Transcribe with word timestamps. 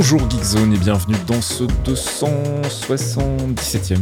Bonjour 0.00 0.30
Geekzone 0.30 0.74
et 0.74 0.78
bienvenue 0.78 1.16
dans 1.26 1.42
ce 1.42 1.64
277e 1.64 3.96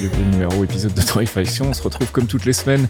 le 0.00 0.30
numéro 0.30 0.62
épisode 0.62 0.94
de 0.94 1.02
Torréfaction. 1.02 1.70
On 1.70 1.72
se 1.72 1.82
retrouve 1.82 2.12
comme 2.12 2.26
toutes 2.26 2.44
les 2.44 2.52
semaines 2.52 2.86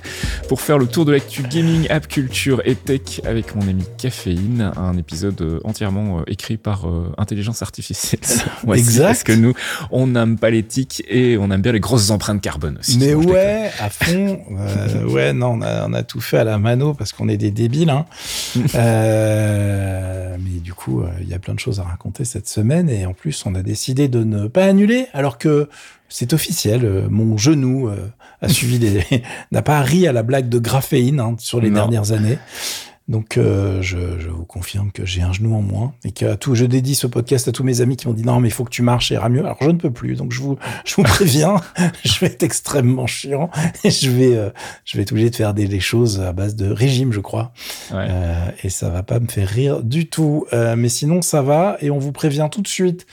pour 0.48 0.60
faire 0.60 0.76
le 0.76 0.86
tour 0.86 1.06
de 1.06 1.12
l'actu 1.12 1.44
gaming, 1.44 1.86
app 1.88 2.08
culture 2.08 2.60
et 2.66 2.74
tech 2.74 3.22
avec 3.24 3.54
mon 3.54 3.66
ami 3.66 3.84
Caféine, 3.96 4.70
un 4.76 4.98
épisode 4.98 5.40
euh, 5.40 5.60
entièrement 5.64 6.18
euh, 6.18 6.24
écrit 6.26 6.58
par 6.58 6.86
euh, 6.86 7.10
intelligence 7.16 7.62
artificielle. 7.62 8.20
exact. 8.74 9.06
Parce 9.06 9.22
que 9.22 9.32
nous, 9.32 9.54
on 9.90 10.08
n'aime 10.08 10.38
pas 10.38 10.50
l'éthique 10.50 11.02
et 11.08 11.38
on 11.38 11.50
aime 11.50 11.62
bien 11.62 11.72
les 11.72 11.80
grosses 11.80 12.10
empreintes 12.10 12.42
carbone 12.42 12.76
aussi. 12.80 12.98
Mais 12.98 13.14
ouais, 13.14 13.70
à 13.80 13.88
fond. 13.88 14.42
ouais, 15.08 15.32
non, 15.32 15.52
on 15.52 15.62
a, 15.62 15.88
on 15.88 15.94
a, 15.94 16.02
tout 16.02 16.20
fait 16.20 16.36
à 16.36 16.44
la 16.44 16.58
mano 16.58 16.92
parce 16.92 17.12
qu'on 17.12 17.30
est 17.30 17.38
des 17.38 17.50
débiles. 17.50 17.88
Hein. 17.88 18.04
mais 20.38 20.60
du 20.60 20.74
coup, 20.74 21.02
il 21.20 21.28
y 21.28 21.34
a 21.34 21.38
plein 21.38 21.54
de 21.54 21.60
choses 21.60 21.80
à 21.80 21.84
raconter 21.84 22.26
cette 22.26 22.41
semaine 22.46 22.88
et 22.88 23.06
en 23.06 23.14
plus 23.14 23.44
on 23.46 23.54
a 23.54 23.62
décidé 23.62 24.08
de 24.08 24.24
ne 24.24 24.48
pas 24.48 24.64
annuler 24.64 25.06
alors 25.12 25.38
que 25.38 25.68
c'est 26.08 26.32
officiel. 26.32 26.84
Euh, 26.84 27.08
mon 27.08 27.36
genou 27.38 27.88
euh, 27.88 27.96
a 28.40 28.48
suivi 28.48 28.78
des 28.78 29.04
n'a 29.52 29.62
pas 29.62 29.80
ri 29.80 30.06
à 30.06 30.12
la 30.12 30.22
blague 30.22 30.48
de 30.48 30.58
graphéine 30.58 31.20
hein, 31.20 31.36
sur 31.38 31.60
les 31.60 31.70
dernières 31.70 32.12
années. 32.12 32.38
Donc, 33.12 33.36
euh, 33.36 33.82
je, 33.82 34.18
je, 34.18 34.30
vous 34.30 34.46
confirme 34.46 34.90
que 34.90 35.04
j'ai 35.04 35.20
un 35.20 35.34
genou 35.34 35.54
en 35.54 35.60
moins 35.60 35.92
et 36.02 36.12
que 36.12 36.34
tout, 36.34 36.54
je 36.54 36.64
dédie 36.64 36.94
ce 36.94 37.06
podcast 37.06 37.46
à 37.46 37.52
tous 37.52 37.62
mes 37.62 37.82
amis 37.82 37.96
qui 37.96 38.08
m'ont 38.08 38.14
dit 38.14 38.24
non, 38.24 38.40
mais 38.40 38.48
il 38.48 38.52
faut 38.52 38.64
que 38.64 38.70
tu 38.70 38.80
marches, 38.80 39.12
et 39.12 39.16
ira 39.16 39.28
mieux. 39.28 39.44
Alors, 39.44 39.58
je 39.60 39.68
ne 39.68 39.76
peux 39.76 39.90
plus. 39.90 40.16
Donc, 40.16 40.32
je 40.32 40.40
vous, 40.40 40.56
je 40.86 40.94
vous 40.94 41.02
préviens, 41.02 41.56
je 42.04 42.18
vais 42.20 42.28
être 42.28 42.42
extrêmement 42.42 43.06
chiant 43.06 43.50
et 43.84 43.90
je 43.90 44.10
vais, 44.10 44.34
euh, 44.34 44.48
je 44.86 44.96
vais 44.96 45.02
être 45.02 45.12
obligé 45.12 45.28
de 45.28 45.36
faire 45.36 45.52
des, 45.52 45.68
des, 45.68 45.78
choses 45.78 46.20
à 46.20 46.32
base 46.32 46.56
de 46.56 46.70
régime, 46.70 47.12
je 47.12 47.20
crois. 47.20 47.52
Ouais. 47.92 48.06
Euh, 48.08 48.46
et 48.64 48.70
ça 48.70 48.88
va 48.88 49.02
pas 49.02 49.20
me 49.20 49.26
faire 49.26 49.46
rire 49.46 49.82
du 49.82 50.08
tout. 50.08 50.46
Euh, 50.54 50.74
mais 50.74 50.88
sinon, 50.88 51.20
ça 51.20 51.42
va 51.42 51.76
et 51.82 51.90
on 51.90 51.98
vous 51.98 52.12
prévient 52.12 52.48
tout 52.50 52.62
de 52.62 52.68
suite 52.68 53.06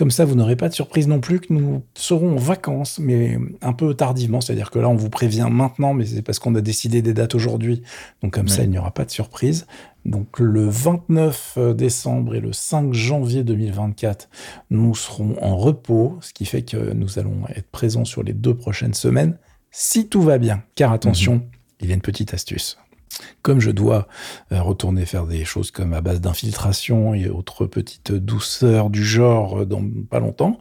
comme 0.00 0.10
ça, 0.10 0.24
vous 0.24 0.34
n'aurez 0.34 0.56
pas 0.56 0.70
de 0.70 0.74
surprise 0.74 1.08
non 1.08 1.20
plus 1.20 1.40
que 1.40 1.52
nous 1.52 1.82
serons 1.92 2.32
en 2.32 2.36
vacances, 2.36 2.98
mais 2.98 3.36
un 3.60 3.74
peu 3.74 3.92
tardivement. 3.92 4.40
C'est-à-dire 4.40 4.70
que 4.70 4.78
là, 4.78 4.88
on 4.88 4.94
vous 4.94 5.10
prévient 5.10 5.48
maintenant, 5.50 5.92
mais 5.92 6.06
c'est 6.06 6.22
parce 6.22 6.38
qu'on 6.38 6.54
a 6.54 6.62
décidé 6.62 7.02
des 7.02 7.12
dates 7.12 7.34
aujourd'hui. 7.34 7.82
Donc 8.22 8.32
comme 8.32 8.46
ouais. 8.46 8.50
ça, 8.50 8.62
il 8.62 8.70
n'y 8.70 8.78
aura 8.78 8.92
pas 8.92 9.04
de 9.04 9.10
surprise. 9.10 9.66
Donc 10.06 10.38
le 10.38 10.66
29 10.66 11.58
décembre 11.74 12.34
et 12.34 12.40
le 12.40 12.54
5 12.54 12.94
janvier 12.94 13.44
2024, 13.44 14.30
nous 14.70 14.94
serons 14.94 15.36
en 15.42 15.54
repos, 15.58 16.16
ce 16.22 16.32
qui 16.32 16.46
fait 16.46 16.62
que 16.62 16.94
nous 16.94 17.18
allons 17.18 17.42
être 17.54 17.68
présents 17.70 18.06
sur 18.06 18.22
les 18.22 18.32
deux 18.32 18.54
prochaines 18.54 18.94
semaines, 18.94 19.36
si 19.70 20.08
tout 20.08 20.22
va 20.22 20.38
bien. 20.38 20.62
Car 20.76 20.92
attention, 20.92 21.34
mmh. 21.34 21.42
il 21.82 21.88
y 21.88 21.92
a 21.92 21.94
une 21.94 22.00
petite 22.00 22.32
astuce 22.32 22.78
comme 23.42 23.60
je 23.60 23.70
dois 23.70 24.08
euh, 24.52 24.62
retourner 24.62 25.06
faire 25.06 25.26
des 25.26 25.44
choses 25.44 25.70
comme 25.70 25.92
à 25.92 26.00
base 26.00 26.20
d'infiltration 26.20 27.14
et 27.14 27.28
autres 27.28 27.66
petites 27.66 28.12
douceurs 28.12 28.90
du 28.90 29.04
genre 29.04 29.66
dans 29.66 29.82
pas 30.08 30.20
longtemps, 30.20 30.58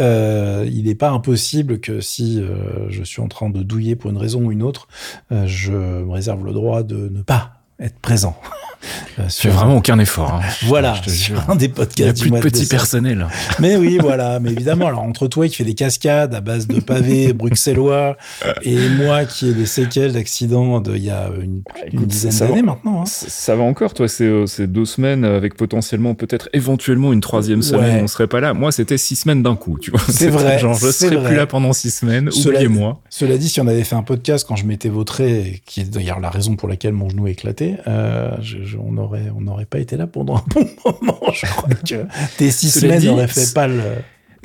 euh, 0.00 0.68
il 0.70 0.84
n'est 0.84 0.94
pas 0.94 1.10
impossible 1.10 1.80
que 1.80 2.00
si 2.00 2.40
euh, 2.40 2.90
je 2.90 3.02
suis 3.02 3.20
en 3.20 3.28
train 3.28 3.50
de 3.50 3.62
douiller 3.62 3.96
pour 3.96 4.10
une 4.10 4.16
raison 4.16 4.46
ou 4.46 4.52
une 4.52 4.62
autre, 4.62 4.88
euh, 5.30 5.46
je 5.46 5.72
me 5.72 6.10
réserve 6.10 6.44
le 6.44 6.52
droit 6.52 6.82
de 6.82 7.08
ne 7.08 7.22
pas 7.22 7.52
être 7.78 7.98
présent. 7.98 8.36
Euh, 9.18 9.22
tu 9.28 9.42
fais 9.42 9.48
vraiment 9.48 9.76
aucun 9.76 9.98
effort. 9.98 10.34
Hein. 10.34 10.40
Voilà, 10.66 10.94
je 10.94 11.02
te 11.02 11.10
jure. 11.10 11.42
un 11.48 11.56
des 11.56 11.68
podcasts. 11.68 12.20
Il 12.20 12.30
n'y 12.30 12.38
a 12.38 12.40
plus 12.40 12.50
de 12.50 12.56
petit 12.56 12.66
personnel. 12.66 13.26
Mais 13.58 13.76
oui, 13.76 13.98
voilà. 14.00 14.40
Mais 14.40 14.52
évidemment, 14.52 14.86
alors 14.86 15.02
entre 15.02 15.26
toi 15.26 15.46
qui 15.48 15.56
fais 15.56 15.64
des 15.64 15.74
cascades 15.74 16.34
à 16.34 16.40
base 16.40 16.66
de 16.66 16.80
pavés 16.80 17.32
bruxellois 17.32 18.16
et 18.62 18.88
moi 18.88 19.24
qui 19.24 19.48
ai 19.48 19.52
des 19.52 19.66
séquelles 19.66 20.12
d'accidents 20.12 20.80
d'il 20.80 21.04
y 21.04 21.10
a 21.10 21.30
une, 21.40 21.62
une 21.92 22.06
dizaine 22.06 22.36
d'années 22.38 22.62
maintenant. 22.62 23.02
Hein. 23.02 23.06
Ça 23.06 23.56
va 23.56 23.62
encore, 23.62 23.94
toi, 23.94 24.08
c'est 24.08 24.24
euh, 24.24 24.46
deux 24.66 24.84
semaines 24.84 25.24
avec 25.24 25.54
potentiellement, 25.56 26.14
peut-être 26.14 26.48
éventuellement 26.52 27.12
une 27.12 27.20
troisième 27.20 27.62
semaine, 27.62 27.96
ouais. 27.96 28.02
on 28.02 28.06
serait 28.06 28.26
pas 28.26 28.40
là. 28.40 28.54
Moi, 28.54 28.72
c'était 28.72 28.98
six 28.98 29.16
semaines 29.16 29.42
d'un 29.42 29.56
coup, 29.56 29.78
tu 29.78 29.90
vois. 29.90 30.00
C'est 30.08 30.28
vrai. 30.28 30.58
Genre, 30.58 30.74
je 30.74 30.90
serais 30.90 31.16
vrai. 31.16 31.28
plus 31.28 31.36
là 31.36 31.46
pendant 31.46 31.72
six 31.72 31.90
semaines, 31.90 32.28
oubliez-moi. 32.28 33.00
Cela 33.10 33.36
dit, 33.38 33.48
si 33.48 33.60
on 33.60 33.66
avait 33.66 33.84
fait 33.84 33.96
un 33.96 34.02
podcast 34.02 34.46
quand 34.46 34.56
je 34.56 34.64
m'étais 34.64 34.88
vautré, 34.88 35.62
qui 35.66 35.80
est 35.80 35.84
d'ailleurs 35.84 36.20
la 36.20 36.30
raison 36.30 36.56
pour 36.56 36.68
laquelle 36.68 36.92
mon 36.92 37.08
genou 37.08 37.26
a 37.26 37.30
éclaté, 37.30 37.76
euh, 37.86 38.30
je, 38.40 38.58
je, 38.64 38.71
on 38.76 38.96
aurait 38.96 39.30
on 39.36 39.40
n'aurait 39.40 39.66
pas 39.66 39.78
été 39.78 39.96
là 39.96 40.06
pendant 40.06 40.36
un 40.36 40.44
bon 40.54 40.68
moment. 40.84 41.20
Je 41.32 41.46
crois 41.46 41.68
que 41.74 42.06
tes 42.36 42.50
six 42.50 42.70
semaines 42.70 43.04
n'auraient 43.04 43.28
fait 43.28 43.52
pas 43.54 43.66
le. 43.66 43.82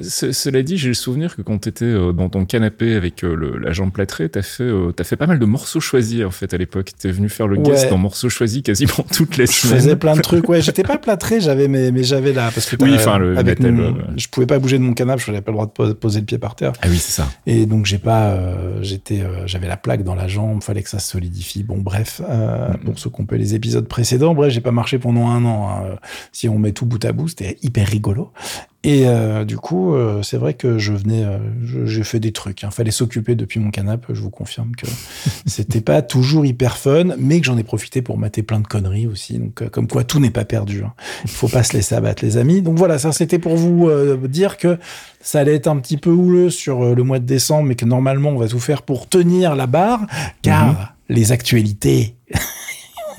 Ce, 0.02 0.32
cela 0.32 0.62
dit, 0.62 0.78
j'ai 0.78 0.90
le 0.90 0.94
souvenir 0.94 1.36
que 1.36 1.42
quand 1.42 1.58
tu 1.60 1.70
étais 1.70 1.86
euh, 1.86 2.12
dans 2.12 2.30
ton 2.30 2.46
canapé 2.46 2.94
avec 2.94 3.24
euh, 3.24 3.36
le, 3.36 3.58
la 3.58 3.72
jambe 3.72 3.92
plâtrée, 3.92 4.30
t'as 4.30 4.44
fait, 4.44 4.64
euh, 4.64 4.94
as 5.00 5.04
fait 5.04 5.16
pas 5.16 5.26
mal 5.26 5.40
de 5.40 5.46
morceaux 5.46 5.80
choisis 5.80 6.24
en 6.24 6.30
fait 6.30 6.54
à 6.54 6.58
l'époque. 6.58 6.92
T'es 6.98 7.12
venu 7.12 7.30
faire 7.30 7.48
le 7.48 7.58
guest 7.58 7.86
ouais. 7.86 7.90
dans 7.90 7.98
morceaux 7.98 8.30
choisis 8.30 8.62
quasiment 8.62 9.04
toutes 9.12 9.38
les 9.38 9.48
semaines. 9.48 9.78
Je 9.78 9.82
faisais 9.82 9.96
plein 9.96 10.16
de 10.16 10.22
trucs. 10.22 10.48
Ouais, 10.50 10.62
j'étais 10.62 10.84
pas 10.84 11.00
plâtré, 11.00 11.42
j'avais 11.42 11.68
mais, 11.68 11.92
mais 11.92 12.04
j'avais 12.04 12.32
là 12.32 12.52
parce 12.54 12.68
que 12.68 12.76
oui, 12.84 12.94
enfin 12.94 13.18
le 13.18 13.38
avec 13.38 13.60
mon, 13.60 13.72
le... 13.72 13.94
je 14.18 14.28
pouvais 14.28 14.46
pas 14.46 14.60
bouger 14.60 14.78
de 14.78 14.84
mon 14.84 14.94
canapé, 14.94 15.24
je 15.26 15.32
n'avais 15.32 15.42
pas 15.42 15.52
le 15.52 15.58
droit 15.58 15.88
de 15.88 15.94
poser 15.94 16.20
le 16.20 16.26
pied 16.26 16.38
par 16.38 16.56
terre. 16.56 16.74
Ah 16.82 16.88
oui, 16.90 16.98
c'est 16.98 17.14
ça. 17.14 17.28
Et 17.48 17.66
donc 17.66 17.88
j'ai 17.88 17.98
pas, 17.98 18.28
euh, 18.28 18.84
j'étais, 18.84 19.22
euh, 19.22 19.48
j'avais 19.48 19.68
la 19.68 19.78
plaque 19.78 20.04
dans 20.04 20.16
la 20.16 20.28
jambe, 20.28 20.62
fallait 20.62 20.84
que 20.84 20.90
ça 20.90 21.00
se 21.00 21.10
solidifie. 21.10 21.64
Bon 21.64 21.78
bref, 21.78 22.22
euh, 22.30 22.68
mm 22.70 22.72
-hmm. 22.72 22.78
pour 22.86 23.00
ceux 23.00 23.10
qu'on 23.10 23.26
peut 23.26 23.38
les 23.38 23.56
épisodes 23.56 23.88
précédents, 23.88 24.36
bref, 24.36 24.54
j'ai 24.54 24.62
pas 24.62 24.72
marché 24.72 25.00
pendant 25.00 25.28
un 25.30 25.44
an. 25.46 25.70
Hein. 25.70 25.96
Si 26.32 26.48
on 26.50 26.60
met 26.60 26.74
tout 26.74 26.86
bout 26.86 27.04
à 27.04 27.12
bout, 27.14 27.30
c'était 27.30 27.58
hyper 27.64 27.88
rigolo. 27.88 28.32
Et 28.88 29.06
euh, 29.06 29.44
du 29.44 29.58
coup, 29.58 29.94
euh, 29.94 30.24
c'est 30.24 30.38
vrai 30.38 30.54
que 30.54 30.78
je 30.80 30.94
venais, 30.94 31.26
euh, 31.26 31.40
j'ai 31.86 32.06
fait 32.06 32.22
des 32.22 32.32
trucs. 32.32 32.62
Il 32.62 32.68
hein. 32.68 32.72
fallait 32.72 32.92
s'occuper 32.92 33.36
depuis 33.36 33.60
mon 33.60 33.70
canapé. 33.70 34.14
Je 34.16 34.22
vous 34.22 34.30
confirme 34.30 34.72
que 34.78 34.88
c'était 35.46 35.82
pas 35.82 36.02
toujours 36.02 36.46
hyper 36.46 36.78
fun, 36.78 37.10
mais 37.20 37.42
que 37.42 37.46
j'en 37.46 37.58
ai 37.58 37.66
profité 37.66 38.02
pour 38.02 38.18
mater 38.18 38.44
plein 38.44 38.62
de 38.62 38.68
conneries 38.68 39.06
aussi. 39.06 39.40
Donc, 39.40 39.68
comme 39.72 39.90
quoi, 39.90 40.06
tout 40.06 40.22
n'est 40.22 40.30
pas 40.30 40.46
perdu. 40.46 40.84
Hein. 40.86 40.94
Il 41.26 41.30
faut 41.30 41.50
pas 41.50 41.64
se 41.64 41.74
laisser 41.74 41.96
abattre, 41.96 42.24
les 42.24 42.38
amis. 42.38 42.62
Donc 42.62 42.78
voilà, 42.78 42.98
ça 42.98 43.12
c'était 43.12 43.40
pour 43.40 43.58
vous 43.58 43.90
euh, 43.90 44.26
dire 44.30 44.56
que 44.56 44.80
ça 45.20 45.42
allait 45.42 45.56
être 45.56 45.68
un 45.68 45.80
petit 45.80 45.98
peu 45.98 46.12
houleux 46.12 46.50
sur 46.50 46.96
le 46.96 47.04
mois 47.04 47.20
de 47.20 47.26
décembre, 47.26 47.68
mais 47.68 47.76
que 47.76 47.84
normalement, 47.84 48.30
on 48.30 48.38
va 48.38 48.48
tout 48.48 48.60
faire 48.60 48.84
pour 48.84 49.10
tenir 49.10 49.58
la 49.58 49.68
barre, 49.68 50.08
car 50.42 50.66
mm 50.66 50.72
-hmm. 50.72 51.14
les 51.14 51.32
actualités. 51.34 52.16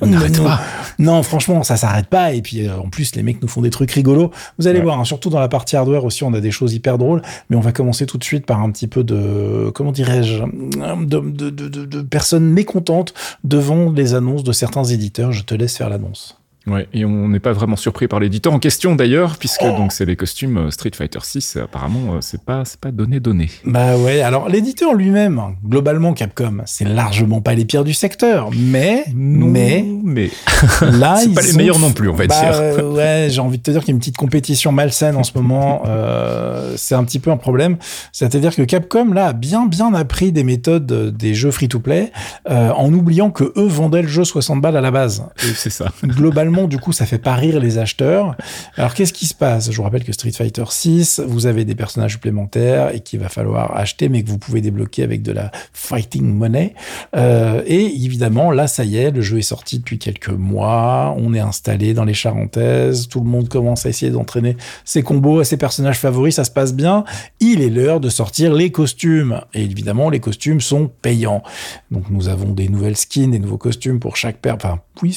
On 0.00 0.06
n'arrête 0.06 0.41
pas. 0.42 0.60
Non, 0.98 1.22
franchement, 1.22 1.62
ça 1.62 1.76
s'arrête 1.76 2.06
pas. 2.06 2.32
Et 2.32 2.42
puis, 2.42 2.66
euh, 2.66 2.76
en 2.76 2.88
plus, 2.88 3.14
les 3.14 3.22
mecs 3.22 3.41
nous 3.42 3.48
font 3.48 3.60
des 3.60 3.70
trucs 3.70 3.91
rigolos. 3.91 4.31
Vous 4.59 4.66
allez 4.66 4.78
ouais. 4.78 4.84
voir, 4.84 5.00
hein, 5.00 5.04
surtout 5.04 5.31
dans 5.31 5.41
la 5.41 5.48
partie 5.48 5.76
hardware 5.76 6.04
aussi, 6.04 6.25
on 6.25 6.32
a 6.34 6.41
des 6.41 6.50
choses 6.50 6.75
hyper 6.75 6.98
drôles. 6.98 7.22
Mais 7.50 7.56
on 7.56 7.60
va 7.60 7.72
commencer 7.72 8.06
tout 8.06 8.19
de 8.19 8.25
suite 8.25 8.47
par 8.47 8.60
un 8.60 8.70
petit 8.70 8.88
peu 8.88 9.04
de, 9.04 9.70
comment 9.75 9.92
dirais-je, 9.92 10.42
de, 10.42 11.20
de, 11.20 11.50
de, 11.50 11.84
de, 11.84 12.03
personnes 12.03 12.47
mécontentes 12.48 13.14
devant 13.44 13.91
les 13.91 14.14
annonces 14.14 14.44
de 14.44 14.53
certains 14.53 14.84
éditeurs. 14.84 15.32
Je 15.32 15.42
te 15.42 15.54
laisse 15.54 15.76
faire 15.76 15.88
l'annonce. 15.88 16.38
Ouais, 16.68 16.88
et 16.92 17.04
on 17.04 17.28
n'est 17.28 17.40
pas 17.40 17.52
vraiment 17.52 17.76
surpris 17.76 18.08
par 18.08 18.20
l'éditeur 18.20 18.52
en 18.52 18.58
question 18.58 18.94
d'ailleurs, 18.94 19.36
puisque 19.38 19.62
oh. 19.62 19.76
donc 19.76 19.92
c'est 19.92 20.04
les 20.04 20.16
costumes 20.16 20.58
euh, 20.58 20.70
Street 20.70 20.90
Fighter 20.94 21.20
6. 21.22 21.56
Apparemment, 21.56 22.14
euh, 22.14 22.18
c'est 22.20 22.42
pas 22.42 22.64
c'est 22.64 22.80
pas 22.80 22.90
donné 22.90 23.20
donné. 23.20 23.50
Bah 23.64 23.96
ouais. 23.96 24.20
Alors 24.20 24.48
l'éditeur 24.48 24.94
lui-même, 24.94 25.40
globalement 25.64 26.12
Capcom, 26.12 26.58
c'est 26.66 26.84
largement 26.84 27.40
pas 27.40 27.54
les 27.54 27.64
pires 27.64 27.84
du 27.84 27.94
secteur, 27.94 28.50
mais 28.54 29.04
non, 29.14 29.46
mais 29.46 29.84
mais 30.02 30.30
là 30.82 31.16
c'est 31.22 31.32
pas 31.32 31.42
les 31.42 31.52
meilleurs 31.52 31.78
non 31.78 31.92
plus, 31.92 32.08
on 32.08 32.14
va 32.14 32.26
bah, 32.26 32.34
dire. 32.34 32.52
Euh, 32.54 32.94
ouais, 32.94 33.28
j'ai 33.30 33.40
envie 33.40 33.58
de 33.58 33.62
te 33.62 33.70
dire 33.70 33.80
qu'il 33.80 33.90
y 33.90 33.92
a 33.92 33.94
une 33.94 34.00
petite 34.00 34.16
compétition 34.16 34.72
malsaine 34.72 35.16
en 35.16 35.24
ce 35.24 35.32
moment. 35.36 35.82
euh, 35.86 36.74
c'est 36.76 36.94
un 36.94 37.04
petit 37.04 37.18
peu 37.18 37.30
un 37.30 37.36
problème. 37.36 37.76
C'est-à-dire 38.12 38.54
que 38.54 38.62
Capcom 38.62 39.12
là 39.12 39.28
a 39.28 39.32
bien 39.32 39.66
bien 39.66 39.94
appris 39.94 40.32
des 40.32 40.44
méthodes 40.44 41.16
des 41.16 41.34
jeux 41.34 41.50
free-to-play 41.50 42.12
euh, 42.50 42.71
en 42.71 42.92
oubliant 42.92 43.30
que 43.30 43.53
eux 43.56 43.66
vendaient 43.66 44.03
le 44.03 44.09
jeu 44.09 44.24
60 44.24 44.60
balles 44.60 44.76
à 44.76 44.80
la 44.80 44.91
base. 44.91 45.24
C'est 45.36 45.71
ça. 45.71 45.86
Globalement 46.04 46.58
du 46.66 46.78
coup, 46.78 46.93
ça 46.93 47.07
fait 47.07 47.19
pas 47.19 47.34
rire 47.34 47.60
les 47.60 47.78
acheteurs. 47.78 48.37
Alors, 48.77 48.95
qu'est-ce 48.95 49.13
qui 49.13 49.27
se 49.27 49.34
passe? 49.34 49.71
Je 49.71 49.77
vous 49.77 49.84
rappelle 49.84 50.05
que 50.05 50.13
Street 50.13 50.33
Fighter 50.33 50.65
6, 50.69 51.22
vous 51.27 51.47
avez 51.47 51.65
des 51.65 51.75
personnages 51.75 52.13
supplémentaires 52.13 52.95
et 52.95 53.01
qu'il 53.01 53.21
va 53.21 53.28
falloir 53.28 53.77
acheter, 53.77 54.09
mais 54.09 54.22
que 54.22 54.28
vous 54.28 54.39
pouvez 54.39 54.60
débloquer 54.60 55.03
avec 55.03 55.22
de 55.22 55.33
la 55.33 55.51
fighting 55.72 56.25
money. 56.25 56.75
Euh, 57.16 57.63
et 57.66 57.84
évidemment, 57.84 58.51
là, 58.51 58.66
ça 58.66 58.84
y 58.84 58.97
est, 58.97 59.10
le 59.10 59.21
jeu 59.21 59.39
est 59.39 59.43
sorti 59.43 59.78
depuis 59.78 59.99
quelques 59.99 60.28
mois. 60.28 61.15
On 61.16 61.33
est 61.34 61.41
installé 61.41 61.95
dans 61.95 62.05
les 62.05 62.15
Charentaises. 62.15 63.09
Tout 63.09 63.21
le 63.21 63.28
monde 63.28 63.49
commence 63.49 63.87
à 63.87 63.89
essayer 63.89 64.10
d'entraîner 64.10 64.57
ses 64.84 65.03
combos 65.03 65.41
à 65.41 65.45
ses 65.45 65.57
personnages 65.57 65.99
favoris. 65.99 66.34
Ça 66.34 66.45
se 66.45 66.51
passe 66.51 66.75
bien. 66.75 67.05
Il 67.41 67.63
est 67.63 67.71
l'heure 67.71 68.01
de 68.01 68.09
sortir 68.09 68.53
les 68.53 68.71
costumes. 68.72 69.41
Et 69.55 69.63
évidemment, 69.63 70.10
les 70.10 70.21
costumes 70.21 70.60
sont 70.60 70.91
payants. 71.03 71.43
Donc, 71.91 72.10
nous 72.10 72.28
avons 72.28 72.53
des 72.53 72.69
nouvelles 72.69 72.97
skins, 72.97 73.31
des 73.31 73.39
nouveaux 73.39 73.59
costumes 73.59 74.01
pour 74.01 74.16
chaque 74.16 74.39
paire. 74.39 74.59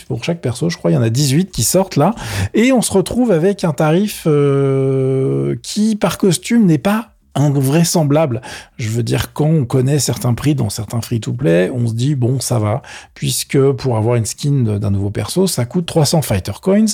Pour 0.07 0.23
chaque 0.23 0.41
perso, 0.41 0.69
je 0.69 0.77
crois, 0.77 0.91
il 0.91 0.95
y 0.95 0.97
en 0.97 1.01
a 1.01 1.09
18 1.09 1.51
qui 1.51 1.63
sortent 1.63 1.95
là. 1.95 2.13
Et 2.53 2.71
on 2.71 2.81
se 2.81 2.91
retrouve 2.91 3.31
avec 3.31 3.63
un 3.63 3.73
tarif 3.73 4.23
euh, 4.27 5.55
qui, 5.63 5.95
par 5.95 6.17
costume, 6.17 6.65
n'est 6.65 6.77
pas 6.77 7.11
invraisemblable. 7.35 8.41
Je 8.77 8.89
veux 8.89 9.03
dire, 9.03 9.33
quand 9.33 9.45
on 9.45 9.65
connaît 9.65 9.99
certains 9.99 10.33
prix 10.33 10.55
dans 10.55 10.69
certains 10.69 11.01
free-to-play, 11.01 11.71
on 11.73 11.87
se 11.87 11.93
dit, 11.93 12.15
bon, 12.15 12.39
ça 12.39 12.59
va, 12.59 12.81
puisque 13.13 13.59
pour 13.71 13.97
avoir 13.97 14.15
une 14.15 14.25
skin 14.25 14.77
d'un 14.79 14.91
nouveau 14.91 15.09
perso, 15.09 15.47
ça 15.47 15.65
coûte 15.65 15.85
300 15.85 16.21
fighter 16.21 16.51
coins, 16.61 16.85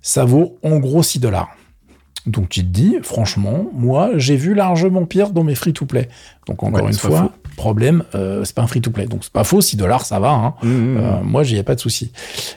ça 0.00 0.24
vaut 0.24 0.58
en 0.62 0.78
gros 0.78 1.02
6 1.02 1.18
dollars. 1.20 1.50
Donc 2.26 2.48
tu 2.48 2.60
te 2.60 2.68
dis, 2.68 2.96
franchement, 3.02 3.66
moi, 3.72 4.10
j'ai 4.16 4.36
vu 4.36 4.54
largement 4.54 5.04
pire 5.04 5.30
dans 5.30 5.44
mes 5.44 5.54
free-to-play. 5.54 6.08
Donc 6.46 6.62
encore 6.62 6.86
une 6.86 6.94
fois, 6.94 7.32
problème, 7.54 8.04
euh, 8.14 8.44
c'est 8.44 8.54
pas 8.54 8.62
un 8.62 8.66
free-to-play. 8.66 9.06
Donc 9.06 9.24
c'est 9.24 9.32
pas 9.32 9.44
faux, 9.44 9.60
6 9.60 9.76
dollars, 9.76 10.04
ça 10.04 10.18
va. 10.18 10.30
Hein. 10.30 10.54
Mmh, 10.62 10.68
mmh, 10.68 10.96
euh, 10.96 11.20
mmh. 11.20 11.24
moi, 11.24 11.42
j'y 11.42 11.56
ai 11.56 11.62
pas 11.62 11.74
de 11.74 11.80
souci. 11.80 12.12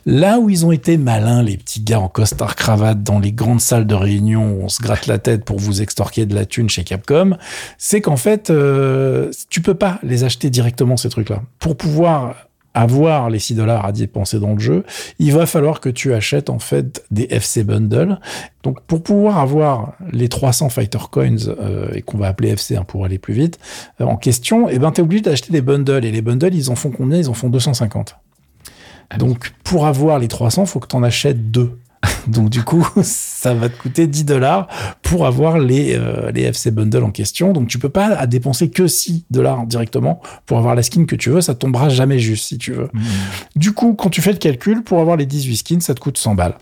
Là 0.05 0.39
où 0.39 0.49
ils 0.49 0.65
ont 0.65 0.71
été 0.71 0.97
malins, 0.97 1.43
les 1.43 1.57
petits 1.57 1.81
gars 1.81 1.99
en 1.99 2.09
costard 2.09 2.55
cravate 2.55 3.03
dans 3.03 3.19
les 3.19 3.31
grandes 3.31 3.61
salles 3.61 3.87
de 3.87 3.95
réunion 3.95 4.51
où 4.53 4.63
on 4.63 4.69
se 4.69 4.81
gratte 4.81 5.07
la 5.07 5.17
tête 5.17 5.45
pour 5.45 5.59
vous 5.59 5.81
extorquer 5.81 6.25
de 6.25 6.35
la 6.35 6.45
thune 6.45 6.69
chez 6.69 6.83
Capcom, 6.83 7.37
c'est 7.77 8.01
qu'en 8.01 8.17
fait, 8.17 8.49
euh, 8.49 9.31
tu 9.49 9.61
peux 9.61 9.75
pas 9.75 9.99
les 10.03 10.23
acheter 10.23 10.49
directement 10.49 10.97
ces 10.97 11.09
trucs-là. 11.09 11.41
Pour 11.59 11.75
pouvoir 11.77 12.35
avoir 12.75 13.29
les 13.29 13.39
6 13.39 13.55
dollars 13.55 13.85
à 13.85 13.91
dépenser 13.91 14.39
dans 14.39 14.53
le 14.53 14.59
jeu, 14.59 14.83
il 15.17 15.33
va 15.33 15.45
falloir 15.45 15.79
que 15.79 15.89
tu 15.89 16.13
achètes 16.13 16.49
en 16.49 16.59
fait 16.59 17.03
des 17.09 17.27
FC 17.31 17.63
bundles. 17.63 18.19
Donc 18.63 18.81
pour 18.81 19.01
pouvoir 19.01 19.39
avoir 19.39 19.93
les 20.11 20.29
300 20.29 20.69
fighter 20.69 20.99
coins 21.09 21.47
euh, 21.47 21.87
et 21.93 22.01
qu'on 22.01 22.17
va 22.17 22.27
appeler 22.27 22.49
FC 22.49 22.75
hein, 22.75 22.83
pour 22.85 23.05
aller 23.05 23.17
plus 23.17 23.33
vite 23.33 23.59
euh, 24.01 24.05
en 24.05 24.17
question, 24.17 24.67
eh 24.69 24.77
ben 24.77 24.91
es 24.91 24.99
obligé 24.99 25.21
d'acheter 25.21 25.51
des 25.51 25.61
bundles 25.61 26.05
et 26.05 26.11
les 26.11 26.21
bundles 26.21 26.53
ils 26.53 26.69
en 26.69 26.75
font 26.75 26.91
combien? 26.91 27.17
Ils 27.17 27.29
en 27.29 27.33
font 27.33 27.49
250. 27.49 28.17
Ah 29.09 29.17
Donc 29.17 29.53
pour 29.63 29.85
avoir 29.85 30.19
les 30.19 30.27
300, 30.27 30.65
faut 30.65 30.79
que 30.79 30.87
tu 30.87 30.95
en 30.95 31.03
achètes 31.03 31.51
deux. 31.51 31.79
Donc 32.27 32.49
du 32.49 32.63
coup, 32.63 32.87
ça 33.01 33.53
va 33.53 33.69
te 33.69 33.77
coûter 33.77 34.07
10 34.07 34.25
dollars 34.25 34.67
pour 35.01 35.25
avoir 35.25 35.59
les, 35.59 35.95
euh, 35.95 36.31
les 36.31 36.43
FC 36.43 36.71
bundles 36.71 37.03
en 37.03 37.11
question. 37.11 37.53
Donc 37.53 37.67
tu 37.67 37.79
peux 37.79 37.89
pas 37.89 38.25
dépenser 38.27 38.69
que 38.69 38.87
6 38.87 39.25
dollars 39.29 39.65
directement 39.65 40.21
pour 40.45 40.57
avoir 40.57 40.75
la 40.75 40.83
skin 40.83 41.05
que 41.05 41.15
tu 41.15 41.29
veux. 41.29 41.41
Ça 41.41 41.55
tombera 41.55 41.89
jamais 41.89 42.19
juste 42.19 42.45
si 42.45 42.57
tu 42.57 42.73
veux. 42.73 42.89
Mmh. 42.93 43.01
Du 43.55 43.71
coup, 43.73 43.93
quand 43.93 44.09
tu 44.09 44.21
fais 44.21 44.31
le 44.31 44.37
calcul, 44.37 44.83
pour 44.83 44.99
avoir 44.99 45.17
les 45.17 45.25
18 45.25 45.57
skins, 45.57 45.81
ça 45.81 45.93
te 45.93 45.99
coûte 45.99 46.17
100 46.17 46.35
balles. 46.35 46.55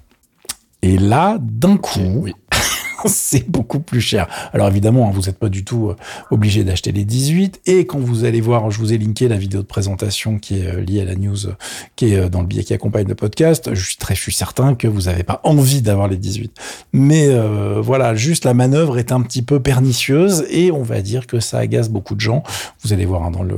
Et 0.82 0.98
là, 0.98 1.38
d'un 1.40 1.78
coup, 1.78 2.28
c'est 3.08 3.50
beaucoup 3.50 3.80
plus 3.80 4.02
cher. 4.02 4.28
Alors 4.54 4.68
évidemment, 4.68 5.08
hein, 5.08 5.12
vous 5.14 5.24
n'êtes 5.24 5.38
pas 5.38 5.50
du 5.50 5.64
tout 5.64 5.90
euh, 5.90 5.96
obligé 6.32 6.64
d'acheter 6.64 6.92
les 6.92 7.06
18. 7.06 7.62
Et 7.66 7.86
quand 7.86 8.00
vous 8.00 8.26
allez 8.26 8.42
voir, 8.42 8.72
je 8.72 8.80
vous 8.80 8.94
ai 8.94 8.98
linké 8.98 9.28
la 9.28 9.38
vidéo 9.38 9.62
de 9.62 9.68
présentation 9.68 10.40
qui 10.40 10.60
est 10.60 10.68
euh, 10.68 10.82
liée 10.82 11.02
à 11.02 11.06
la 11.06 11.16
news, 11.16 11.48
euh, 11.48 11.54
qui 11.96 12.14
est 12.14 12.30
dans 12.30 12.42
le 12.42 12.48
billet 12.48 12.64
qui 12.64 12.74
accompagne 12.74 13.08
le 13.08 13.16
podcast. 13.16 13.74
Je 13.74 13.86
suis 13.86 13.98
très, 13.98 14.16
je 14.16 14.22
suis 14.22 14.34
certain 14.34 14.76
que 14.76 14.88
vous 14.88 15.02
n'avez 15.02 15.24
pas 15.24 15.42
envie 15.44 15.82
d'avoir 15.82 16.08
les 16.08 16.18
18. 16.18 16.52
Mais 16.94 17.30
voilà, 17.82 18.16
juste 18.16 18.46
la 18.46 18.54
manœuvre 18.54 18.98
est 18.98 19.12
un 19.12 19.22
petit 19.22 19.42
peu 19.42 19.60
pernicieuse 19.60 20.46
et 20.50 20.72
on 20.72 20.84
va 20.84 21.02
dire 21.02 21.28
que 21.28 21.40
ça 21.40 21.60
agace 21.60 21.90
beaucoup 21.90 22.16
de 22.16 22.20
gens. 22.20 22.44
Vous 22.84 22.94
allez 22.94 23.06
voir 23.06 23.24
hein, 23.24 23.32
dans 23.32 23.44
le, 23.44 23.58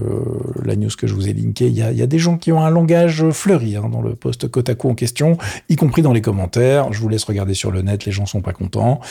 la 0.64 0.76
news 0.76 0.90
que 0.98 1.08
je 1.08 1.14
vous 1.14 1.28
ai 1.28 1.34
linké, 1.34 1.68
il 1.68 1.74
y 1.74 1.82
a, 1.82 1.92
y 1.92 2.02
a, 2.02 2.08
des 2.08 2.20
gens 2.20 2.38
qui 2.38 2.52
ont 2.52 2.62
un 2.62 2.70
langage 2.70 3.30
fleuri 3.32 3.76
hein, 3.76 3.90
dans 3.92 4.02
le 4.02 4.16
post 4.16 4.48
Kotaku 4.48 4.90
en 4.90 4.96
question, 4.96 5.38
y 5.70 5.76
compris 5.76 6.02
dans 6.02 6.14
les 6.14 6.22
commentaires. 6.22 6.92
Je 6.94 7.00
vous 7.00 7.10
laisse 7.10 7.24
regarder 7.24 7.54
sur 7.54 7.72
le 7.72 7.82
net, 7.82 8.06
les 8.06 8.12
gens 8.12 8.26
sont 8.26 8.42
pas 8.42 8.54
contents. 8.54 9.02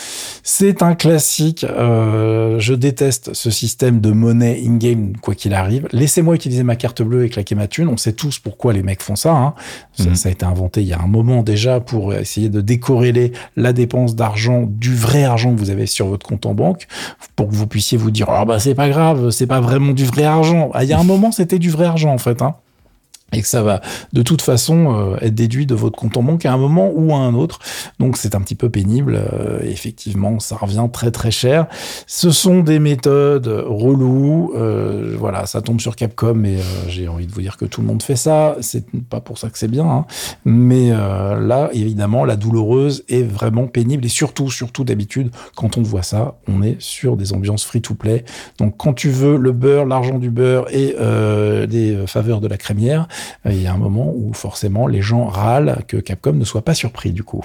C'est 0.43 0.83
un 0.83 0.95
classique. 0.95 1.65
Euh, 1.65 2.59
je 2.59 2.75
déteste 2.75 3.35
ce 3.35 3.51
système 3.51 4.01
de 4.01 4.11
monnaie 4.11 4.61
in-game, 4.65 5.17
quoi 5.21 5.35
qu'il 5.35 5.55
arrive. 5.55 5.89
Laissez-moi 5.93 6.35
utiliser 6.35 6.63
ma 6.63 6.77
carte 6.77 7.03
bleue 7.03 7.25
et 7.25 7.29
claquer 7.29 7.55
ma 7.55 7.67
thune. 7.67 7.89
On 7.89 7.97
sait 7.97 8.13
tous 8.13 8.39
pourquoi 8.39 8.73
les 8.73 8.83
mecs 8.83 9.03
font 9.03 9.17
ça. 9.17 9.33
Hein. 9.33 9.55
Mhm. 9.99 10.15
Ça, 10.15 10.29
a 10.29 10.33
été 10.33 10.45
inventé 10.45 10.83
il 10.83 10.89
y 10.89 10.93
a 10.93 11.01
un 11.01 11.07
moment 11.07 11.43
déjà 11.43 11.81
pour 11.81 12.15
essayer 12.15 12.49
de 12.49 12.61
décorréler 12.61 13.33
la 13.57 13.73
dépense 13.73 14.15
d'argent 14.15 14.65
du 14.69 14.95
vrai 14.95 15.25
argent 15.25 15.55
que 15.55 15.59
vous 15.59 15.71
avez 15.71 15.87
sur 15.87 16.07
votre 16.07 16.27
compte 16.27 16.47
en 16.47 16.55
banque, 16.55 16.87
pour 17.37 17.49
que 17.49 17.55
vous 17.55 17.67
puissiez 17.67 17.99
vous 17.99 18.11
dire 18.11 18.27
ah 18.29 18.45
bah 18.45 18.59
c'est 18.59 18.75
pas 18.75 18.89
grave, 18.89 19.31
c'est 19.31 19.47
pas 19.47 19.61
vraiment 19.61 19.93
du 19.93 20.05
vrai 20.05 20.25
argent. 20.25 20.71
Ah, 20.75 20.85
il 20.85 20.91
y 20.91 20.93
a 20.93 20.99
un 20.99 21.05
moment 21.05 21.33
c'était 21.33 21.59
du 21.59 21.71
vrai 21.71 21.87
argent 21.87 22.13
en 22.13 22.19
fait. 22.19 22.43
Hein 22.43 22.57
et 23.35 23.43
que 23.43 23.49
ça 23.49 23.63
va 23.63 23.81
de 24.13 24.23
toute 24.23 24.43
façon 24.43 24.95
euh, 24.95 25.17
être 25.21 25.35
déduit 25.35 25.67
de 25.67 25.75
votre 25.75 25.97
compte 25.99 26.17
en 26.17 26.23
banque 26.23 26.47
à 26.47 26.53
un 26.53 26.57
moment 26.57 26.91
ou 26.95 27.13
à 27.13 27.19
un 27.19 27.35
autre. 27.35 27.59
Donc 27.99 28.17
c'est 28.17 28.35
un 28.35 28.41
petit 28.41 28.55
peu 28.55 28.71
pénible. 28.71 29.17
Euh, 29.17 29.61
effectivement, 29.63 30.39
ça 30.41 30.57
revient 30.57 30.87
très 30.93 31.11
très 31.11 31.31
cher. 31.31 31.67
Ce 32.07 32.31
sont 32.31 32.61
des 32.61 32.79
méthodes 32.79 33.49
reloues. 33.67 34.53
Euh, 34.55 35.17
voilà, 35.19 35.47
ça 35.47 35.63
tombe 35.63 35.81
sur 35.81 35.97
Capcom 35.97 36.45
et 36.45 36.59
j'ai 36.89 37.09
envie 37.09 37.27
de 37.27 37.33
vous 37.33 37.41
dire 37.41 37.57
que 37.57 37.65
tout 37.65 37.81
le 37.81 37.87
monde 37.87 38.03
fait 38.03 38.17
ça. 38.17 38.57
C'est 38.61 38.85
pas 39.09 39.21
pour 39.21 39.39
ça 39.39 39.51
que 39.51 39.59
c'est 39.59 39.69
bien, 39.69 39.85
hein. 39.85 40.07
mais 40.45 40.91
là 40.91 41.71
évidemment 41.73 42.25
la 42.25 42.37
douloureuse 42.37 43.05
est 43.09 43.23
vraiment 43.23 43.67
pénible 43.67 44.05
et 44.05 44.09
surtout 44.09 44.51
surtout 44.51 44.85
d'habitude 44.85 45.31
quand 45.57 45.77
on 45.77 45.83
voit 45.83 46.03
ça, 46.03 46.37
on 46.47 46.63
est 46.63 46.77
sur 46.81 47.17
des 47.17 47.33
ambiances 47.33 47.65
free 47.65 47.81
to 47.81 47.95
play. 47.95 48.25
Donc 48.59 48.77
quand 48.77 48.93
tu 48.93 49.11
veux 49.11 49.37
le 49.37 49.53
beurre, 49.53 49.87
l'argent 49.87 50.19
du 50.19 50.31
beurre 50.31 50.67
et 50.71 50.95
des 51.67 52.05
faveurs 52.07 52.41
de 52.41 52.49
la 52.49 52.57
crémière 52.57 53.09
il 53.47 53.61
y 53.61 53.67
a 53.67 53.73
un 53.73 53.79
moment 53.79 54.13
où 54.15 54.33
forcément 54.33 54.87
les 54.87 55.03
gens 55.03 55.27
râlent 55.27 55.85
que 55.87 55.97
Capcom 55.97 56.33
ne 56.33 56.45
soit 56.45 56.63
pas 56.63 56.75
surpris 56.75 57.13
du 57.13 57.23
coup. 57.23 57.45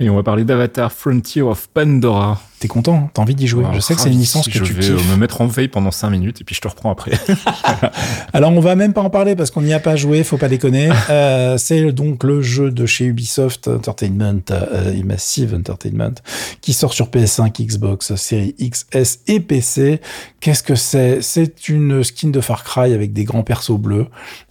Et 0.00 0.08
on 0.10 0.16
va 0.16 0.22
parler 0.22 0.44
d'Avatar 0.44 0.92
Frontier 0.92 1.42
of 1.42 1.68
Pandora. 1.68 2.40
T'es 2.60 2.68
content 2.68 2.94
hein 2.94 3.10
T'as 3.12 3.22
envie 3.22 3.34
d'y 3.34 3.46
jouer 3.46 3.64
Je 3.74 3.80
sais 3.80 3.94
que 3.94 4.00
c'est 4.00 4.10
une 4.10 4.18
licence 4.18 4.46
que 4.46 4.58
je 4.58 4.64
tu 4.64 4.72
vais 4.72 4.80
kiffes. 4.80 5.10
me 5.10 5.16
mettre 5.16 5.40
en 5.40 5.46
veille 5.46 5.68
pendant 5.68 5.90
5 5.90 6.10
minutes 6.10 6.40
et 6.40 6.44
puis 6.44 6.54
je 6.54 6.60
te 6.60 6.68
reprends 6.68 6.90
après. 6.90 7.12
Alors 8.32 8.52
on 8.52 8.60
va 8.60 8.74
même 8.76 8.92
pas 8.92 9.02
en 9.02 9.10
parler 9.10 9.36
parce 9.36 9.50
qu'on 9.50 9.62
n'y 9.62 9.74
a 9.74 9.80
pas 9.80 9.96
joué, 9.96 10.24
faut 10.24 10.38
pas 10.38 10.48
déconner. 10.48 10.90
euh, 11.10 11.58
c'est 11.58 11.92
donc 11.92 12.24
le 12.24 12.42
jeu 12.42 12.70
de 12.70 12.86
chez 12.86 13.04
Ubisoft 13.04 13.68
Entertainment, 13.68 14.40
euh, 14.50 15.02
Massive 15.04 15.54
Entertainment, 15.54 16.14
qui 16.60 16.72
sort 16.72 16.94
sur 16.94 17.08
PS5, 17.08 17.64
Xbox, 17.66 18.14
série 18.14 18.54
XS 18.58 19.20
et 19.26 19.40
PC. 19.40 20.00
Qu'est-ce 20.40 20.62
que 20.62 20.74
c'est? 20.74 21.20
C'est 21.22 21.68
une 21.68 22.04
skin 22.04 22.28
de 22.28 22.40
Far 22.40 22.64
Cry 22.64 22.92
avec 22.92 23.12
des 23.12 23.24
grands 23.24 23.42
persos 23.42 23.78
bleus 23.78 24.06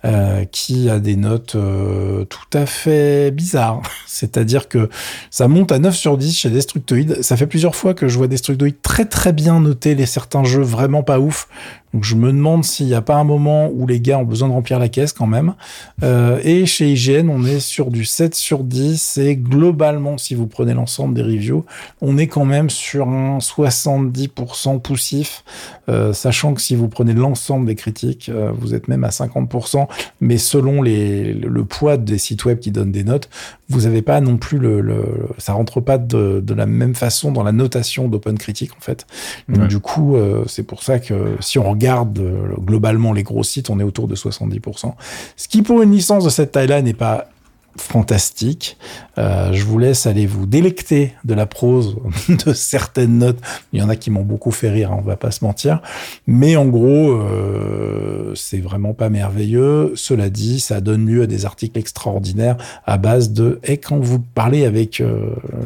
euh, 0.06 0.44
qui 0.46 0.90
a 0.90 1.00
des 1.00 1.16
notes 1.16 1.56
euh, 1.56 2.26
tout 2.26 2.58
à 2.58 2.66
fait 2.66 3.32
bizarres. 3.32 3.82
C'est-à-dire 4.08 4.68
que 4.68 4.90
ça 5.30 5.48
monte 5.48 5.72
à 5.72 5.80
9 5.80 5.96
sur 5.96 6.18
10 6.18 6.36
chez 6.38 6.50
Destructoid. 6.50 7.22
Ça 7.22 7.38
fait 7.38 7.48
plusieurs 7.48 7.76
fois 7.76 7.93
que 7.94 8.08
je 8.08 8.18
vois 8.18 8.28
des 8.28 8.36
Destructoid 8.36 8.74
très 8.82 9.06
très 9.06 9.34
bien 9.34 9.60
noter 9.60 9.96
les 9.96 10.06
certains 10.06 10.44
jeux 10.44 10.62
vraiment 10.62 11.04
pas 11.04 11.20
ouf. 11.20 11.48
Donc 11.94 12.04
je 12.04 12.16
me 12.16 12.32
demande 12.32 12.66
s'il 12.66 12.88
n'y 12.88 12.96
a 12.96 13.02
pas 13.02 13.16
un 13.16 13.24
moment 13.24 13.70
où 13.72 13.86
les 13.86 14.00
gars 14.00 14.18
ont 14.18 14.24
besoin 14.24 14.48
de 14.48 14.54
remplir 14.54 14.80
la 14.80 14.90
caisse 14.90 15.14
quand 15.14 15.28
même. 15.28 15.54
Euh, 16.02 16.40
et 16.44 16.66
chez 16.66 16.92
IGN, 16.92 17.30
on 17.30 17.46
est 17.46 17.60
sur 17.60 17.92
du 17.92 18.04
7 18.04 18.34
sur 18.34 18.64
10 18.64 19.20
et 19.20 19.36
globalement, 19.36 20.18
si 20.18 20.34
vous 20.34 20.48
prenez 20.48 20.74
l'ensemble 20.74 21.14
des 21.14 21.22
reviews, 21.22 21.66
on 22.02 22.18
est 22.18 22.28
quand 22.28 22.46
même 22.46 22.72
sur 22.72 23.08
un 23.08 23.38
70% 23.38 24.82
poussif, 24.82 25.44
euh, 25.88 26.14
sachant 26.14 26.56
que 26.56 26.62
si 26.62 26.76
vous 26.76 26.88
prenez 26.88 27.14
l'ensemble 27.14 27.68
des 27.68 27.76
critiques, 27.76 28.30
euh, 28.30 28.52
vous 28.58 28.74
êtes 28.74 28.88
même 28.88 29.04
à 29.04 29.10
50%, 29.10 29.88
mais 30.20 30.40
selon 30.40 30.82
les, 30.82 31.34
le 31.34 31.64
poids 31.64 31.98
des 31.98 32.18
sites 32.18 32.44
web 32.46 32.58
qui 32.58 32.72
donnent 32.72 32.92
des 32.92 33.04
notes, 33.04 33.30
vous 33.70 33.82
n'avez 33.82 34.02
pas 34.02 34.20
non 34.20 34.38
plus 34.38 34.58
le, 34.58 34.82
le, 34.82 35.04
ça 35.38 35.54
rentre 35.54 35.80
pas 35.80 35.98
de, 36.00 36.42
de, 36.44 36.54
la 36.54 36.66
même 36.66 36.96
façon 36.96 37.32
dans 37.32 37.44
la 37.44 37.52
notation 37.52 38.08
d'Open 38.08 38.38
Critique 38.38 38.72
en 38.78 38.82
fait. 38.82 39.08
Donc 39.48 39.68
du 39.68 39.80
coup, 39.80 40.16
c'est 40.48 40.64
pour 40.64 40.84
ça 40.84 41.00
que 41.00 41.36
si 41.40 41.58
on 41.58 41.70
regarde 41.70 41.83
euh, 41.92 42.56
globalement 42.60 43.14
les 43.14 43.24
gros 43.24 43.44
sites, 43.44 43.70
on 43.70 43.80
est 43.80 43.84
autour 43.84 44.08
de 44.08 44.16
70%. 44.16 44.94
Ce 45.36 45.48
qui 45.48 45.62
pour 45.62 45.82
une 45.82 45.92
licence 45.92 46.24
de 46.24 46.30
cette 46.30 46.52
taille-là 46.52 46.82
n'est 46.82 46.94
pas 46.94 47.28
fantastique. 47.76 48.78
Euh, 49.18 49.52
je 49.52 49.66
vous 49.66 49.80
laisse 49.80 50.06
aller 50.06 50.28
vous 50.28 50.46
délecter 50.46 51.14
de 51.24 51.34
la 51.34 51.48
prose 51.48 51.98
de 52.46 52.54
certaines 52.54 53.18
notes. 53.18 53.40
Il 53.72 53.80
y 53.80 53.84
en 53.84 53.90
a 53.90 53.96
qui 53.96 54.12
m'ont 54.12 54.24
beaucoup 54.24 54.52
fait 54.52 54.70
rire, 54.70 54.92
hein, 54.92 54.98
on 55.00 55.02
va 55.02 55.16
pas 55.16 55.32
se 55.32 55.44
mentir. 55.44 55.82
Mais 56.28 56.56
en 56.56 56.66
gros, 56.66 57.14
euh, 57.14 58.34
c'est 58.36 58.60
vraiment 58.60 58.94
pas 58.94 59.10
merveilleux. 59.10 59.94
Cela 59.96 60.30
dit, 60.30 60.60
ça 60.60 60.82
donne 60.82 61.08
lieu 61.08 61.24
à 61.24 61.28
des 61.28 61.46
articles 61.46 61.80
extraordinaires 61.80 62.58
à 62.86 62.98
base 62.98 63.32
de. 63.32 63.60
Et 63.64 63.78
quand 63.78 64.00
vous 64.00 64.20
parlez 64.20 64.66
avec 64.66 65.02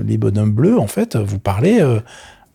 les 0.05 0.17
bonhommes 0.17 0.53
bleus, 0.53 0.79
en 0.79 0.87
fait, 0.87 1.17
vous 1.17 1.39
parlez 1.39 1.81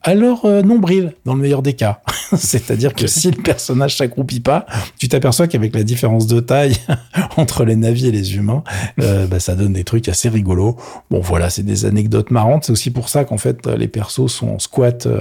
alors 0.02 0.44
euh, 0.44 0.62
nombril 0.62 1.14
dans 1.24 1.34
le 1.34 1.40
meilleur 1.40 1.62
des 1.62 1.74
cas. 1.74 2.00
C'est-à-dire 2.36 2.94
que 2.94 3.06
si 3.06 3.30
le 3.30 3.40
personnage 3.42 3.96
s'accroupit 3.96 4.40
pas, 4.40 4.66
tu 4.98 5.08
t'aperçois 5.08 5.46
qu'avec 5.46 5.74
la 5.74 5.84
différence 5.84 6.26
de 6.26 6.40
taille 6.40 6.76
entre 7.36 7.64
les 7.64 7.76
navis 7.76 8.08
et 8.08 8.10
les 8.10 8.36
humains, 8.36 8.64
euh, 9.00 9.26
bah, 9.28 9.40
ça 9.40 9.54
donne 9.54 9.72
des 9.72 9.84
trucs 9.84 10.08
assez 10.08 10.28
rigolos. 10.28 10.76
Bon 11.10 11.20
voilà, 11.20 11.50
c'est 11.50 11.62
des 11.62 11.84
anecdotes 11.84 12.30
marrantes. 12.30 12.64
C'est 12.64 12.72
aussi 12.72 12.90
pour 12.90 13.08
ça 13.08 13.24
qu'en 13.24 13.38
fait 13.38 13.66
les 13.66 13.88
persos 13.88 14.28
sont 14.28 14.48
en 14.48 14.58
squat 14.58 15.06
euh, 15.06 15.20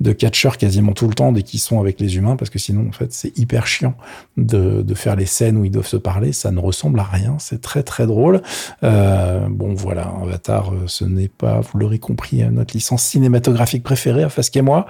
de 0.00 0.12
catcheur 0.12 0.56
quasiment 0.56 0.92
tout 0.92 1.08
le 1.08 1.14
temps 1.14 1.32
dès 1.32 1.42
qu'ils 1.42 1.60
sont 1.60 1.80
avec 1.80 2.00
les 2.00 2.16
humains, 2.16 2.36
parce 2.36 2.50
que 2.50 2.58
sinon 2.58 2.88
en 2.88 2.92
fait 2.92 3.12
c'est 3.12 3.36
hyper 3.38 3.66
chiant 3.66 3.94
de, 4.36 4.82
de, 4.82 4.94
faire 4.94 5.16
les 5.16 5.26
scènes 5.26 5.56
où 5.56 5.64
ils 5.64 5.70
doivent 5.70 5.86
se 5.86 5.96
parler. 5.96 6.32
Ça 6.32 6.50
ne 6.50 6.60
ressemble 6.60 7.00
à 7.00 7.04
rien. 7.04 7.36
C'est 7.38 7.60
très 7.60 7.82
très 7.82 8.06
drôle. 8.06 8.40
Euh, 8.82 9.46
bon 9.50 9.74
voilà, 9.74 10.12
Avatar, 10.22 10.72
ce 10.86 11.04
n'est 11.04 11.28
pas, 11.28 11.60
vous 11.60 11.78
l'aurez 11.78 11.98
compris, 11.98 12.42
notre 12.50 12.74
licence 12.74 13.02
cinématographique 13.02 13.82
préférée 13.82 14.21
Andrea 14.22 14.30
Fasque 14.30 14.56
et 14.56 14.62
moi. 14.62 14.86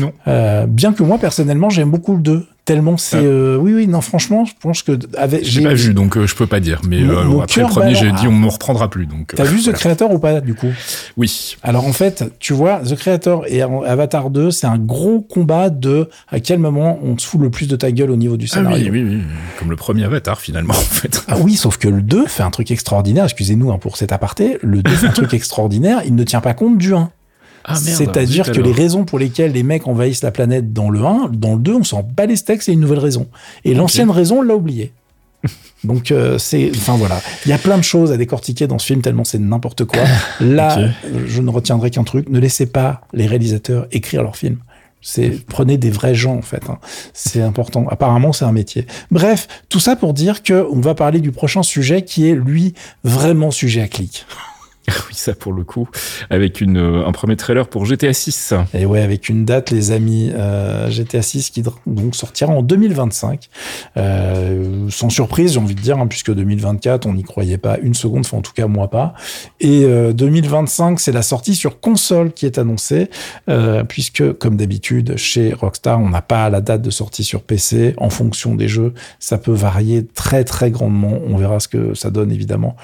Non. 0.00 0.12
Euh, 0.28 0.66
bien 0.66 0.92
que 0.92 1.02
moi, 1.02 1.18
personnellement, 1.18 1.70
j'aime 1.70 1.90
beaucoup 1.90 2.14
le 2.14 2.22
2. 2.22 2.46
Tellement 2.64 2.96
c'est. 2.96 3.18
Ah. 3.18 3.20
euh, 3.20 3.56
oui, 3.58 3.72
oui, 3.74 3.86
non, 3.86 4.00
franchement, 4.00 4.44
je 4.44 4.50
pense 4.60 4.82
que. 4.82 4.98
Avec, 5.16 5.44
J'ai 5.44 5.62
pas 5.62 5.74
vu, 5.74 5.94
donc 5.94 6.16
euh, 6.16 6.26
je 6.26 6.34
peux 6.34 6.48
pas 6.48 6.58
dire. 6.58 6.80
Mais 6.88 7.00
Mon- 7.02 7.38
euh, 7.38 7.42
après 7.44 7.60
le 7.60 7.68
premier, 7.68 7.94
j'ai 7.94 8.06
balance. 8.06 8.20
dit 8.22 8.26
on 8.26 8.32
me 8.32 8.48
reprendra 8.48 8.90
plus. 8.90 9.06
Donc. 9.06 9.34
T'as 9.36 9.44
vu 9.44 9.58
The 9.60 9.64
voilà. 9.66 9.78
Creator 9.78 10.12
ou 10.12 10.18
pas, 10.18 10.40
du 10.40 10.54
coup? 10.54 10.72
Oui. 11.16 11.56
Alors 11.62 11.86
en 11.86 11.92
fait, 11.92 12.24
tu 12.40 12.54
vois, 12.54 12.80
The 12.80 12.96
Creator 12.96 13.44
et 13.46 13.62
Avatar 13.62 14.30
2, 14.30 14.50
c'est 14.50 14.66
un 14.66 14.78
gros 14.78 15.20
combat 15.20 15.70
de 15.70 16.08
à 16.28 16.40
quel 16.40 16.58
moment 16.58 16.98
on 17.04 17.14
te 17.14 17.22
fout 17.22 17.40
le 17.40 17.50
plus 17.50 17.68
de 17.68 17.76
ta 17.76 17.92
gueule 17.92 18.10
au 18.10 18.16
niveau 18.16 18.36
du 18.36 18.46
Ah 18.50 18.54
scénario. 18.56 18.90
oui, 18.92 19.00
oui, 19.04 19.14
oui. 19.14 19.22
Comme 19.60 19.70
le 19.70 19.76
premier 19.76 20.02
Avatar, 20.02 20.40
finalement, 20.40 20.74
en 20.74 20.76
fait. 20.76 21.22
Ah 21.28 21.36
oui, 21.40 21.54
sauf 21.54 21.76
que 21.76 21.86
le 21.86 22.02
2 22.02 22.26
fait 22.26 22.42
un 22.42 22.50
truc 22.50 22.72
extraordinaire. 22.72 23.22
Excusez-nous 23.26 23.70
hein, 23.70 23.78
pour 23.78 23.96
cet 23.96 24.10
aparté. 24.10 24.58
Le 24.62 24.82
2 24.82 24.90
fait 24.90 25.06
un 25.06 25.10
truc 25.12 25.32
extraordinaire. 25.34 26.00
Il 26.04 26.16
ne 26.16 26.24
tient 26.24 26.40
pas 26.40 26.54
compte 26.54 26.78
du 26.78 26.94
1. 26.94 27.10
Ah. 27.66 27.74
C'est-à-dire 27.74 28.50
que 28.52 28.60
les 28.60 28.72
raisons 28.72 29.04
pour 29.04 29.18
lesquelles 29.18 29.52
les 29.52 29.64
mecs 29.64 29.86
envahissent 29.88 30.22
la 30.22 30.30
planète 30.30 30.72
dans 30.72 30.88
le 30.88 31.04
1, 31.04 31.30
dans 31.32 31.54
le 31.54 31.60
2, 31.60 31.74
on 31.74 31.84
s'en 31.84 32.02
bat 32.02 32.26
les 32.26 32.36
steaks, 32.36 32.62
c'est 32.62 32.72
une 32.72 32.80
nouvelle 32.80 33.00
raison. 33.00 33.26
Et 33.64 33.74
l'ancienne 33.74 34.10
raison, 34.10 34.38
on 34.38 34.42
l'a 34.42 34.54
oubliée. 34.54 34.92
Donc 35.84 36.10
euh, 36.10 36.38
c'est, 36.38 36.70
enfin 36.74 36.96
voilà, 36.96 37.20
il 37.44 37.50
y 37.50 37.52
a 37.52 37.58
plein 37.58 37.76
de 37.76 37.82
choses 37.82 38.10
à 38.12 38.16
décortiquer 38.16 38.66
dans 38.66 38.78
ce 38.78 38.86
film 38.86 39.02
tellement 39.02 39.24
c'est 39.24 39.38
n'importe 39.38 39.84
quoi. 39.84 40.02
Là, 40.40 40.88
je 41.26 41.42
ne 41.42 41.50
retiendrai 41.50 41.90
qu'un 41.90 42.04
truc 42.04 42.28
ne 42.28 42.38
laissez 42.38 42.66
pas 42.66 43.02
les 43.12 43.26
réalisateurs 43.26 43.86
écrire 43.92 44.22
leurs 44.22 44.36
films. 44.36 44.58
C'est 45.02 45.44
prenez 45.46 45.76
des 45.76 45.90
vrais 45.90 46.14
gens 46.14 46.34
en 46.36 46.42
fait. 46.42 46.62
hein. 46.68 46.78
C'est 47.12 47.42
important. 47.42 47.86
Apparemment, 47.88 48.32
c'est 48.32 48.44
un 48.46 48.52
métier. 48.52 48.86
Bref, 49.10 49.46
tout 49.68 49.78
ça 49.78 49.94
pour 49.94 50.14
dire 50.14 50.42
que 50.42 50.66
on 50.72 50.80
va 50.80 50.94
parler 50.94 51.20
du 51.20 51.30
prochain 51.30 51.62
sujet 51.62 52.02
qui 52.02 52.28
est 52.28 52.34
lui 52.34 52.74
vraiment 53.04 53.50
sujet 53.50 53.82
à 53.82 53.88
clic. 53.88 54.26
Oui, 55.08 55.14
ça 55.14 55.34
pour 55.34 55.52
le 55.52 55.64
coup. 55.64 55.88
Avec 56.30 56.62
euh, 56.62 57.04
un 57.06 57.12
premier 57.12 57.36
trailer 57.36 57.68
pour 57.68 57.84
GTA 57.86 58.12
6. 58.12 58.54
Et 58.74 58.86
ouais, 58.86 59.02
avec 59.02 59.28
une 59.28 59.44
date, 59.44 59.70
les 59.70 59.92
amis, 59.92 60.32
euh, 60.34 60.90
GTA 60.90 61.22
6 61.22 61.50
qui 61.50 61.62
donc 61.86 62.14
sortira 62.14 62.52
en 62.52 62.62
2025. 62.62 63.48
Euh, 63.96 64.88
sans 64.90 65.10
surprise, 65.10 65.54
j'ai 65.54 65.60
envie 65.60 65.74
de 65.74 65.80
dire, 65.80 65.98
hein, 65.98 66.06
puisque 66.06 66.32
2024, 66.32 67.06
on 67.06 67.14
n'y 67.14 67.22
croyait 67.22 67.58
pas 67.58 67.78
une 67.82 67.94
seconde, 67.94 68.20
enfin 68.20 68.38
en 68.38 68.42
tout 68.42 68.52
cas 68.52 68.66
moi 68.66 68.88
pas. 68.90 69.14
Et 69.60 69.84
euh, 69.84 70.12
2025, 70.12 71.00
c'est 71.00 71.12
la 71.12 71.22
sortie 71.22 71.54
sur 71.54 71.80
console 71.80 72.32
qui 72.32 72.46
est 72.46 72.58
annoncée, 72.58 73.08
puisque 73.88 74.32
comme 74.34 74.56
d'habitude 74.56 75.16
chez 75.16 75.52
Rockstar, 75.52 76.00
on 76.00 76.10
n'a 76.10 76.22
pas 76.22 76.48
la 76.50 76.60
date 76.60 76.82
de 76.82 76.90
sortie 76.90 77.24
sur 77.24 77.42
PC. 77.42 77.94
En 77.96 78.10
fonction 78.10 78.54
des 78.54 78.68
jeux, 78.68 78.94
ça 79.18 79.38
peut 79.38 79.52
varier 79.52 80.06
très 80.06 80.44
très 80.44 80.70
grandement. 80.70 81.18
On 81.28 81.36
verra 81.36 81.60
ce 81.60 81.68
que 81.68 81.94
ça 81.94 82.10
donne 82.10 82.32
évidemment 82.32 82.76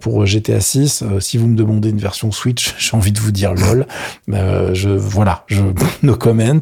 pour 0.00 0.24
GTA 0.26 0.60
6. 0.60 1.04
Euh, 1.04 1.20
si 1.20 1.38
vous 1.38 1.43
me 1.46 1.56
demandez 1.56 1.90
une 1.90 1.98
version 1.98 2.32
Switch, 2.32 2.74
j'ai 2.78 2.96
envie 2.96 3.12
de 3.12 3.20
vous 3.20 3.32
dire 3.32 3.54
lol. 3.54 3.86
Euh, 4.32 4.74
je 4.74 4.90
voilà, 4.90 5.44
je 5.46 5.62
no 6.02 6.16
comment. 6.16 6.60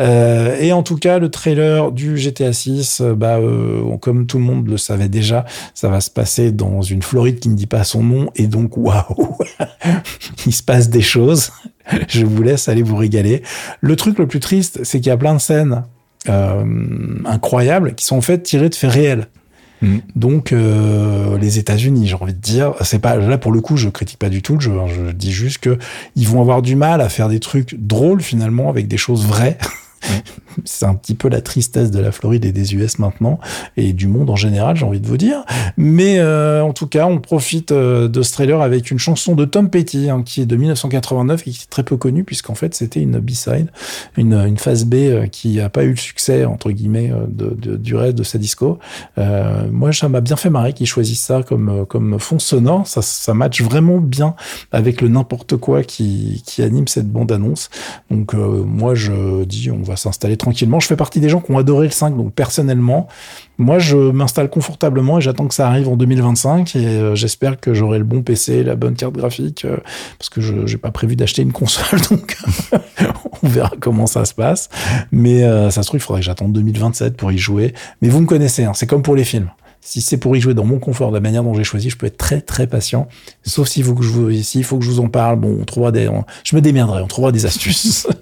Euh, 0.00 0.56
et 0.60 0.72
en 0.72 0.82
tout 0.82 0.96
cas, 0.96 1.18
le 1.18 1.30
trailer 1.30 1.92
du 1.92 2.16
GTA 2.16 2.52
6, 2.52 3.00
euh, 3.00 3.14
bah 3.14 3.38
comme 4.00 4.26
tout 4.26 4.38
le 4.38 4.44
monde 4.44 4.68
le 4.68 4.76
savait 4.76 5.08
déjà, 5.08 5.44
ça 5.74 5.88
va 5.88 6.00
se 6.00 6.10
passer 6.10 6.52
dans 6.52 6.82
une 6.82 7.02
Floride 7.02 7.40
qui 7.40 7.48
ne 7.48 7.54
dit 7.54 7.66
pas 7.66 7.84
son 7.84 8.02
nom 8.02 8.30
et 8.36 8.46
donc 8.46 8.76
waouh, 8.76 9.38
il 10.46 10.52
se 10.52 10.62
passe 10.62 10.88
des 10.88 11.02
choses. 11.02 11.50
Je 12.08 12.26
vous 12.26 12.42
laisse 12.42 12.68
aller 12.68 12.82
vous 12.82 12.96
régaler. 12.96 13.42
Le 13.80 13.96
truc 13.96 14.18
le 14.18 14.26
plus 14.26 14.40
triste, 14.40 14.80
c'est 14.82 14.98
qu'il 14.98 15.08
y 15.08 15.12
a 15.12 15.16
plein 15.16 15.34
de 15.34 15.40
scènes 15.40 15.84
incroyables 17.24 17.94
qui 17.94 18.04
sont 18.04 18.16
en 18.16 18.20
fait 18.20 18.42
tirées 18.42 18.68
de 18.68 18.74
faits 18.74 18.90
réels. 18.90 19.28
Mhm. 19.82 20.00
Donc 20.14 20.52
euh, 20.52 21.38
les 21.38 21.58
États-Unis, 21.58 22.06
j'ai 22.06 22.14
envie 22.14 22.34
de 22.34 22.40
dire, 22.40 22.74
c'est 22.82 22.98
pas 22.98 23.16
là 23.16 23.38
pour 23.38 23.52
le 23.52 23.60
coup, 23.60 23.76
je 23.76 23.88
critique 23.88 24.18
pas 24.18 24.28
du 24.28 24.42
tout 24.42 24.58
je 24.60 25.12
dis 25.12 25.32
juste 25.32 25.58
que 25.58 25.78
ils 26.14 26.26
vont 26.26 26.40
avoir 26.40 26.62
du 26.62 26.76
mal 26.76 27.00
à 27.00 27.08
faire 27.08 27.28
des 27.28 27.40
trucs 27.40 27.74
drôles 27.78 28.22
finalement 28.22 28.68
avec 28.68 28.88
des 28.88 28.96
choses 28.96 29.26
vraies. 29.26 29.58
c'est 30.64 30.86
un 30.86 30.94
petit 30.94 31.14
peu 31.14 31.28
la 31.28 31.40
tristesse 31.40 31.90
de 31.90 32.00
la 32.00 32.12
Floride 32.12 32.44
et 32.44 32.52
des 32.52 32.74
US 32.74 32.98
maintenant 32.98 33.38
et 33.76 33.92
du 33.92 34.06
monde 34.06 34.30
en 34.30 34.36
général, 34.36 34.76
j'ai 34.76 34.84
envie 34.84 35.00
de 35.00 35.06
vous 35.06 35.16
dire. 35.16 35.44
Mais 35.76 36.18
euh, 36.18 36.62
en 36.62 36.72
tout 36.72 36.86
cas, 36.86 37.06
on 37.06 37.18
profite 37.18 37.72
euh, 37.72 38.08
de 38.08 38.22
ce 38.22 38.32
trailer 38.32 38.60
avec 38.60 38.90
une 38.90 38.98
chanson 38.98 39.34
de 39.34 39.44
Tom 39.44 39.70
Petty 39.70 40.10
hein, 40.10 40.22
qui 40.24 40.42
est 40.42 40.46
de 40.46 40.56
1989 40.56 41.42
et 41.46 41.50
qui 41.50 41.62
est 41.62 41.70
très 41.70 41.82
peu 41.82 41.96
connue 41.96 42.24
puisqu'en 42.24 42.54
fait 42.54 42.74
c'était 42.74 43.00
une 43.00 43.18
B-side, 43.18 43.70
une, 44.16 44.34
une 44.34 44.58
phase 44.58 44.84
B 44.84 44.94
euh, 44.94 45.26
qui 45.26 45.60
a 45.60 45.68
pas 45.68 45.84
eu 45.84 45.90
le 45.90 45.96
succès 45.96 46.44
entre 46.44 46.70
guillemets 46.70 47.12
de, 47.28 47.76
du 47.76 47.94
reste 47.94 48.16
de 48.16 48.22
sa 48.22 48.38
disco. 48.38 48.78
Moi, 49.16 49.92
ça 49.92 50.08
m'a 50.08 50.20
bien 50.20 50.36
fait 50.36 50.50
marrer 50.50 50.72
qu'ils 50.72 50.86
choisissent 50.86 51.24
ça 51.24 51.42
comme 51.42 51.86
comme 51.86 52.18
fond 52.18 52.38
sonore. 52.38 52.86
Ça, 52.86 53.02
ça 53.02 53.34
match 53.34 53.62
vraiment 53.62 53.98
bien 53.98 54.34
avec 54.72 55.00
le 55.00 55.08
n'importe 55.08 55.56
quoi 55.56 55.82
qui, 55.82 56.42
qui 56.46 56.62
anime 56.62 56.88
cette 56.88 57.10
bande 57.10 57.32
annonce. 57.32 57.70
Donc 58.10 58.34
moi, 58.34 58.94
je 58.94 59.44
dis 59.44 59.70
on 59.70 59.82
va 59.86 59.96
s'installer 59.96 60.36
tranquillement. 60.36 60.80
Je 60.80 60.86
fais 60.86 60.96
partie 60.96 61.20
des 61.20 61.28
gens 61.28 61.40
qui 61.40 61.50
ont 61.52 61.58
adoré 61.58 61.86
le 61.86 61.92
5, 61.92 62.16
donc 62.16 62.32
personnellement, 62.34 63.08
moi, 63.58 63.78
je 63.78 63.96
m'installe 63.96 64.50
confortablement 64.50 65.18
et 65.18 65.20
j'attends 65.20 65.46
que 65.48 65.54
ça 65.54 65.66
arrive 65.68 65.88
en 65.88 65.96
2025 65.96 66.76
et 66.76 66.86
euh, 66.86 67.14
j'espère 67.14 67.58
que 67.58 67.72
j'aurai 67.74 67.98
le 67.98 68.04
bon 68.04 68.22
PC, 68.22 68.62
la 68.64 68.76
bonne 68.76 68.94
carte 68.94 69.14
graphique, 69.14 69.64
euh, 69.64 69.76
parce 70.18 70.28
que 70.28 70.40
je 70.40 70.52
n'ai 70.54 70.76
pas 70.76 70.90
prévu 70.90 71.16
d'acheter 71.16 71.42
une 71.42 71.52
console, 71.52 72.00
donc 72.10 72.36
on 73.42 73.48
verra 73.48 73.72
comment 73.80 74.06
ça 74.06 74.24
se 74.24 74.34
passe. 74.34 74.68
Mais 75.12 75.42
euh, 75.44 75.70
ça 75.70 75.82
se 75.82 75.88
trouve, 75.88 75.98
il 76.00 76.02
faudrait 76.02 76.20
que 76.20 76.26
j'attende 76.26 76.52
2027 76.52 77.16
pour 77.16 77.32
y 77.32 77.38
jouer. 77.38 77.72
Mais 78.02 78.08
vous 78.08 78.20
me 78.20 78.26
connaissez, 78.26 78.64
hein, 78.64 78.72
c'est 78.74 78.86
comme 78.86 79.02
pour 79.02 79.16
les 79.16 79.24
films. 79.24 79.50
Si 79.80 80.00
c'est 80.00 80.16
pour 80.16 80.36
y 80.36 80.40
jouer 80.40 80.52
dans 80.54 80.64
mon 80.64 80.80
confort, 80.80 81.10
de 81.10 81.14
la 81.14 81.20
manière 81.20 81.44
dont 81.44 81.54
j'ai 81.54 81.62
choisi, 81.62 81.90
je 81.90 81.96
peux 81.96 82.06
être 82.06 82.16
très 82.16 82.40
très 82.40 82.66
patient. 82.66 83.06
Sauf 83.44 83.68
s'il 83.68 83.84
faut 83.84 83.94
que 83.94 84.02
je 84.02 84.08
vous, 84.10 84.32
s'il 84.42 84.64
faut 84.64 84.78
que 84.78 84.84
je 84.84 84.90
vous 84.90 84.98
en 84.98 85.06
parle, 85.08 85.36
bon, 85.38 85.58
on 85.60 85.64
trouvera 85.64 85.92
des, 85.92 86.08
on- 86.08 86.24
je 86.42 86.56
me 86.56 86.60
démerderai, 86.60 87.02
on 87.02 87.06
trouvera 87.06 87.30
des 87.30 87.46
astuces. 87.46 88.06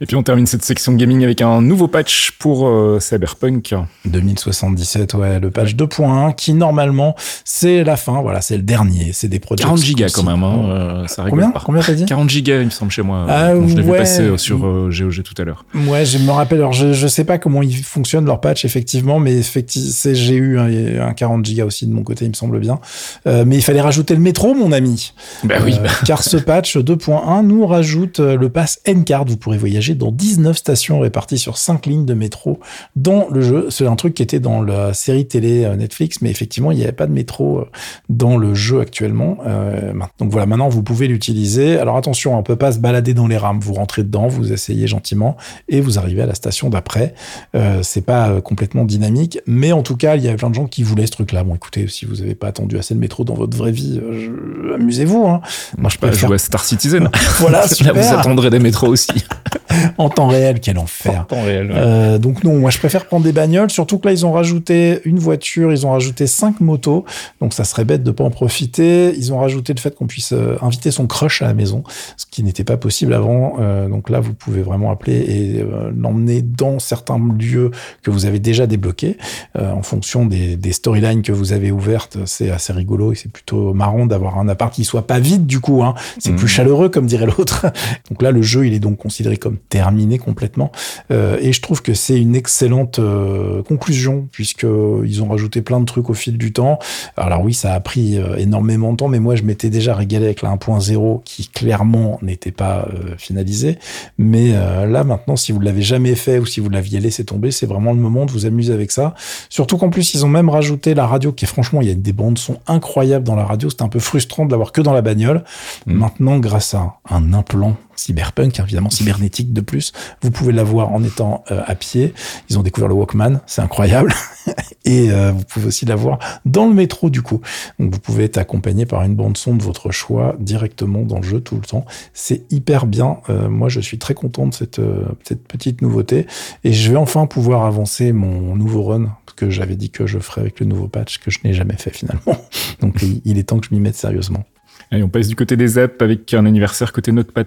Et 0.00 0.06
puis 0.06 0.16
on 0.16 0.22
termine 0.22 0.46
cette 0.46 0.64
section 0.64 0.92
gaming 0.94 1.22
avec 1.24 1.40
un 1.42 1.60
nouveau 1.62 1.88
patch 1.88 2.32
pour 2.38 2.66
euh, 2.66 2.98
Cyberpunk. 3.00 3.74
2077, 4.04 5.14
ouais, 5.14 5.40
le 5.40 5.50
patch 5.50 5.74
2.1 5.74 6.34
qui 6.34 6.54
normalement 6.54 7.14
c'est 7.44 7.84
la 7.84 7.96
fin, 7.96 8.20
voilà, 8.22 8.40
c'est 8.40 8.56
le 8.56 8.62
dernier, 8.62 9.10
c'est 9.12 9.28
des 9.28 9.38
projets 9.38 9.62
40 9.62 9.78
gigas 9.78 10.12
quand 10.14 10.22
même, 10.22 10.42
hein, 10.42 10.64
euh, 10.68 11.06
ça 11.06 11.22
rigole 11.22 11.40
Combien 11.40 11.50
pas. 11.52 11.62
Combien 11.64 11.82
t'as 11.82 11.94
dit 11.94 12.04
40 12.06 12.30
gigas, 12.30 12.60
il 12.60 12.66
me 12.66 12.70
semble, 12.70 12.90
chez 12.90 13.02
moi. 13.02 13.26
Ah, 13.28 13.52
quand 13.54 13.68
je 13.68 13.76
l'ai 13.76 13.82
vu 13.82 13.90
passer 13.92 14.22
euh, 14.22 14.36
sur 14.36 14.66
euh, 14.66 14.90
GOG 14.90 15.22
tout 15.22 15.34
à 15.40 15.44
l'heure. 15.44 15.64
Ouais, 15.86 16.04
je 16.04 16.18
me 16.18 16.30
rappelle. 16.30 16.58
Alors, 16.58 16.72
je, 16.72 16.92
je 16.92 17.06
sais 17.06 17.24
pas 17.24 17.38
comment 17.38 17.62
ils 17.62 17.76
fonctionnent 17.76 18.26
leur 18.26 18.40
patch 18.40 18.64
effectivement, 18.64 19.18
mais 19.18 19.34
effectivement, 19.36 20.12
j'ai 20.14 20.34
eu 20.34 20.58
un, 20.58 21.06
un 21.08 21.12
40 21.12 21.44
gigas 21.44 21.64
aussi 21.64 21.86
de 21.86 21.92
mon 21.92 22.02
côté, 22.02 22.24
il 22.24 22.28
me 22.28 22.34
semble 22.34 22.58
bien. 22.60 22.80
Euh, 23.26 23.44
mais 23.46 23.56
il 23.56 23.62
fallait 23.62 23.80
rajouter 23.80 24.14
le 24.14 24.20
métro, 24.20 24.54
mon 24.54 24.72
ami. 24.72 25.12
Bah 25.44 25.56
oui, 25.64 25.74
Euh, 25.82 25.88
car 26.04 26.22
ce 26.22 26.36
patch 26.36 26.76
2.1 26.76 27.44
nous 27.44 27.66
rajoute 27.66 28.20
euh, 28.20 28.36
le 28.36 28.48
pass 28.48 28.80
N-Card. 28.84 29.24
Vous 29.26 29.36
pourrez 29.36 29.58
voyager 29.58 29.91
dans 29.94 30.12
19 30.12 30.56
stations 30.56 31.00
réparties 31.00 31.38
sur 31.38 31.56
5 31.58 31.86
lignes 31.86 32.04
de 32.06 32.14
métro 32.14 32.60
dans 32.96 33.26
le 33.30 33.40
jeu. 33.40 33.66
C'est 33.70 33.86
un 33.86 33.96
truc 33.96 34.14
qui 34.14 34.22
était 34.22 34.40
dans 34.40 34.62
la 34.62 34.94
série 34.94 35.26
télé 35.26 35.64
euh, 35.64 35.76
Netflix, 35.76 36.18
mais 36.20 36.30
effectivement, 36.30 36.70
il 36.70 36.76
n'y 36.78 36.82
avait 36.84 36.92
pas 36.92 37.06
de 37.06 37.12
métro 37.12 37.58
euh, 37.60 37.64
dans 38.08 38.36
le 38.36 38.54
jeu 38.54 38.80
actuellement. 38.80 39.38
Euh, 39.46 39.92
donc 40.18 40.30
voilà, 40.30 40.46
maintenant 40.46 40.68
vous 40.68 40.82
pouvez 40.82 41.08
l'utiliser. 41.08 41.78
Alors 41.78 41.96
attention, 41.96 42.36
on 42.38 42.42
peut 42.42 42.56
pas 42.56 42.72
se 42.72 42.78
balader 42.78 43.14
dans 43.14 43.26
les 43.26 43.36
rames. 43.36 43.60
Vous 43.60 43.74
rentrez 43.74 44.02
dedans, 44.02 44.28
vous 44.28 44.52
essayez 44.52 44.86
gentiment 44.86 45.36
et 45.68 45.80
vous 45.80 45.98
arrivez 45.98 46.22
à 46.22 46.26
la 46.26 46.34
station 46.34 46.68
d'après. 46.70 47.14
Euh, 47.54 47.80
c'est 47.82 48.04
pas 48.04 48.40
complètement 48.40 48.84
dynamique, 48.84 49.38
mais 49.46 49.72
en 49.72 49.82
tout 49.82 49.96
cas, 49.96 50.16
il 50.16 50.22
y 50.22 50.28
avait 50.28 50.36
plein 50.36 50.50
de 50.50 50.54
gens 50.54 50.66
qui 50.66 50.82
voulaient 50.82 51.06
ce 51.06 51.12
truc-là. 51.12 51.44
Bon, 51.44 51.54
écoutez, 51.54 51.86
si 51.88 52.04
vous 52.06 52.16
n'avez 52.16 52.34
pas 52.34 52.48
attendu 52.48 52.78
assez 52.78 52.94
de 52.94 53.00
métro 53.00 53.24
dans 53.24 53.34
votre 53.34 53.56
vraie 53.56 53.72
vie, 53.72 54.00
je- 54.12 54.74
amusez-vous. 54.74 55.26
Hein. 55.26 55.40
Moi, 55.78 55.90
je 55.90 55.98
préfère 55.98 56.28
jouer 56.28 56.36
à 56.36 56.38
Star 56.38 56.64
Citizen. 56.64 57.08
Voilà, 57.38 57.58
Là, 57.62 57.66
vous 57.66 57.74
super. 57.74 58.18
attendrez 58.18 58.50
des 58.50 58.58
métros 58.58 58.88
aussi. 58.88 59.08
en 59.98 60.08
temps 60.08 60.26
réel, 60.28 60.60
quel 60.60 60.78
enfer. 60.78 61.26
temps 61.28 61.42
réel. 61.42 61.68
ouais. 61.70 61.76
Euh, 61.76 62.18
donc 62.18 62.44
non, 62.44 62.58
moi 62.58 62.70
je 62.70 62.78
préfère 62.78 63.06
prendre 63.06 63.24
des 63.24 63.32
bagnoles, 63.32 63.70
surtout 63.70 63.98
que 63.98 64.06
là 64.08 64.12
ils 64.12 64.24
ont 64.26 64.32
rajouté 64.32 65.00
une 65.04 65.18
voiture, 65.18 65.72
ils 65.72 65.86
ont 65.86 65.90
rajouté 65.92 66.26
cinq 66.26 66.60
motos, 66.60 67.04
donc 67.40 67.52
ça 67.54 67.64
serait 67.64 67.84
bête 67.84 68.02
de 68.02 68.10
pas 68.10 68.24
en 68.24 68.30
profiter. 68.30 69.14
Ils 69.16 69.32
ont 69.32 69.38
rajouté 69.38 69.72
le 69.74 69.80
fait 69.80 69.94
qu'on 69.94 70.06
puisse 70.06 70.32
euh, 70.32 70.56
inviter 70.62 70.90
son 70.90 71.06
crush 71.06 71.42
à 71.42 71.46
la 71.46 71.54
maison, 71.54 71.82
ce 72.16 72.26
qui 72.30 72.42
n'était 72.42 72.64
pas 72.64 72.76
possible 72.76 73.14
avant. 73.14 73.56
Euh, 73.60 73.88
donc 73.88 74.10
là 74.10 74.20
vous 74.20 74.34
pouvez 74.34 74.62
vraiment 74.62 74.90
appeler 74.90 75.16
et 75.18 75.60
euh, 75.62 75.90
l'emmener 75.96 76.42
dans 76.42 76.78
certains 76.78 77.18
lieux 77.38 77.70
que 78.02 78.10
vous 78.10 78.26
avez 78.26 78.38
déjà 78.38 78.66
débloqués 78.66 79.16
euh, 79.58 79.70
en 79.72 79.82
fonction 79.82 80.26
des, 80.26 80.56
des 80.56 80.72
storylines 80.72 81.22
que 81.22 81.32
vous 81.32 81.52
avez 81.52 81.70
ouvertes. 81.70 82.18
C'est 82.26 82.50
assez 82.50 82.72
rigolo 82.72 83.12
et 83.12 83.14
c'est 83.14 83.30
plutôt 83.30 83.72
marrant 83.74 84.06
d'avoir 84.06 84.38
un 84.38 84.48
appart 84.48 84.72
qui 84.74 84.84
soit 84.84 85.06
pas 85.06 85.18
vide 85.18 85.46
du 85.46 85.60
coup. 85.60 85.82
Hein. 85.82 85.94
C'est 86.18 86.30
Mhm. 86.32 86.36
plus 86.38 86.48
chaleureux 86.48 86.88
comme 86.88 87.06
dirait 87.06 87.26
l'autre. 87.26 87.66
donc 88.10 88.22
là 88.22 88.30
le 88.30 88.42
jeu 88.42 88.66
il 88.66 88.72
est 88.74 88.78
donc 88.80 88.96
considéré 88.98 89.36
comme 89.36 89.56
terminé 89.68 90.18
complètement. 90.18 90.72
Euh, 91.10 91.38
et 91.40 91.52
je 91.52 91.60
trouve 91.60 91.82
que 91.82 91.94
c'est 91.94 92.20
une 92.20 92.34
excellente 92.34 92.98
euh, 92.98 93.62
conclusion 93.62 94.28
puisque 94.30 94.64
euh, 94.64 95.02
ils 95.04 95.22
ont 95.22 95.28
rajouté 95.28 95.62
plein 95.62 95.80
de 95.80 95.84
trucs 95.84 96.10
au 96.10 96.14
fil 96.14 96.38
du 96.38 96.52
temps. 96.52 96.78
Alors 97.16 97.42
oui, 97.42 97.54
ça 97.54 97.74
a 97.74 97.80
pris 97.80 98.18
euh, 98.18 98.36
énormément 98.36 98.92
de 98.92 98.96
temps, 98.96 99.08
mais 99.08 99.20
moi 99.20 99.34
je 99.34 99.42
m'étais 99.42 99.70
déjà 99.70 99.94
régalé 99.94 100.26
avec 100.26 100.42
la 100.42 100.50
1.0 100.50 101.22
qui 101.24 101.48
clairement 101.48 102.18
n'était 102.22 102.52
pas 102.52 102.88
euh, 102.92 103.14
finalisée. 103.16 103.78
Mais 104.18 104.52
euh, 104.54 104.86
là 104.86 105.04
maintenant, 105.04 105.36
si 105.36 105.52
vous 105.52 105.60
l'avez 105.60 105.82
jamais 105.82 106.14
fait 106.14 106.38
ou 106.38 106.46
si 106.46 106.60
vous 106.60 106.68
l'aviez 106.68 107.00
laissé 107.00 107.24
tomber, 107.24 107.50
c'est 107.50 107.66
vraiment 107.66 107.92
le 107.92 107.98
moment 107.98 108.26
de 108.26 108.30
vous 108.30 108.46
amuser 108.46 108.72
avec 108.72 108.90
ça. 108.90 109.14
Surtout 109.48 109.76
qu'en 109.78 109.90
plus 109.90 110.14
ils 110.14 110.24
ont 110.24 110.28
même 110.28 110.48
rajouté 110.48 110.94
la 110.94 111.06
radio 111.06 111.32
qui 111.32 111.44
est 111.44 111.48
franchement, 111.48 111.80
il 111.80 111.88
y 111.88 111.90
a 111.90 111.94
des 111.94 112.12
bandes 112.12 112.38
son 112.38 112.58
incroyables 112.66 113.24
dans 113.24 113.36
la 113.36 113.44
radio. 113.44 113.70
C'était 113.70 113.82
un 113.82 113.88
peu 113.88 114.00
frustrant 114.00 114.46
de 114.46 114.50
l'avoir 114.50 114.72
que 114.72 114.80
dans 114.80 114.92
la 114.92 115.02
bagnole. 115.02 115.44
Mm. 115.86 115.92
Maintenant, 115.92 116.38
grâce 116.38 116.74
à 116.74 116.96
un 117.08 117.32
implant 117.32 117.76
cyberpunk, 117.96 118.58
hein, 118.58 118.64
évidemment 118.64 118.90
cybernétique 118.90 119.52
de 119.52 119.60
plus. 119.60 119.92
Vous 120.22 120.30
pouvez 120.30 120.52
l'avoir 120.52 120.92
en 120.92 121.02
étant 121.02 121.44
euh, 121.50 121.62
à 121.66 121.74
pied. 121.74 122.14
Ils 122.48 122.58
ont 122.58 122.62
découvert 122.62 122.88
le 122.88 122.94
Walkman, 122.94 123.40
c'est 123.46 123.62
incroyable. 123.62 124.12
Et 124.84 125.10
euh, 125.10 125.32
vous 125.32 125.44
pouvez 125.44 125.66
aussi 125.66 125.84
l'avoir 125.84 126.18
dans 126.44 126.66
le 126.66 126.74
métro 126.74 127.10
du 127.10 127.22
coup. 127.22 127.40
Donc 127.78 127.92
vous 127.92 128.00
pouvez 128.00 128.24
être 128.24 128.38
accompagné 128.38 128.86
par 128.86 129.02
une 129.02 129.14
bande 129.14 129.36
son 129.36 129.54
de 129.54 129.62
votre 129.62 129.90
choix 129.90 130.34
directement 130.40 131.02
dans 131.02 131.18
le 131.18 131.22
jeu 131.22 131.40
tout 131.40 131.54
le 131.56 131.62
temps. 131.62 131.84
C'est 132.12 132.50
hyper 132.52 132.86
bien. 132.86 133.18
Euh, 133.28 133.48
moi 133.48 133.68
je 133.68 133.80
suis 133.80 133.98
très 133.98 134.14
content 134.14 134.46
de 134.46 134.54
cette, 134.54 134.80
cette 135.22 135.46
petite 135.46 135.82
nouveauté 135.82 136.26
et 136.64 136.72
je 136.72 136.90
vais 136.90 136.96
enfin 136.96 137.26
pouvoir 137.26 137.64
avancer 137.64 138.12
mon 138.12 138.56
nouveau 138.56 138.82
run 138.82 139.16
que 139.36 139.50
j'avais 139.50 139.76
dit 139.76 139.90
que 139.90 140.06
je 140.06 140.18
ferais 140.18 140.40
avec 140.40 140.60
le 140.60 140.66
nouveau 140.66 140.88
patch 140.88 141.18
que 141.18 141.30
je 141.30 141.40
n'ai 141.44 141.52
jamais 141.52 141.76
fait 141.76 141.90
finalement. 141.90 142.36
Donc 142.80 143.02
il 143.24 143.38
est 143.38 143.44
temps 143.44 143.58
que 143.58 143.66
je 143.66 143.74
m'y 143.74 143.80
mette 143.80 143.96
sérieusement. 143.96 144.44
Et 144.90 145.02
on 145.02 145.08
passe 145.08 145.28
du 145.28 145.36
côté 145.36 145.56
des 145.56 145.78
apps 145.78 146.02
avec 146.02 146.34
un 146.34 146.44
anniversaire 146.44 146.92
côté 146.92 147.12
Notepad++. 147.12 147.44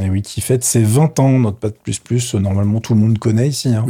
Et 0.00 0.10
oui, 0.10 0.22
qui 0.22 0.40
fête 0.40 0.64
ses 0.64 0.82
20 0.82 1.18
ans, 1.20 1.38
Notepad++. 1.38 1.72
Normalement, 2.34 2.80
tout 2.80 2.94
le 2.94 3.00
monde 3.00 3.18
connaît 3.18 3.48
ici. 3.48 3.68
Hein. 3.68 3.86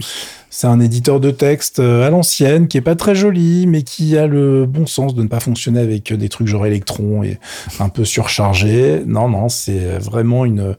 C'est 0.51 0.67
un 0.67 0.81
éditeur 0.81 1.21
de 1.21 1.31
texte 1.31 1.81
euh, 1.81 2.07
à 2.07 2.11
l'ancienne, 2.11 2.69
qui 2.69 2.79
est 2.79 2.83
pas 2.83 2.95
très 2.95 3.15
joli, 3.15 3.67
mais 3.67 3.83
qui 3.83 4.17
a 4.17 4.27
le 4.27 4.65
bon 4.65 4.87
sens 4.87 5.15
de 5.15 5.23
ne 5.23 5.29
pas 5.29 5.41
fonctionner 5.41 5.81
avec 5.81 6.13
des 6.13 6.29
trucs 6.29 6.47
genre 6.47 6.65
Electron 6.65 7.23
et 7.23 7.39
un 7.79 7.89
peu 7.89 8.05
surchargé. 8.05 9.03
Non, 9.07 9.29
non, 9.29 9.49
c'est 9.49 9.99
vraiment 9.99 10.45
une, 10.45 10.77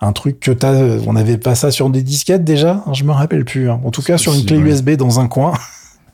un 0.00 0.12
truc 0.12 0.40
que 0.40 0.50
t'as, 0.50 0.72
on 1.06 1.12
n'avait 1.12 1.38
pas 1.38 1.54
ça 1.54 1.70
sur 1.70 1.90
des 1.90 2.02
disquettes 2.02 2.44
déjà? 2.44 2.84
Je 2.92 3.04
me 3.04 3.12
rappelle 3.12 3.44
plus. 3.44 3.70
Hein. 3.70 3.80
En 3.84 3.90
tout 3.90 4.02
cas, 4.02 4.18
sur 4.18 4.34
une 4.34 4.44
clé 4.44 4.58
USB 4.58 4.90
dans 4.92 5.20
un 5.20 5.28
coin. 5.28 5.52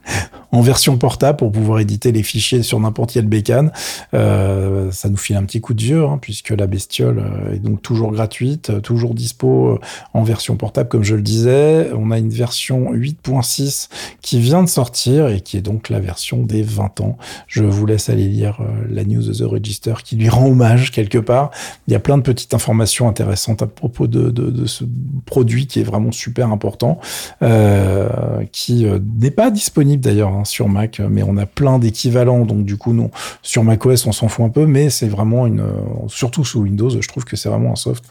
en 0.52 0.60
version 0.60 0.96
portable 0.96 1.38
pour 1.38 1.52
pouvoir 1.52 1.80
éditer 1.80 2.12
les 2.12 2.22
fichiers 2.22 2.62
sur 2.62 2.80
n'importe 2.80 3.12
quelle 3.12 3.26
bécane. 3.26 3.72
Euh, 4.14 4.90
ça 4.90 5.08
nous 5.08 5.16
file 5.16 5.36
un 5.36 5.44
petit 5.44 5.60
coup 5.60 5.74
de 5.74 5.82
vieux, 5.82 6.04
hein, 6.04 6.18
puisque 6.20 6.50
la 6.50 6.66
bestiole 6.66 7.18
euh, 7.18 7.54
est 7.54 7.58
donc 7.58 7.82
toujours 7.82 8.12
gratuite, 8.12 8.70
euh, 8.70 8.80
toujours 8.80 9.14
dispo 9.14 9.78
en 10.12 10.22
version 10.22 10.56
portable, 10.56 10.88
comme 10.88 11.04
je 11.04 11.14
le 11.14 11.22
disais. 11.22 11.90
On 11.96 12.10
a 12.10 12.18
une 12.18 12.30
version 12.30 12.92
8.6 12.92 13.88
qui 14.20 14.40
vient 14.40 14.62
de 14.62 14.68
sortir 14.68 15.28
et 15.28 15.40
qui 15.40 15.56
est 15.56 15.62
donc 15.62 15.88
la 15.88 16.00
version 16.00 16.42
des 16.42 16.62
20 16.62 17.00
ans. 17.00 17.18
Je 17.46 17.64
vous 17.64 17.86
laisse 17.86 18.08
aller 18.08 18.28
lire 18.28 18.58
la 18.88 19.04
news 19.04 19.22
de 19.22 19.32
The 19.32 19.48
Register 19.48 19.94
qui 20.04 20.16
lui 20.16 20.28
rend 20.28 20.46
hommage 20.46 20.90
quelque 20.90 21.18
part. 21.18 21.50
Il 21.88 21.92
y 21.92 21.96
a 21.96 22.00
plein 22.00 22.18
de 22.18 22.22
petites 22.22 22.54
informations 22.54 23.08
intéressantes 23.08 23.62
à 23.62 23.66
propos 23.66 24.06
de, 24.06 24.30
de, 24.30 24.50
de 24.50 24.66
ce 24.66 24.84
produit 25.26 25.66
qui 25.66 25.80
est 25.80 25.84
vraiment 25.84 26.12
super 26.12 26.50
important, 26.50 27.00
euh, 27.42 28.44
qui 28.52 28.86
n'est 29.20 29.30
pas 29.30 29.50
disponible 29.50 30.02
d'ailleurs 30.02 30.30
hein, 30.30 30.43
sur 30.44 30.68
Mac, 30.68 31.00
mais 31.10 31.22
on 31.22 31.36
a 31.36 31.46
plein 31.46 31.78
d'équivalents. 31.78 32.44
Donc 32.44 32.64
du 32.64 32.76
coup, 32.76 32.92
non, 32.92 33.10
sur 33.42 33.64
macOS, 33.64 34.06
on 34.06 34.12
s'en 34.12 34.28
fout 34.28 34.44
un 34.44 34.50
peu, 34.50 34.66
mais 34.66 34.90
c'est 34.90 35.08
vraiment 35.08 35.46
une, 35.46 35.64
surtout 36.08 36.44
sous 36.44 36.60
Windows, 36.60 36.90
je 36.90 37.08
trouve 37.08 37.24
que 37.24 37.36
c'est 37.36 37.48
vraiment 37.48 37.72
un 37.72 37.76
soft 37.76 38.04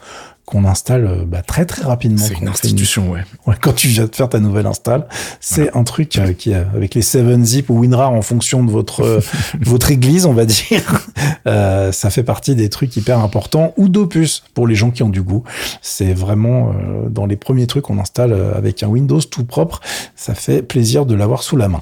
qu'on 0.46 0.64
installe 0.64 1.06
euh, 1.06 1.24
bah, 1.26 1.42
très 1.42 1.64
très 1.64 1.82
rapidement. 1.82 2.24
C'est 2.24 2.38
une 2.38 2.48
institution, 2.48 3.10
ouais. 3.10 3.20
ouais. 3.46 3.54
Quand 3.60 3.72
tu 3.72 3.88
viens 3.88 4.04
de 4.04 4.14
faire 4.14 4.28
ta 4.28 4.40
nouvelle 4.40 4.66
install, 4.66 5.06
c'est 5.40 5.74
un 5.74 5.84
truc 5.84 6.16
euh, 6.18 6.32
qui, 6.32 6.52
avec 6.52 6.94
les 6.94 7.02
7-zip 7.02 7.70
ou 7.70 7.80
WinRAR 7.80 8.12
en 8.12 8.22
fonction 8.22 8.62
de 8.62 8.70
votre 8.70 9.02
euh, 9.02 9.20
votre 9.60 9.90
église, 9.90 10.26
on 10.26 10.34
va 10.34 10.44
dire, 10.44 11.06
euh, 11.46 11.92
ça 11.92 12.10
fait 12.10 12.22
partie 12.22 12.54
des 12.54 12.68
trucs 12.68 12.96
hyper 12.96 13.20
importants 13.20 13.72
ou 13.76 13.88
d'opus 13.88 14.44
pour 14.52 14.66
les 14.66 14.74
gens 14.74 14.90
qui 14.90 15.02
ont 15.02 15.08
du 15.08 15.22
goût. 15.22 15.44
C'est 15.80 16.12
vraiment 16.12 16.74
dans 17.08 17.26
les 17.26 17.36
premiers 17.36 17.66
trucs 17.66 17.84
qu'on 17.84 17.98
installe 17.98 18.32
avec 18.54 18.82
un 18.82 18.88
Windows 18.88 19.20
tout 19.20 19.44
propre. 19.44 19.80
Ça 20.16 20.34
fait 20.34 20.62
plaisir 20.62 21.06
de 21.06 21.14
l'avoir 21.14 21.42
sous 21.42 21.56
la 21.56 21.68
main. 21.68 21.80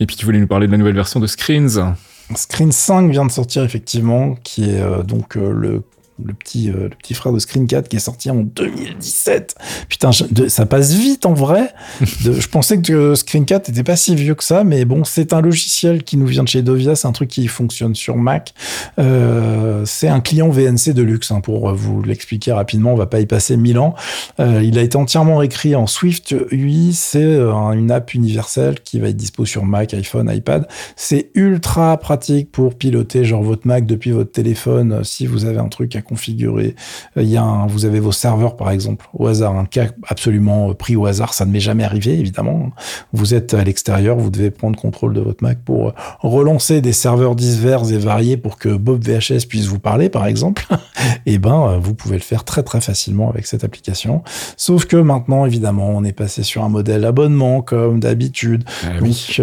Et 0.00 0.06
puis 0.06 0.16
tu 0.16 0.24
voulais 0.24 0.38
nous 0.38 0.46
parler 0.46 0.66
de 0.66 0.72
la 0.72 0.78
nouvelle 0.78 0.94
version 0.94 1.20
de 1.20 1.26
Screens. 1.26 1.94
Screen 2.34 2.72
5 2.72 3.10
vient 3.10 3.24
de 3.24 3.30
sortir 3.30 3.62
effectivement, 3.62 4.34
qui 4.42 4.70
est 4.70 4.80
euh, 4.80 5.02
donc 5.02 5.36
euh, 5.36 5.52
le 5.52 5.82
le 6.24 6.32
petit, 6.32 6.70
euh, 6.70 6.84
le 6.84 6.90
petit 6.90 7.14
frère 7.14 7.32
de 7.32 7.38
Screen 7.38 7.66
4 7.66 7.88
qui 7.88 7.96
est 7.96 8.00
sorti 8.00 8.30
en 8.30 8.36
2017. 8.36 9.54
Putain, 9.88 10.10
ça 10.12 10.66
passe 10.66 10.94
vite 10.94 11.26
en 11.26 11.34
vrai. 11.34 11.72
je 12.00 12.48
pensais 12.48 12.80
que 12.80 13.14
Screen 13.14 13.44
4 13.44 13.68
n'était 13.68 13.82
pas 13.82 13.96
si 13.96 14.14
vieux 14.14 14.34
que 14.34 14.44
ça, 14.44 14.64
mais 14.64 14.84
bon, 14.84 15.04
c'est 15.04 15.32
un 15.32 15.40
logiciel 15.40 16.02
qui 16.02 16.16
nous 16.16 16.26
vient 16.26 16.42
de 16.42 16.48
chez 16.48 16.62
Dovia, 16.62 16.96
c'est 16.96 17.06
un 17.06 17.12
truc 17.12 17.28
qui 17.28 17.46
fonctionne 17.48 17.94
sur 17.94 18.16
Mac. 18.16 18.54
Euh, 18.98 19.82
c'est 19.84 20.08
un 20.08 20.20
client 20.20 20.48
VNC 20.48 20.92
de 20.94 21.02
luxe, 21.02 21.30
hein, 21.30 21.40
pour 21.40 21.72
vous 21.74 22.02
l'expliquer 22.02 22.52
rapidement, 22.52 22.92
on 22.92 22.96
va 22.96 23.06
pas 23.06 23.20
y 23.20 23.26
passer 23.26 23.56
mille 23.56 23.78
ans. 23.78 23.94
Euh, 24.40 24.62
il 24.62 24.78
a 24.78 24.82
été 24.82 24.96
entièrement 24.96 25.42
écrit 25.42 25.74
en 25.74 25.86
Swift 25.86 26.34
UI, 26.50 26.92
c'est 26.94 27.24
une 27.24 27.90
app 27.90 28.14
universelle 28.14 28.80
qui 28.80 29.00
va 29.00 29.08
être 29.08 29.16
dispo 29.16 29.44
sur 29.44 29.64
Mac, 29.64 29.92
iPhone, 29.92 30.30
iPad. 30.34 30.66
C'est 30.96 31.30
ultra 31.34 31.96
pratique 31.98 32.50
pour 32.50 32.74
piloter 32.74 33.24
genre 33.24 33.42
votre 33.42 33.66
Mac 33.66 33.86
depuis 33.86 34.12
votre 34.12 34.32
téléphone 34.32 35.04
si 35.04 35.26
vous 35.26 35.44
avez 35.44 35.58
un 35.58 35.68
truc 35.68 35.94
à 35.96 36.02
configurer. 36.06 36.74
Euh, 37.16 37.22
il 37.22 37.28
y 37.28 37.36
a 37.36 37.42
un, 37.42 37.66
vous 37.66 37.84
avez 37.84 38.00
vos 38.00 38.12
serveurs, 38.12 38.56
par 38.56 38.70
exemple, 38.70 39.06
au 39.12 39.26
hasard, 39.26 39.56
un 39.56 39.64
cas 39.64 39.86
absolument 40.08 40.70
euh, 40.70 40.74
pris 40.74 40.96
au 40.96 41.06
hasard, 41.06 41.34
ça 41.34 41.44
ne 41.44 41.52
m'est 41.52 41.60
jamais 41.60 41.84
arrivé, 41.84 42.18
évidemment. 42.18 42.70
Vous 43.12 43.34
êtes 43.34 43.54
à 43.54 43.64
l'extérieur, 43.64 44.16
vous 44.16 44.30
devez 44.30 44.50
prendre 44.50 44.78
contrôle 44.78 45.14
de 45.14 45.20
votre 45.20 45.42
Mac 45.42 45.58
pour 45.64 45.88
euh, 45.88 45.92
relancer 46.20 46.80
des 46.80 46.92
serveurs 46.92 47.36
divers 47.36 47.90
et 47.90 47.98
variés 47.98 48.36
pour 48.36 48.58
que 48.58 48.68
Bob 48.68 49.04
VHS 49.04 49.46
puisse 49.48 49.66
vous 49.66 49.78
parler, 49.78 50.08
par 50.08 50.26
exemple. 50.26 50.66
eh 51.26 51.38
ben, 51.38 51.78
vous 51.80 51.94
pouvez 51.94 52.16
le 52.16 52.22
faire 52.22 52.44
très 52.44 52.62
très 52.62 52.80
facilement 52.80 53.28
avec 53.28 53.46
cette 53.46 53.64
application. 53.64 54.22
Sauf 54.56 54.86
que 54.86 54.96
maintenant, 54.96 55.44
évidemment, 55.46 55.90
on 55.90 56.04
est 56.04 56.12
passé 56.12 56.42
sur 56.42 56.64
un 56.64 56.68
modèle 56.68 57.04
abonnement 57.04 57.62
comme 57.62 58.00
d'habitude. 58.00 58.64
Ah 58.84 59.00
Donc 59.00 59.40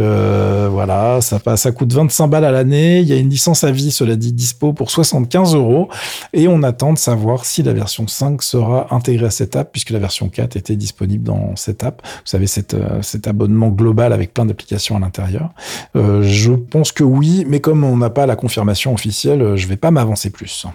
voilà, 0.72 1.20
ça, 1.22 1.40
ça 1.56 1.72
coûte 1.72 1.94
25 1.94 2.28
balles 2.28 2.46
à 2.46 2.52
l'année. 2.52 3.00
Il 3.00 3.08
y 3.08 3.14
a 3.14 3.18
une 3.18 3.30
licence 3.30 3.64
à 3.64 3.72
vie, 3.72 3.92
cela 3.92 4.16
dit, 4.16 4.34
dispo 4.34 4.74
pour 4.74 4.92
75 4.92 5.56
euros. 5.56 5.90
Et 6.34 6.48
on 6.48 6.53
attend 6.62 6.94
de 6.94 6.98
savoir 7.00 7.46
si 7.46 7.64
la 7.64 7.74
version 7.74 8.08
5 8.08 8.44
sera 8.44 8.94
intégrée 8.94 9.26
à 9.26 9.32
cette 9.32 9.56
app, 9.56 9.72
puisque 9.72 9.90
la 9.90 10.00
version 10.00 10.30
4 10.30 10.56
était 10.56 10.76
disponible 10.76 11.24
dans 11.24 11.56
cette 11.56 11.84
app. 11.84 12.02
Vous 12.04 12.22
savez, 12.26 12.46
cette, 12.46 12.76
euh, 12.76 13.02
cet 13.02 13.28
abonnement 13.28 13.70
global 13.70 14.14
avec 14.14 14.34
plein 14.34 14.46
d'applications 14.46 14.96
à 14.96 15.00
l'intérieur. 15.00 15.50
Euh, 15.96 16.22
je 16.22 16.52
pense 16.52 16.92
que 16.92 17.04
oui, 17.04 17.46
mais 17.48 17.60
comme 17.60 17.84
on 17.84 17.98
n'a 17.98 18.12
pas 18.12 18.28
la 18.28 18.36
confirmation 18.36 18.94
officielle, 18.94 19.42
euh, 19.42 19.56
je 19.56 19.68
vais 19.68 19.78
pas 19.78 19.90
m'avancer 19.90 20.30
plus. 20.30 20.68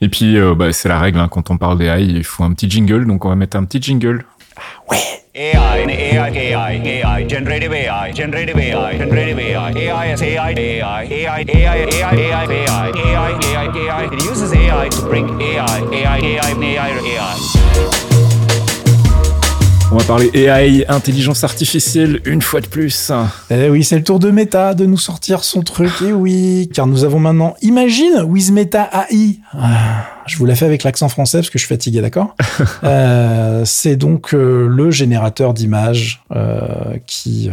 Et 0.00 0.08
puis, 0.08 0.38
bah, 0.56 0.72
c'est 0.72 0.88
la 0.88 0.98
règle, 0.98 1.18
hein, 1.18 1.28
quand 1.28 1.50
on 1.50 1.58
parle 1.58 1.78
d'AI, 1.78 2.02
il 2.02 2.24
faut 2.24 2.42
un 2.42 2.54
petit 2.54 2.70
jingle, 2.70 3.06
donc 3.06 3.26
on 3.26 3.28
va 3.28 3.36
mettre 3.36 3.58
un 3.58 3.64
petit 3.64 3.82
jingle. 3.82 4.24
On 19.92 19.96
va 19.96 20.04
parler 20.04 20.30
AI, 20.34 20.84
intelligence 20.88 21.42
artificielle, 21.42 22.20
une 22.24 22.42
fois 22.42 22.60
de 22.60 22.66
plus. 22.66 23.10
Eh 23.50 23.68
oui, 23.68 23.82
c'est 23.82 23.96
le 23.96 24.04
tour 24.04 24.20
de 24.20 24.30
Meta 24.30 24.74
de 24.74 24.86
nous 24.86 24.98
sortir 24.98 25.42
son 25.42 25.62
truc. 25.62 25.90
Et 26.02 26.08
eh 26.08 26.12
oui, 26.12 26.70
car 26.72 26.86
nous 26.86 27.02
avons 27.02 27.18
maintenant 27.18 27.56
Imagine 27.62 28.22
with 28.24 28.52
Meta 28.52 28.88
AI. 28.92 29.40
Ah, 29.52 30.19
je 30.30 30.38
vous 30.38 30.46
la 30.46 30.54
fais 30.54 30.64
avec 30.64 30.84
l'accent 30.84 31.08
français 31.08 31.38
parce 31.38 31.50
que 31.50 31.58
je 31.58 31.64
suis 31.64 31.74
fatigué, 31.74 32.00
d'accord? 32.00 32.36
Euh, 32.82 33.62
C'est 33.64 33.96
donc 33.96 34.32
euh, 34.32 34.66
le 34.68 34.90
générateur 34.90 35.54
d'images 35.54 36.22
euh, 36.34 36.96
qui 37.06 37.50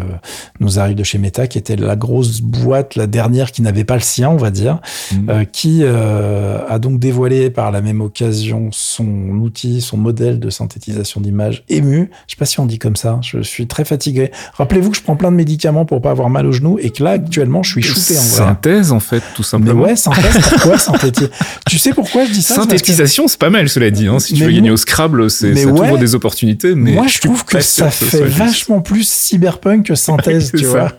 nous 0.60 0.80
arrive 0.80 0.96
de 0.96 1.04
chez 1.04 1.18
Meta, 1.18 1.48
qui 1.48 1.58
était 1.58 1.76
la 1.76 1.96
grosse 1.96 2.42
boîte, 2.42 2.96
la 2.96 3.08
dernière 3.08 3.52
qui 3.52 3.62
n'avait 3.62 3.84
pas 3.84 3.96
le 3.96 4.02
sien, 4.02 4.30
on 4.30 4.38
va 4.38 4.52
dire, 4.52 4.80
mm. 5.12 5.46
qui 5.52 5.84
a 5.86 6.80
donc 6.80 7.00
dévoilé 7.00 7.50
par 7.50 7.72
la 7.72 7.82
même 7.82 8.02
occasion 8.02 8.70
son 8.72 9.06
outil, 9.06 9.82
son 9.82 9.98
modèle 9.98 10.40
de 10.40 10.50
synthétisation 10.50 11.20
d'images 11.20 11.64
ému 11.70 11.98
je 12.28 12.34
sais 12.34 12.38
pas 12.38 12.46
si 12.46 12.60
on 12.60 12.66
dit 12.66 12.80
comme 12.80 12.96
ça. 12.96 13.20
Je 13.22 13.42
suis 13.42 13.68
très 13.68 13.86
fatigué. 13.86 14.32
Rappelez-vous 14.54 14.92
que 14.92 14.98
je 14.98 15.02
prends 15.02 15.16
plein 15.16 15.32
de 15.32 15.36
médicaments 15.36 15.86
pour 15.86 16.02
pas 16.02 16.12
avoir 16.12 16.30
mal 16.30 16.46
aux 16.46 16.52
genoux 16.52 16.78
et 16.80 16.90
que 16.90 17.04
là, 17.04 17.12
actuellement, 17.12 17.64
je 17.64 17.72
suis 17.72 17.82
shooté 17.82 18.18
en 18.18 18.22
vrai. 18.22 18.38
Synthèse, 18.38 18.92
en 18.92 19.00
fait, 19.00 19.24
tout 19.36 19.44
simplement. 19.44 19.82
Mais 19.82 19.90
ouais, 19.90 19.96
synthèse, 19.96 20.38
pourquoi 20.50 20.78
synthétiser? 20.78 21.30
Tu 21.70 21.78
sais 21.78 21.94
pourquoi 21.94 22.26
je 22.26 22.32
dis 22.32 22.42
ça? 22.42 22.56
Synthétisation, 22.70 23.28
c'est 23.28 23.40
pas 23.40 23.50
mal, 23.50 23.70
cela 23.70 23.90
dit. 23.92 24.08
Hein. 24.08 24.20
Si 24.20 24.34
tu 24.34 24.44
veux 24.44 24.52
gagner 24.52 24.72
au 24.72 24.78
Scrabble, 24.78 25.30
c'est, 25.30 25.56
ça 25.56 25.70
t'ouvre 25.70 25.98
des 25.98 26.16
opportunités. 26.16 26.76
Mais 26.76 26.94
moi, 26.94 27.08
je 27.08 27.20
trouve 27.20 27.46
que 27.46 27.60
ça 27.62 27.90
fait 27.90 28.24
vachement 28.24 28.82
plus 28.82 29.08
cyberpunk 29.08 29.88
que 29.88 29.96
synthèse, 29.96 30.52
tu 30.58 30.66
vois. 30.66 30.92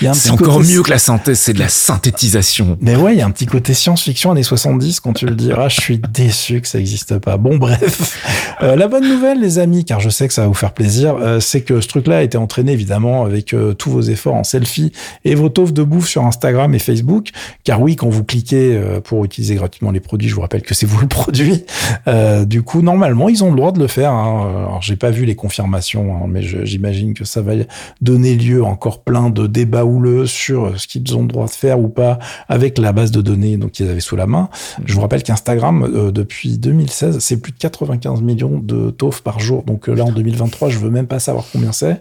c'est 0.12 0.30
encore 0.30 0.60
mieux 0.60 0.82
que 0.82 0.90
la 0.90 0.98
synthèse, 0.98 1.38
c'est 1.38 1.52
de 1.52 1.58
la 1.58 1.68
synthétisation. 1.68 2.76
Mais 2.80 2.96
ouais, 2.96 3.14
il 3.14 3.18
y 3.18 3.22
a 3.22 3.26
un 3.26 3.30
petit 3.30 3.46
côté 3.46 3.74
science-fiction 3.74 4.32
années 4.32 4.42
70 4.42 5.00
quand 5.00 5.12
tu 5.12 5.26
le 5.26 5.34
diras. 5.34 5.68
Je 5.68 5.80
suis 5.80 5.98
déçu 5.98 6.60
que 6.60 6.68
ça 6.68 6.78
n'existe 6.78 7.18
pas. 7.18 7.36
Bon, 7.36 7.56
bref. 7.56 8.18
Euh, 8.62 8.74
la 8.74 8.88
bonne 8.88 9.06
nouvelle, 9.06 9.38
les 9.38 9.58
amis, 9.58 9.84
car 9.84 10.00
je 10.00 10.08
sais 10.08 10.26
que 10.26 10.32
ça 10.32 10.40
va 10.40 10.48
vous 10.48 10.54
faire 10.54 10.72
plaisir, 10.72 11.16
euh, 11.20 11.40
c'est 11.40 11.60
que 11.60 11.82
ce 11.82 11.88
truc-là 11.88 12.18
a 12.18 12.22
été 12.22 12.38
entraîné 12.38 12.72
évidemment 12.72 13.26
avec 13.26 13.52
euh, 13.52 13.74
tous 13.74 13.90
vos 13.90 14.00
efforts 14.00 14.34
en 14.34 14.44
selfie 14.44 14.92
et 15.26 15.34
vos 15.34 15.50
taufs 15.50 15.74
de 15.74 15.82
bouffe 15.82 16.08
sur 16.08 16.24
Instagram 16.24 16.74
et 16.74 16.78
Facebook. 16.78 17.28
Car 17.64 17.82
oui, 17.82 17.96
quand 17.96 18.08
vous 18.08 18.24
cliquez 18.24 18.80
pour 19.04 19.26
utiliser 19.26 19.56
gratuitement 19.56 19.90
les 19.90 20.00
produits, 20.00 20.30
je 20.30 20.34
vous 20.34 20.40
rappelle 20.40 20.62
que 20.66 20.74
c'est 20.74 20.84
vous 20.84 21.00
le 21.00 21.06
produit. 21.08 21.64
Euh, 22.08 22.44
du 22.44 22.62
coup, 22.62 22.82
normalement, 22.82 23.28
ils 23.28 23.42
ont 23.42 23.50
le 23.50 23.56
droit 23.56 23.72
de 23.72 23.78
le 23.78 23.86
faire. 23.86 24.12
Hein. 24.12 24.54
Alors, 24.58 24.82
j'ai 24.82 24.96
pas 24.96 25.10
vu 25.10 25.24
les 25.24 25.34
confirmations, 25.34 26.14
hein, 26.14 26.26
mais 26.28 26.42
j'imagine 26.42 27.14
que 27.14 27.24
ça 27.24 27.40
va 27.40 27.52
donner 28.00 28.34
lieu 28.34 28.62
à 28.62 28.66
encore 28.66 29.02
plein 29.02 29.30
de 29.30 29.46
débats 29.46 29.84
houleux 29.84 30.26
sur 30.26 30.78
ce 30.78 30.86
qu'ils 30.86 31.16
ont 31.16 31.22
le 31.22 31.28
droit 31.28 31.46
de 31.46 31.50
faire 31.50 31.80
ou 31.80 31.88
pas 31.88 32.18
avec 32.48 32.78
la 32.78 32.92
base 32.92 33.10
de 33.10 33.22
données 33.22 33.56
donc 33.56 33.72
qu'ils 33.72 33.88
avaient 33.88 34.00
sous 34.00 34.16
la 34.16 34.26
main. 34.26 34.50
Je 34.84 34.92
vous 34.94 35.00
rappelle 35.00 35.22
qu'Instagram, 35.22 35.84
euh, 35.84 36.10
depuis 36.10 36.58
2016, 36.58 37.18
c'est 37.20 37.40
plus 37.40 37.52
de 37.52 37.58
95 37.58 38.20
millions 38.20 38.58
de 38.58 38.90
TOF 38.90 39.22
par 39.22 39.40
jour. 39.40 39.62
Donc 39.62 39.86
là, 39.88 40.04
en 40.04 40.12
2023, 40.12 40.68
je 40.68 40.78
veux 40.78 40.90
même 40.90 41.06
pas 41.06 41.20
savoir 41.20 41.44
combien 41.52 41.72
c'est. 41.72 42.00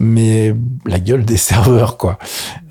Mais 0.00 0.54
la 0.86 1.00
gueule 1.00 1.24
des 1.24 1.36
serveurs, 1.36 1.96
quoi. 1.96 2.18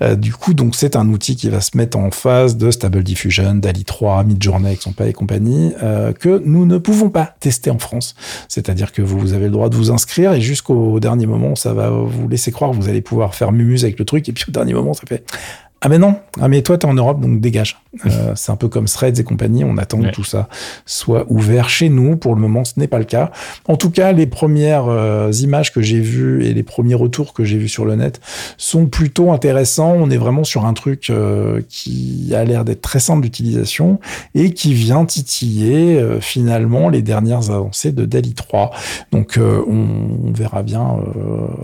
Euh, 0.02 0.16
du 0.16 0.32
coup, 0.32 0.54
donc 0.54 0.74
c'est 0.74 0.96
un 0.96 1.08
outil 1.08 1.36
qui 1.36 1.48
va 1.48 1.60
se 1.60 1.76
mettre 1.76 1.98
en 1.98 2.10
phase 2.10 2.56
de 2.56 2.70
Stable 2.70 3.02
Diffusion, 3.02 3.54
DALI 3.54 3.84
3, 3.84 4.24
Midjourney, 4.24 4.78
pas 4.96 5.06
et 5.06 5.12
compagnie, 5.12 5.72
euh, 5.82 6.12
que 6.12 6.42
nous 6.44 6.66
ne 6.66 6.78
pouvons 6.78 7.10
pas 7.10 7.34
tester 7.40 7.70
en 7.70 7.78
France. 7.78 8.14
C'est-à-dire 8.48 8.92
que 8.92 9.02
vous 9.02 9.34
avez 9.34 9.46
le 9.46 9.52
droit 9.52 9.68
de 9.68 9.76
vous 9.76 9.90
inscrire 9.90 10.32
et 10.32 10.40
jusqu'au 10.40 11.00
dernier 11.00 11.26
moment, 11.26 11.54
ça 11.54 11.74
va 11.74 11.90
vous 11.90 12.28
laisser 12.28 12.50
croire 12.52 12.70
que 12.70 12.76
vous 12.76 12.88
allez 12.88 13.02
pouvoir 13.02 13.34
faire 13.34 13.52
mumuse 13.52 13.84
avec 13.84 13.98
le 13.98 14.04
truc 14.04 14.28
et 14.28 14.32
puis 14.32 14.44
au 14.48 14.52
dernier 14.52 14.74
moment, 14.74 14.94
ça 14.94 15.02
fait 15.06 15.24
ah 15.80 15.88
mais 15.88 15.98
non, 15.98 16.16
ah 16.40 16.48
mais 16.48 16.62
toi 16.62 16.76
t'es 16.76 16.86
en 16.86 16.94
Europe 16.94 17.20
donc 17.20 17.40
dégage. 17.40 17.80
Euh, 18.04 18.32
c'est 18.34 18.50
un 18.50 18.56
peu 18.56 18.68
comme 18.68 18.86
Threads 18.86 19.20
et 19.20 19.24
compagnie, 19.24 19.62
on 19.64 19.76
attend 19.76 20.00
que 20.00 20.10
tout 20.10 20.24
ça 20.24 20.48
soit 20.86 21.24
ouvert 21.28 21.68
chez 21.68 21.88
nous. 21.88 22.16
Pour 22.16 22.34
le 22.34 22.40
moment, 22.40 22.64
ce 22.64 22.80
n'est 22.80 22.88
pas 22.88 22.98
le 22.98 23.04
cas. 23.04 23.30
En 23.68 23.76
tout 23.76 23.90
cas, 23.90 24.10
les 24.12 24.26
premières 24.26 24.86
euh, 24.88 25.30
images 25.40 25.72
que 25.72 25.80
j'ai 25.80 26.00
vues 26.00 26.44
et 26.44 26.52
les 26.52 26.64
premiers 26.64 26.94
retours 26.94 27.32
que 27.32 27.44
j'ai 27.44 27.58
vus 27.58 27.68
sur 27.68 27.84
le 27.84 27.94
net 27.94 28.20
sont 28.56 28.86
plutôt 28.86 29.30
intéressants. 29.30 29.92
On 29.92 30.10
est 30.10 30.16
vraiment 30.16 30.42
sur 30.42 30.66
un 30.66 30.74
truc 30.74 31.10
euh, 31.10 31.62
qui 31.68 32.32
a 32.34 32.44
l'air 32.44 32.64
d'être 32.64 32.82
très 32.82 32.98
simple 33.00 33.22
d'utilisation 33.22 34.00
et 34.34 34.52
qui 34.52 34.74
vient 34.74 35.04
titiller 35.04 36.04
finalement 36.20 36.88
les 36.88 37.02
dernières 37.02 37.50
avancées 37.50 37.92
de 37.92 38.04
DALI 38.04 38.34
3. 38.34 38.72
Donc 39.12 39.38
on, 39.38 40.32
verra 40.32 40.62
bien 40.62 40.84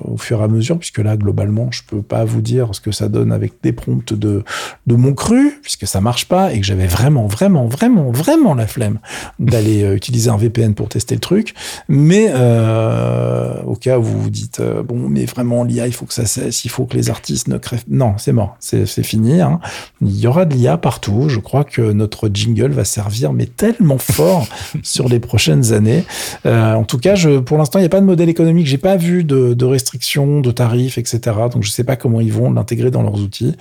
au 0.04 0.16
fur 0.16 0.40
et 0.40 0.44
à 0.44 0.48
mesure, 0.48 0.78
puisque 0.78 0.98
là 0.98 1.16
globalement, 1.16 1.68
je 1.70 1.82
peux 1.86 2.02
pas 2.02 2.24
vous 2.24 2.40
dire 2.40 2.68
ce 2.72 2.80
que 2.80 2.92
ça 2.92 3.08
donne 3.08 3.32
avec 3.32 3.54
des 3.62 3.72
prompts 3.72 4.03
de, 4.12 4.44
de 4.86 4.94
mon 4.94 5.14
cru, 5.14 5.58
puisque 5.62 5.86
ça 5.86 6.00
marche 6.00 6.26
pas 6.26 6.52
et 6.52 6.60
que 6.60 6.66
j'avais 6.66 6.86
vraiment, 6.86 7.26
vraiment, 7.26 7.66
vraiment, 7.66 8.10
vraiment 8.10 8.54
la 8.54 8.66
flemme 8.66 8.98
d'aller 9.38 9.82
euh, 9.82 9.94
utiliser 9.94 10.30
un 10.30 10.36
VPN 10.36 10.74
pour 10.74 10.88
tester 10.88 11.14
le 11.14 11.20
truc. 11.20 11.54
Mais 11.88 12.30
euh, 12.30 13.62
au 13.64 13.76
cas 13.76 13.98
où 13.98 14.02
vous 14.02 14.22
vous 14.22 14.30
dites, 14.30 14.60
euh, 14.60 14.82
bon, 14.82 15.08
mais 15.08 15.24
vraiment, 15.24 15.64
l'IA, 15.64 15.86
il 15.86 15.92
faut 15.92 16.06
que 16.06 16.14
ça 16.14 16.26
cesse, 16.26 16.64
il 16.64 16.70
faut 16.70 16.84
que 16.84 16.96
les 16.96 17.10
artistes 17.10 17.48
ne 17.48 17.58
crèvent. 17.58 17.84
Non, 17.88 18.14
c'est 18.18 18.32
mort, 18.32 18.56
c'est 18.60 18.86
fini. 19.02 19.40
Hein. 19.40 19.60
Il 20.00 20.18
y 20.18 20.26
aura 20.26 20.44
de 20.44 20.54
l'IA 20.54 20.76
partout. 20.76 21.28
Je 21.28 21.40
crois 21.40 21.64
que 21.64 21.92
notre 21.92 22.28
jingle 22.32 22.72
va 22.72 22.84
servir, 22.84 23.32
mais 23.32 23.46
tellement 23.46 23.98
fort 23.98 24.46
sur 24.82 25.08
les 25.08 25.20
prochaines 25.20 25.72
années. 25.72 26.04
en 26.44 26.84
tout 26.84 26.98
cas, 26.98 27.14
je, 27.14 27.38
pour 27.38 27.58
l'instant, 27.58 27.78
il 27.78 27.82
n'y 27.82 27.86
a 27.86 27.90
pas 27.90 28.00
de 28.00 28.06
modèle 28.06 28.28
économique. 28.28 28.66
J'ai 28.66 28.78
pas 28.78 28.96
vu 28.96 29.24
de, 29.24 29.54
de 29.54 29.64
restrictions, 29.64 30.40
de 30.40 30.50
tarifs, 30.50 30.98
etc. 30.98 31.20
Donc, 31.52 31.62
je 31.62 31.70
sais 31.70 31.84
pas 31.84 31.96
comment 31.96 32.20
ils 32.20 32.32
vont 32.32 32.52
l'intégrer 32.52 32.90
dans 32.90 33.02
leurs 33.02 33.20
outils. 33.20 33.56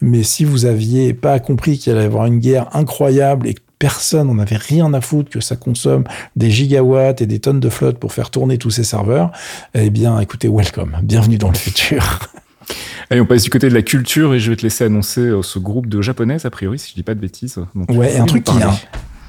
Mais 0.00 0.22
si 0.22 0.44
vous 0.44 0.64
aviez 0.64 1.14
pas 1.14 1.38
compris 1.40 1.78
qu'il 1.78 1.92
allait 1.92 2.02
y 2.02 2.06
avoir 2.06 2.26
une 2.26 2.38
guerre 2.38 2.68
incroyable 2.74 3.46
et 3.46 3.54
que 3.54 3.60
personne 3.78 4.28
n'en 4.28 4.38
avait 4.38 4.56
rien 4.56 4.92
à 4.92 5.00
foutre 5.00 5.30
que 5.30 5.40
ça 5.40 5.56
consomme 5.56 6.04
des 6.36 6.50
gigawatts 6.50 7.22
et 7.22 7.26
des 7.26 7.38
tonnes 7.38 7.60
de 7.60 7.68
flotte 7.68 7.98
pour 7.98 8.12
faire 8.12 8.30
tourner 8.30 8.58
tous 8.58 8.70
ces 8.70 8.84
serveurs, 8.84 9.30
eh 9.74 9.90
bien, 9.90 10.18
écoutez, 10.20 10.48
welcome. 10.48 10.96
Bienvenue 11.02 11.38
dans 11.38 11.50
le 11.50 11.56
futur. 11.56 12.20
Allez, 13.10 13.20
on 13.20 13.26
passe 13.26 13.44
du 13.44 13.50
côté 13.50 13.68
de 13.68 13.74
la 13.74 13.82
culture 13.82 14.34
et 14.34 14.40
je 14.40 14.50
vais 14.50 14.56
te 14.56 14.62
laisser 14.62 14.84
annoncer 14.84 15.22
euh, 15.22 15.42
ce 15.42 15.58
groupe 15.58 15.86
de 15.86 16.02
japonaises, 16.02 16.44
a 16.44 16.50
priori, 16.50 16.78
si 16.78 16.90
je 16.90 16.94
dis 16.94 17.02
pas 17.02 17.14
de 17.14 17.20
bêtises. 17.20 17.58
ouais, 17.88 18.18
un 18.18 18.26
truc 18.26 18.44
qui, 18.44 18.62
un, 18.62 18.74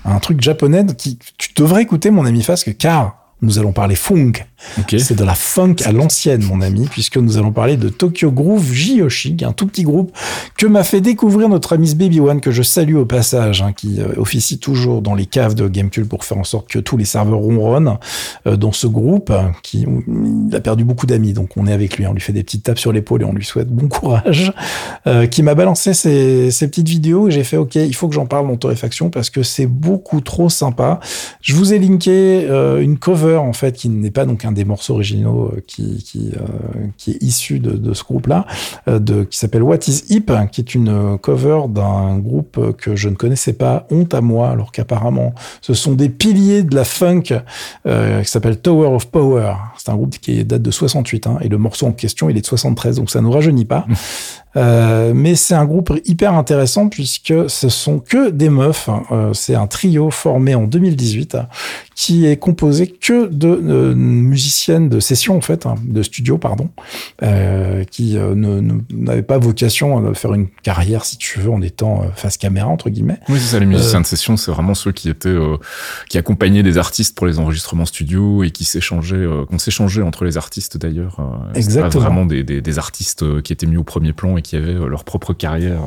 un, 0.04 0.20
truc 0.20 0.42
japonais 0.42 0.86
qui, 0.98 1.18
tu 1.38 1.54
devrais 1.56 1.84
écouter, 1.84 2.10
mon 2.12 2.26
ami 2.26 2.42
Fasque, 2.44 2.76
car 2.78 3.19
nous 3.42 3.60
allons 3.60 3.72
parler 3.72 3.96
funk. 3.96 4.34
C'est 4.98 5.16
de 5.16 5.24
la 5.24 5.36
funk 5.36 5.76
à 5.86 5.92
l'ancienne, 5.92 6.44
mon 6.44 6.62
ami, 6.62 6.88
puisque 6.92 7.18
nous 7.18 7.38
allons 7.38 7.52
parler 7.52 7.78
de 7.78 7.88
Tokyo 7.88 8.32
Groove 8.32 8.74
Jiyoshi, 8.74 9.38
un 9.44 9.54
tout 9.54 9.66
petit 9.66 9.84
groupe 9.84 10.12
que 10.58 10.68
m'a 10.68 10.84
fait 10.84 11.00
découvrir 11.00 11.48
notre 11.48 11.74
ami 11.74 11.96
Baby 11.96 12.20
One, 12.20 12.42
que 12.42 12.52
je 12.52 12.62
salue 12.62 12.96
au 12.96 13.06
passage, 13.06 13.62
hein, 13.62 13.72
qui 13.72 14.02
euh, 14.02 14.14
officie 14.18 14.60
toujours 14.60 15.02
dans 15.02 15.16
les 15.16 15.26
caves 15.26 15.56
de 15.56 15.68
Gamecube 15.68 16.08
pour 16.08 16.26
faire 16.26 16.38
en 16.38 16.44
sorte 16.44 16.68
que 16.68 16.80
tous 16.80 16.98
les 16.98 17.06
serveurs 17.06 17.40
ronronnent 17.40 17.98
euh, 18.48 18.58
dans 18.58 18.74
ce 18.74 18.88
groupe, 18.88 19.32
qui 19.64 19.86
il 20.48 20.56
a 20.56 20.60
perdu 20.60 20.84
beaucoup 20.84 21.06
d'amis, 21.06 21.34
donc 21.34 21.56
on 21.56 21.66
est 21.66 21.74
avec 21.74 21.98
lui, 21.98 22.06
on 22.06 22.14
lui 22.14 22.22
fait 22.22 22.34
des 22.34 22.44
petites 22.44 22.64
tapes 22.64 22.80
sur 22.80 22.92
l'épaule 22.92 23.22
et 23.22 23.26
on 23.26 23.34
lui 23.34 23.46
souhaite 23.46 23.70
bon 23.70 23.88
courage, 23.88 24.54
euh, 25.08 25.26
qui 25.26 25.42
m'a 25.42 25.56
balancé 25.56 25.94
ces, 25.94 26.52
ces, 26.52 26.68
petites 26.68 26.90
vidéos 26.90 27.30
et 27.30 27.32
j'ai 27.32 27.44
fait 27.44 27.58
ok, 27.58 27.76
il 27.76 27.96
faut 27.96 28.10
que 28.10 28.16
j'en 28.16 28.26
parle 28.26 28.48
dans 28.48 28.58
Torréfaction 28.58 29.10
parce 29.10 29.30
que 29.30 29.44
c'est 29.44 29.68
beaucoup 29.68 30.20
trop 30.20 30.50
sympa. 30.50 31.00
Je 31.42 31.56
vous 31.56 31.74
ai 31.74 31.80
linké 31.80 32.46
une 32.82 32.98
cover 32.98 33.29
en 33.38 33.54
fait 33.54 33.76
qui 33.76 33.90
n'est 33.90 34.12
pas 34.12 34.26
donc 34.26 34.46
un 34.46 34.52
des 34.52 34.66
morceaux 34.66 34.94
originaux 34.94 35.52
euh, 35.54 35.62
euh, 35.80 36.88
qui 36.98 37.12
est 37.12 37.24
issu 37.24 37.60
de, 37.60 37.72
de 37.72 37.94
ce 37.94 38.04
groupe-là, 38.04 38.46
euh, 38.88 39.00
de 39.00 39.24
qui 39.24 39.38
s'appelle 39.38 39.64
What 39.64 39.80
Is 39.88 40.04
Hip, 40.10 40.32
qui 40.52 40.62
est 40.62 40.76
une 40.76 41.18
cover 41.18 41.62
d'un 41.70 42.18
groupe 42.18 42.76
que 42.78 42.96
je 42.96 43.10
ne 43.10 43.16
connaissais 43.16 43.54
pas, 43.54 43.88
honte 43.92 44.14
à 44.14 44.22
moi, 44.22 44.50
alors 44.50 44.72
qu'apparemment 44.72 45.34
ce 45.62 45.74
sont 45.74 45.94
des 45.94 46.10
piliers 46.10 46.64
de 46.64 46.76
la 46.76 46.84
funk 46.84 47.24
qui 47.86 48.30
s'appelle 48.30 48.60
Tower 48.60 48.88
of 48.88 49.08
Power. 49.08 49.54
C'est 49.80 49.92
un 49.92 49.96
groupe 49.96 50.18
qui 50.20 50.44
date 50.44 50.62
de 50.62 50.72
68 50.72 51.28
hein, 51.28 51.38
et 51.42 51.48
le 51.48 51.58
morceau 51.58 51.88
en 51.88 51.94
question 51.94 52.30
il 52.30 52.38
est 52.38 52.42
de 52.42 52.46
73, 52.46 52.98
donc 52.98 53.10
ça 53.10 53.22
nous 53.22 53.32
rajeunit 53.32 53.66
pas. 53.66 53.88
Euh, 54.56 55.14
mais 55.16 55.36
c'est 55.36 55.54
un 55.54 55.66
groupe 55.66 55.94
hyper 56.06 56.34
intéressant 56.34 56.90
puisque 56.90 57.34
ce 57.48 57.70
sont 57.70 58.00
que 58.00 58.30
des 58.30 58.50
meufs. 58.50 58.90
Euh, 59.12 59.32
c'est 59.34 59.56
un 59.56 59.68
trio 59.68 60.10
formé 60.10 60.56
en 60.56 60.64
2018 60.64 61.38
qui 61.96 62.26
est 62.26 62.38
composé 62.38 62.88
que 62.88 63.28
de 63.28 63.48
euh, 63.48 63.94
musiciennes 63.94 64.90
de 64.90 65.00
session 65.00 65.38
en 65.38 65.42
fait, 65.42 65.66
hein, 65.66 65.76
de 65.84 66.02
studio 66.02 66.38
pardon, 66.38 66.70
euh, 67.22 67.84
qui 67.84 68.18
n'avaient 68.90 69.22
pas 69.22 69.38
vocation 69.38 70.10
à 70.10 70.14
faire 70.14 70.34
une 70.34 70.48
carrière 70.64 71.06
si 71.06 71.18
tu 71.18 71.40
veux 71.40 71.52
en 71.52 71.62
étant 71.62 72.04
face 72.16 72.38
caméra 72.38 72.68
entre 72.68 72.90
guillemets. 72.90 73.20
Oui 73.30 73.40
c'est 73.40 73.52
ça 73.52 73.60
les 73.60 73.66
musiciens 73.66 74.02
de 74.02 74.06
session, 74.06 74.38
c'est 74.38 74.52
vraiment 74.52 74.74
ceux 74.74 74.92
qui 74.92 75.10
étaient 75.10 75.38
qui 76.10 76.18
accompagnaient 76.18 76.64
des 76.64 76.78
artistes 76.78 77.16
pour 77.16 77.28
les 77.28 77.38
enregistrements 77.38 77.86
studio 77.86 78.44
et 78.44 78.52
qui 78.52 78.64
s'échangeaient, 78.64 79.26
entre 80.04 80.26
les 80.26 80.38
artistes 80.38 80.78
d'ailleurs. 80.78 81.18
Exactement. 81.56 81.90
Pas 81.92 82.00
vraiment 82.00 82.26
des, 82.26 82.44
des, 82.44 82.62
des 82.62 82.78
artistes 82.80 83.42
qui 83.42 83.54
étaient 83.54 83.68
mis 83.68 83.78
au 83.78 83.84
premier 83.84 84.14
plan 84.14 84.38
qui 84.42 84.56
avaient 84.56 84.74
leur 84.74 85.04
propre 85.04 85.34
carrière. 85.34 85.82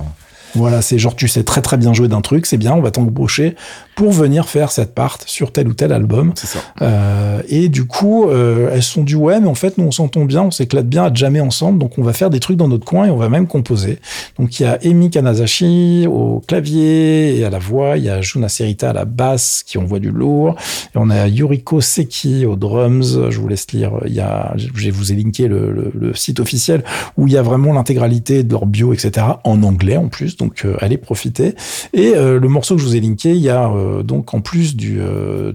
Voilà, 0.54 0.82
c'est 0.82 0.98
genre 0.98 1.16
tu 1.16 1.28
sais 1.28 1.44
très 1.44 1.62
très 1.62 1.76
bien 1.76 1.92
jouer 1.92 2.08
d'un 2.08 2.20
truc, 2.20 2.46
c'est 2.46 2.56
bien, 2.56 2.74
on 2.74 2.80
va 2.80 2.90
t'embaucher 2.90 3.54
pour 3.94 4.12
venir 4.12 4.48
faire 4.48 4.70
cette 4.70 4.94
part 4.94 5.18
sur 5.26 5.52
tel 5.52 5.68
ou 5.68 5.74
tel 5.74 5.92
album. 5.92 6.32
C'est 6.34 6.46
ça. 6.46 6.58
Euh, 6.80 7.42
et 7.48 7.68
du 7.68 7.84
coup, 7.84 8.28
euh, 8.28 8.70
elles 8.72 8.82
sont 8.82 9.02
du 9.02 9.14
ouais, 9.14 9.40
mais 9.40 9.48
en 9.48 9.54
fait, 9.54 9.78
nous 9.78 9.84
on 9.84 9.90
s'entend 9.90 10.24
bien, 10.24 10.42
on 10.42 10.50
s'éclate 10.50 10.86
bien 10.86 11.04
à 11.04 11.14
jamais 11.14 11.40
ensemble, 11.40 11.78
donc 11.78 11.98
on 11.98 12.02
va 12.02 12.12
faire 12.12 12.30
des 12.30 12.40
trucs 12.40 12.56
dans 12.56 12.68
notre 12.68 12.84
coin 12.84 13.06
et 13.06 13.10
on 13.10 13.16
va 13.16 13.28
même 13.28 13.46
composer. 13.46 13.98
Donc 14.38 14.60
il 14.60 14.64
y 14.64 14.66
a 14.66 14.78
Emi 14.84 15.10
Kanazashi 15.10 16.06
au 16.08 16.42
clavier 16.46 17.38
et 17.38 17.44
à 17.44 17.50
la 17.50 17.58
voix, 17.58 17.96
il 17.96 18.04
y 18.04 18.10
a 18.10 18.20
Juna 18.20 18.48
Serita 18.48 18.90
à 18.90 18.92
la 18.92 19.04
basse 19.04 19.62
qui 19.66 19.78
envoie 19.78 19.98
du 19.98 20.10
lourd, 20.10 20.56
et 20.94 20.98
on 20.98 21.10
a 21.10 21.28
Yuriko 21.28 21.80
Seki 21.80 22.46
aux 22.46 22.56
drums. 22.56 23.30
Je 23.30 23.38
vous 23.38 23.48
laisse 23.48 23.70
lire. 23.72 23.92
Il 24.06 24.12
y 24.12 24.20
a, 24.20 24.54
je 24.56 24.90
vous 24.90 25.12
ai 25.12 25.16
linké 25.16 25.48
le, 25.48 25.92
le 25.94 26.14
site 26.14 26.40
officiel 26.40 26.84
où 27.16 27.26
il 27.26 27.32
y 27.32 27.36
a 27.36 27.42
vraiment 27.42 27.72
l'intégralité 27.72 28.42
de 28.42 28.52
leur 28.52 28.66
bio, 28.66 28.92
etc. 28.92 29.26
en 29.44 29.62
anglais 29.62 29.96
en 29.96 30.08
plus 30.08 30.36
donc 30.42 30.64
euh, 30.64 30.74
allez 30.80 30.98
profiter. 30.98 31.54
Et 31.92 32.14
euh, 32.14 32.40
le 32.40 32.48
morceau 32.48 32.74
que 32.74 32.80
je 32.80 32.86
vous 32.86 32.96
ai 32.96 33.00
linké, 33.00 33.30
il 33.30 33.40
y 33.40 33.48
a 33.48 33.70
euh, 33.70 34.02
donc 34.02 34.34
en 34.34 34.40
plus 34.40 34.76
du 34.76 35.00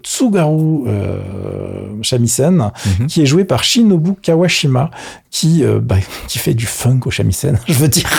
Tsugaru 0.03 0.85
shamisen, 2.01 2.71
mhm. 2.99 3.07
qui 3.07 3.21
est 3.21 3.25
joué 3.25 3.43
par 3.43 3.63
Shinobu 3.63 4.13
Kawashima, 4.21 4.91
qui 5.29 5.63
bah, 5.81 5.97
qui 6.27 6.39
fait 6.39 6.53
du 6.53 6.65
funk 6.65 7.01
au 7.05 7.11
shamisen. 7.11 7.59
je 7.67 7.73
veux 7.73 7.89
dire, 7.89 8.09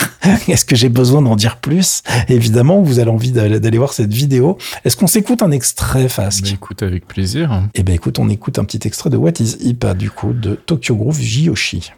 est-ce 0.47 0.65
que 0.65 0.75
j'ai 0.75 0.89
besoin 0.89 1.21
d'en 1.21 1.35
dire 1.35 1.57
plus? 1.57 2.03
Évidemment, 2.27 2.81
vous 2.81 2.99
avez 2.99 3.09
envie 3.09 3.31
d'aller 3.31 3.77
voir 3.77 3.93
cette 3.93 4.13
vidéo. 4.13 4.57
Est-ce 4.85 4.95
qu'on 4.95 5.07
s'écoute 5.07 5.41
un 5.41 5.51
extrait, 5.51 6.07
Fasque 6.09 6.43
bah, 6.43 6.49
Écoute 6.53 6.83
avec 6.83 7.07
plaisir. 7.07 7.63
Eh 7.73 7.83
ben 7.83 7.95
écoute, 7.95 8.19
on 8.19 8.29
écoute 8.29 8.59
un 8.59 8.63
petit 8.63 8.87
extrait 8.87 9.09
de 9.09 9.17
What 9.17 9.33
Is 9.39 9.57
Hip, 9.61 9.85
du 9.97 10.11
coup, 10.11 10.33
de 10.33 10.55
Tokyo 10.55 10.95
Groove 10.95 11.19
Jiyoshi. 11.19 11.91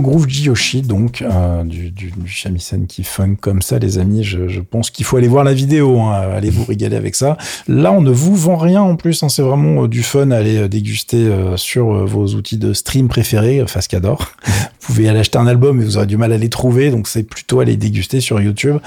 Groove 0.00 0.28
Jiyoshi, 0.28 0.82
donc 0.82 1.22
euh, 1.22 1.64
du, 1.64 1.92
shamisen 2.26 2.86
qui 2.86 3.04
funk 3.04 3.36
comme 3.40 3.62
ça, 3.62 3.78
les 3.78 3.98
amis. 3.98 4.24
Je, 4.24 4.48
je 4.48 4.60
pense 4.60 4.90
qu'il 4.90 5.04
faut 5.04 5.16
aller 5.16 5.28
voir 5.28 5.44
la 5.44 5.54
vidéo, 5.54 6.00
hein, 6.00 6.12
allez 6.34 6.50
vous 6.50 6.64
régaler 6.64 6.96
avec 6.96 7.14
ça. 7.14 7.36
Là, 7.68 7.92
on 7.92 8.00
ne 8.00 8.10
vous 8.10 8.34
vend 8.34 8.56
rien 8.56 8.82
en 8.82 8.96
plus, 8.96 9.22
hein, 9.22 9.28
c'est 9.28 9.42
vraiment 9.42 9.84
euh, 9.84 9.88
du 9.88 10.02
fun 10.02 10.30
à 10.30 10.36
aller 10.36 10.56
euh, 10.56 10.68
déguster 10.68 11.30
sur 11.56 12.06
vos 12.06 12.26
outils 12.34 12.58
de 12.58 12.72
stream 12.72 13.08
préférés, 13.08 13.64
Fascador. 13.66 14.32
Vous 14.82 14.94
pouvez 14.94 15.08
aller 15.08 15.20
acheter 15.20 15.38
un 15.38 15.46
album 15.46 15.80
et 15.80 15.84
vous 15.84 15.96
aurez 15.96 16.06
du 16.06 16.16
mal 16.16 16.32
à 16.32 16.38
les 16.38 16.48
trouver, 16.48 16.90
donc 16.90 17.06
c'est 17.06 17.22
plutôt 17.22 17.60
aller 17.60 17.76
déguster 17.76 18.20
sur 18.20 18.40
YouTube. 18.40 18.78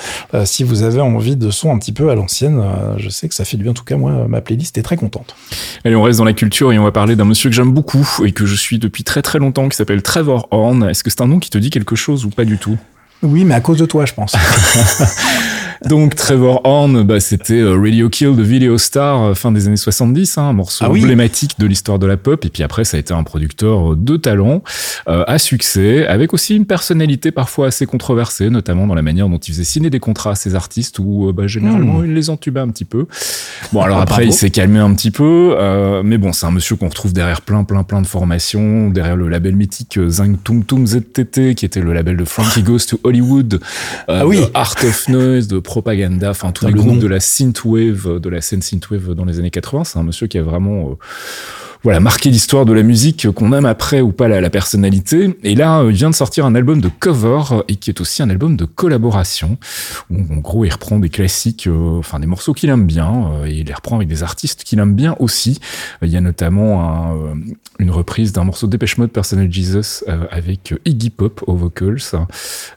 si 0.43 0.63
vous 0.63 0.84
avez 0.84 0.99
envie 0.99 1.38
de 1.38 1.49
son 1.51 1.73
un 1.73 1.79
petit 1.79 1.93
peu 1.93 2.10
à 2.10 2.15
l'ancienne, 2.15 2.62
je 2.97 3.10
sais 3.10 3.29
que 3.29 3.36
ça 3.36 3.45
fait 3.45 3.55
du 3.55 3.63
bien. 3.63 3.71
En 3.71 3.75
tout 3.75 3.86
cas, 3.86 3.95
moi, 3.95 4.25
ma 4.27 4.41
playlist 4.41 4.77
est 4.77 4.81
très 4.81 4.97
contente. 4.97 5.36
Allez, 5.86 5.95
on 5.95 6.03
reste 6.03 6.19
dans 6.19 6.25
la 6.25 6.34
culture 6.34 6.73
et 6.73 6.79
on 6.79 6.84
va 6.84 6.91
parler 6.91 7.15
d'un 7.15 7.25
monsieur 7.25 7.49
que 7.49 7.55
j'aime 7.55 7.71
beaucoup 7.71 8.08
et 8.25 8.34
que 8.34 8.45
je 8.45 8.55
suis 8.55 8.77
depuis 8.77 9.03
très 9.03 9.21
très 9.21 9.39
longtemps, 9.39 9.69
qui 9.69 9.77
s'appelle 9.77 10.01
Trevor 10.01 10.47
Horn. 10.51 10.84
Est-ce 10.84 11.03
que 11.03 11.10
c'est 11.10 11.21
un 11.21 11.27
nom 11.27 11.39
qui 11.39 11.49
te 11.49 11.58
dit 11.58 11.69
quelque 11.69 11.95
chose 11.95 12.25
ou 12.25 12.29
pas 12.29 12.45
du 12.45 12.58
tout? 12.58 12.77
Oui, 13.23 13.45
mais 13.45 13.55
à 13.55 13.62
cause 13.62 13.77
de 13.77 13.86
toi, 13.86 14.05
je 14.05 14.13
pense. 14.13 14.36
Donc 15.88 16.15
Trevor 16.15 16.61
Horn, 16.63 17.03
bah, 17.03 17.19
c'était 17.19 17.59
euh, 17.59 17.77
Radio 17.79 18.09
Kill 18.09 18.35
de 18.35 18.41
Video 18.43 18.77
Star 18.77 19.21
euh, 19.21 19.33
fin 19.33 19.51
des 19.51 19.67
années 19.67 19.75
70, 19.77 20.38
hein, 20.38 20.43
un 20.49 20.53
morceau 20.53 20.85
Ah 20.88 20.91
oui. 20.91 21.01
emblématique 21.03 21.59
de 21.59 21.65
l'histoire 21.65 21.99
de 21.99 22.05
la 22.07 22.17
pop. 22.17 22.43
Et 22.45 22.49
puis 22.49 22.63
après, 22.63 22.83
ça 22.85 22.97
a 22.97 22.99
été 22.99 23.13
un 23.13 23.23
producteur 23.23 23.91
euh, 23.93 23.95
de 23.95 24.17
talent, 24.17 24.63
euh, 25.07 25.23
à 25.27 25.38
succès, 25.38 26.07
avec 26.07 26.33
aussi 26.33 26.55
une 26.55 26.65
personnalité 26.65 27.31
parfois 27.31 27.67
assez 27.67 27.85
controversée, 27.85 28.49
notamment 28.49 28.88
dans 28.88 28.95
la 28.95 29.01
manière 29.01 29.27
dont 29.29 29.38
il 29.38 29.51
faisait 29.51 29.63
signer 29.63 29.89
des 29.89 29.99
contrats 29.99 30.31
à 30.31 30.35
ses 30.35 30.55
artistes, 30.55 30.99
où 30.99 31.29
euh, 31.29 31.33
bah, 31.33 31.47
généralement 31.47 31.99
Mm. 31.99 32.05
il 32.05 32.13
les 32.13 32.29
entubait 32.29 32.59
un 32.61 32.69
petit 32.69 32.85
peu. 32.85 33.05
Bon, 33.73 33.81
alors 33.81 33.97
Ah, 33.99 34.03
après, 34.03 34.23
bravo. 34.23 34.29
il 34.29 34.33
s'est 34.33 34.49
calmé 34.49 34.79
un 34.79 34.93
petit 34.93 35.11
peu, 35.11 35.55
euh, 35.59 36.01
mais 36.03 36.17
bon, 36.17 36.31
c'est 36.33 36.45
un 36.45 36.51
monsieur 36.51 36.75
qu'on 36.77 36.88
retrouve 36.89 37.13
derrière 37.13 37.41
plein, 37.41 37.63
plein, 37.63 37.83
plein 37.83 38.01
de 38.01 38.07
formations, 38.07 38.89
derrière 38.89 39.15
le 39.15 39.27
label 39.29 39.55
mythique 39.55 39.99
Zing 40.07 40.38
Tum 40.38 40.63
Tum 40.63 40.85
ZTT, 40.88 41.53
qui 41.55 41.65
était 41.65 41.81
le 41.81 41.93
label 41.93 42.17
de 42.17 42.25
Frankie 42.25 42.63
Goes 42.63 42.79
to 42.89 42.99
Hollywood, 43.03 43.59
euh, 44.09 44.19
Ah 44.21 44.25
oui. 44.27 44.38
de 44.38 44.45
Art 44.53 44.75
of 44.83 45.07
Noise, 45.09 45.47
de 45.47 45.59
Propaganda, 45.65 46.30
enfin 46.30 46.51
tous 46.51 46.65
les 46.67 46.71
le 46.71 46.80
groupes 46.80 46.93
nom. 46.93 46.99
de 46.99 47.08
la 47.08 47.19
synthwave, 47.19 48.19
de 48.19 48.30
la 48.30 48.41
scène 48.41 48.62
synthwave 48.62 49.13
dans 49.13 49.25
les 49.25 49.39
années 49.39 49.51
80. 49.51 49.84
C'est 49.84 49.99
un 49.99 50.04
monsieur 50.04 50.28
qui 50.28 50.38
a 50.38 50.43
vraiment 50.43 50.91
euh, 50.91 50.95
voilà, 51.86 52.00
marqué 52.00 52.32
l'histoire 52.32 52.65
de 52.65 52.74
la 52.74 52.82
musique, 52.82 53.30
qu'on 53.30 53.54
aime 53.54 53.67
après 53.67 54.02
ou 54.02 54.12
pas 54.12 54.28
la, 54.28 54.50
personnalité. 54.50 55.38
Et 55.43 55.54
là, 55.54 55.82
euh, 55.82 55.91
il 55.91 55.95
vient 55.95 56.10
de 56.10 56.15
sortir 56.15 56.48
un 56.48 56.56
album 56.56 56.82
de 56.82 56.88
cover 56.88 57.41
euh, 57.52 57.62
et 57.67 57.76
qui 57.76 57.91
est 57.91 58.02
aussi 58.02 58.24
un 58.24 58.30
album 58.32 58.58
de 58.58 58.65
collaboration. 58.65 59.60
En 60.12 60.38
gros, 60.38 60.65
il 60.65 60.74
reprend 60.74 60.98
des 60.98 61.10
classiques, 61.10 61.67
euh, 61.67 62.00
enfin 62.00 62.19
des 62.19 62.26
morceaux 62.26 62.54
qu'il 62.54 62.71
aime 62.71 62.88
bien, 62.88 63.30
et 63.45 63.52
il 63.52 63.67
les 63.67 63.74
reprend 63.76 63.98
avec 63.98 64.08
des 64.08 64.24
artistes 64.24 64.63
qu'il 64.63 64.80
aime 64.80 64.95
bien 64.95 65.15
aussi. 65.19 65.60
Il 66.02 66.10
y 66.10 66.17
a 66.17 66.21
notamment 66.21 67.12
un, 67.12 67.36
une 67.78 67.91
reprise 67.91 68.34
d'un 68.34 68.45
morceau 68.45 68.65
de 68.65 68.71
Dépêche 68.71 68.98
Mode, 68.98 69.12
Personal 69.12 69.54
Jesus, 69.54 70.04
avec 70.32 70.74
Iggy 70.86 71.12
Pop 71.12 71.43
aux 71.45 71.56
vocals. 71.56 72.02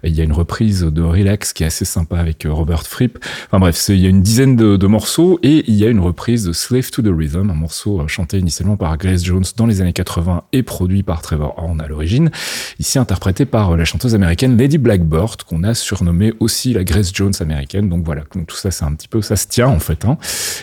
Il 0.04 0.14
y 0.14 0.20
a 0.20 0.24
une 0.24 0.32
reprise 0.32 0.82
de 0.82 1.02
Relax 1.02 1.54
qui 1.54 1.62
est 1.62 1.66
assez 1.66 1.86
sympa 1.86 2.18
avec 2.18 2.46
Robert 2.46 2.82
Fripp. 2.86 3.18
Enfin 3.46 3.58
bref, 3.58 3.86
il 3.88 4.00
y 4.00 4.06
a 4.06 4.10
une 4.10 4.20
dizaine 4.20 4.54
de, 4.54 4.86
morceaux 4.86 5.38
et 5.42 5.64
il 5.66 5.76
y 5.76 5.86
a 5.86 5.88
une 5.88 6.00
reprise 6.00 6.44
de 6.44 6.52
Slave 6.52 6.90
to 6.90 7.00
the 7.00 7.10
Rhythm, 7.10 7.48
un 7.48 7.54
morceau 7.54 8.06
chanté 8.06 8.38
initialement 8.38 8.76
par 8.76 8.97
Grace 8.98 9.24
Jones 9.24 9.44
dans 9.56 9.66
les 9.66 9.80
années 9.80 9.92
80 9.92 10.44
et 10.52 10.62
produit 10.62 11.02
par 11.02 11.22
Trevor 11.22 11.54
Horn 11.56 11.80
à 11.80 11.88
l'origine, 11.88 12.30
ici 12.78 12.98
interprété 12.98 13.46
par 13.46 13.72
euh, 13.72 13.76
la 13.76 13.84
chanteuse 13.84 14.14
américaine 14.14 14.56
Lady 14.56 14.78
Blackbird, 14.78 15.42
qu'on 15.44 15.62
a 15.64 15.74
surnommée 15.74 16.34
aussi 16.40 16.74
la 16.74 16.84
Grace 16.84 17.12
Jones 17.14 17.32
américaine. 17.40 17.88
Donc 17.88 18.04
voilà, 18.04 18.22
tout 18.46 18.56
ça 18.56 18.70
c'est 18.70 18.84
un 18.84 18.92
petit 18.94 19.08
peu, 19.08 19.22
ça 19.22 19.36
se 19.36 19.46
tient 19.46 19.68
en 19.68 19.78
fait. 19.78 20.04
Hein. 20.04 20.18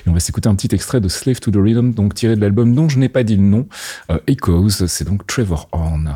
Et 0.06 0.10
on 0.10 0.14
va 0.14 0.20
s'écouter 0.20 0.50
un 0.50 0.56
petit 0.56 0.74
extrait 0.76 1.02
de 1.02 1.08
Slave 1.08 1.40
to 1.40 1.52
the 1.52 1.58
Rhythm, 1.58 1.92
donc 1.92 2.14
tiré 2.14 2.36
de 2.36 2.42
l'album 2.42 2.76
dont 2.76 2.90
je 2.90 3.00
n'ai 3.00 3.10
pas 3.10 3.24
dit 3.24 3.38
le 3.38 3.44
nom, 3.44 3.68
euh, 4.12 4.20
Echoes, 4.28 4.86
c'est 4.88 5.06
donc 5.06 5.26
Trevor 5.26 5.68
Horn. 5.72 6.16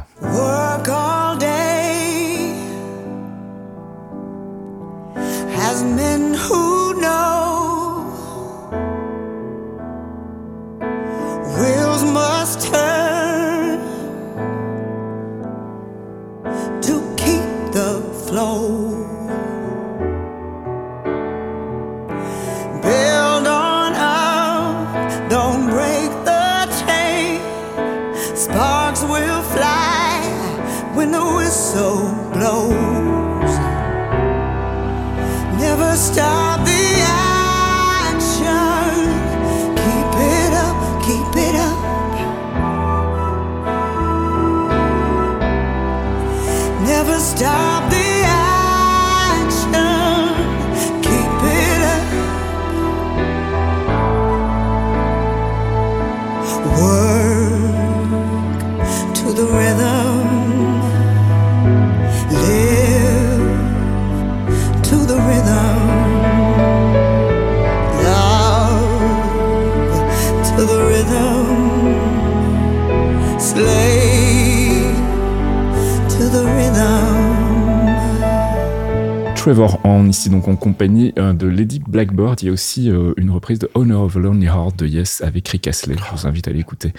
Trevor 79.50 79.80
Horn, 79.84 80.08
ici 80.08 80.30
donc 80.30 80.48
en 80.48 80.56
compagnie 80.56 81.12
euh, 81.18 81.34
de 81.34 81.48
Lady 81.48 81.80
Blackbird. 81.80 82.40
Il 82.44 82.46
y 82.46 82.50
a 82.50 82.52
aussi 82.52 82.92
euh, 82.92 83.14
une 83.18 83.32
reprise 83.32 83.58
de 83.58 83.68
Honor 83.74 84.04
of 84.04 84.16
a 84.16 84.20
Lonely 84.20 84.46
Heart 84.46 84.78
de 84.78 84.86
Yes 84.86 85.22
avec 85.22 85.48
Rick 85.48 85.68
Astley. 85.68 85.96
Je 85.98 86.16
vous 86.16 86.28
invite 86.28 86.48
à 86.48 86.52
l'écouter. 86.52 86.94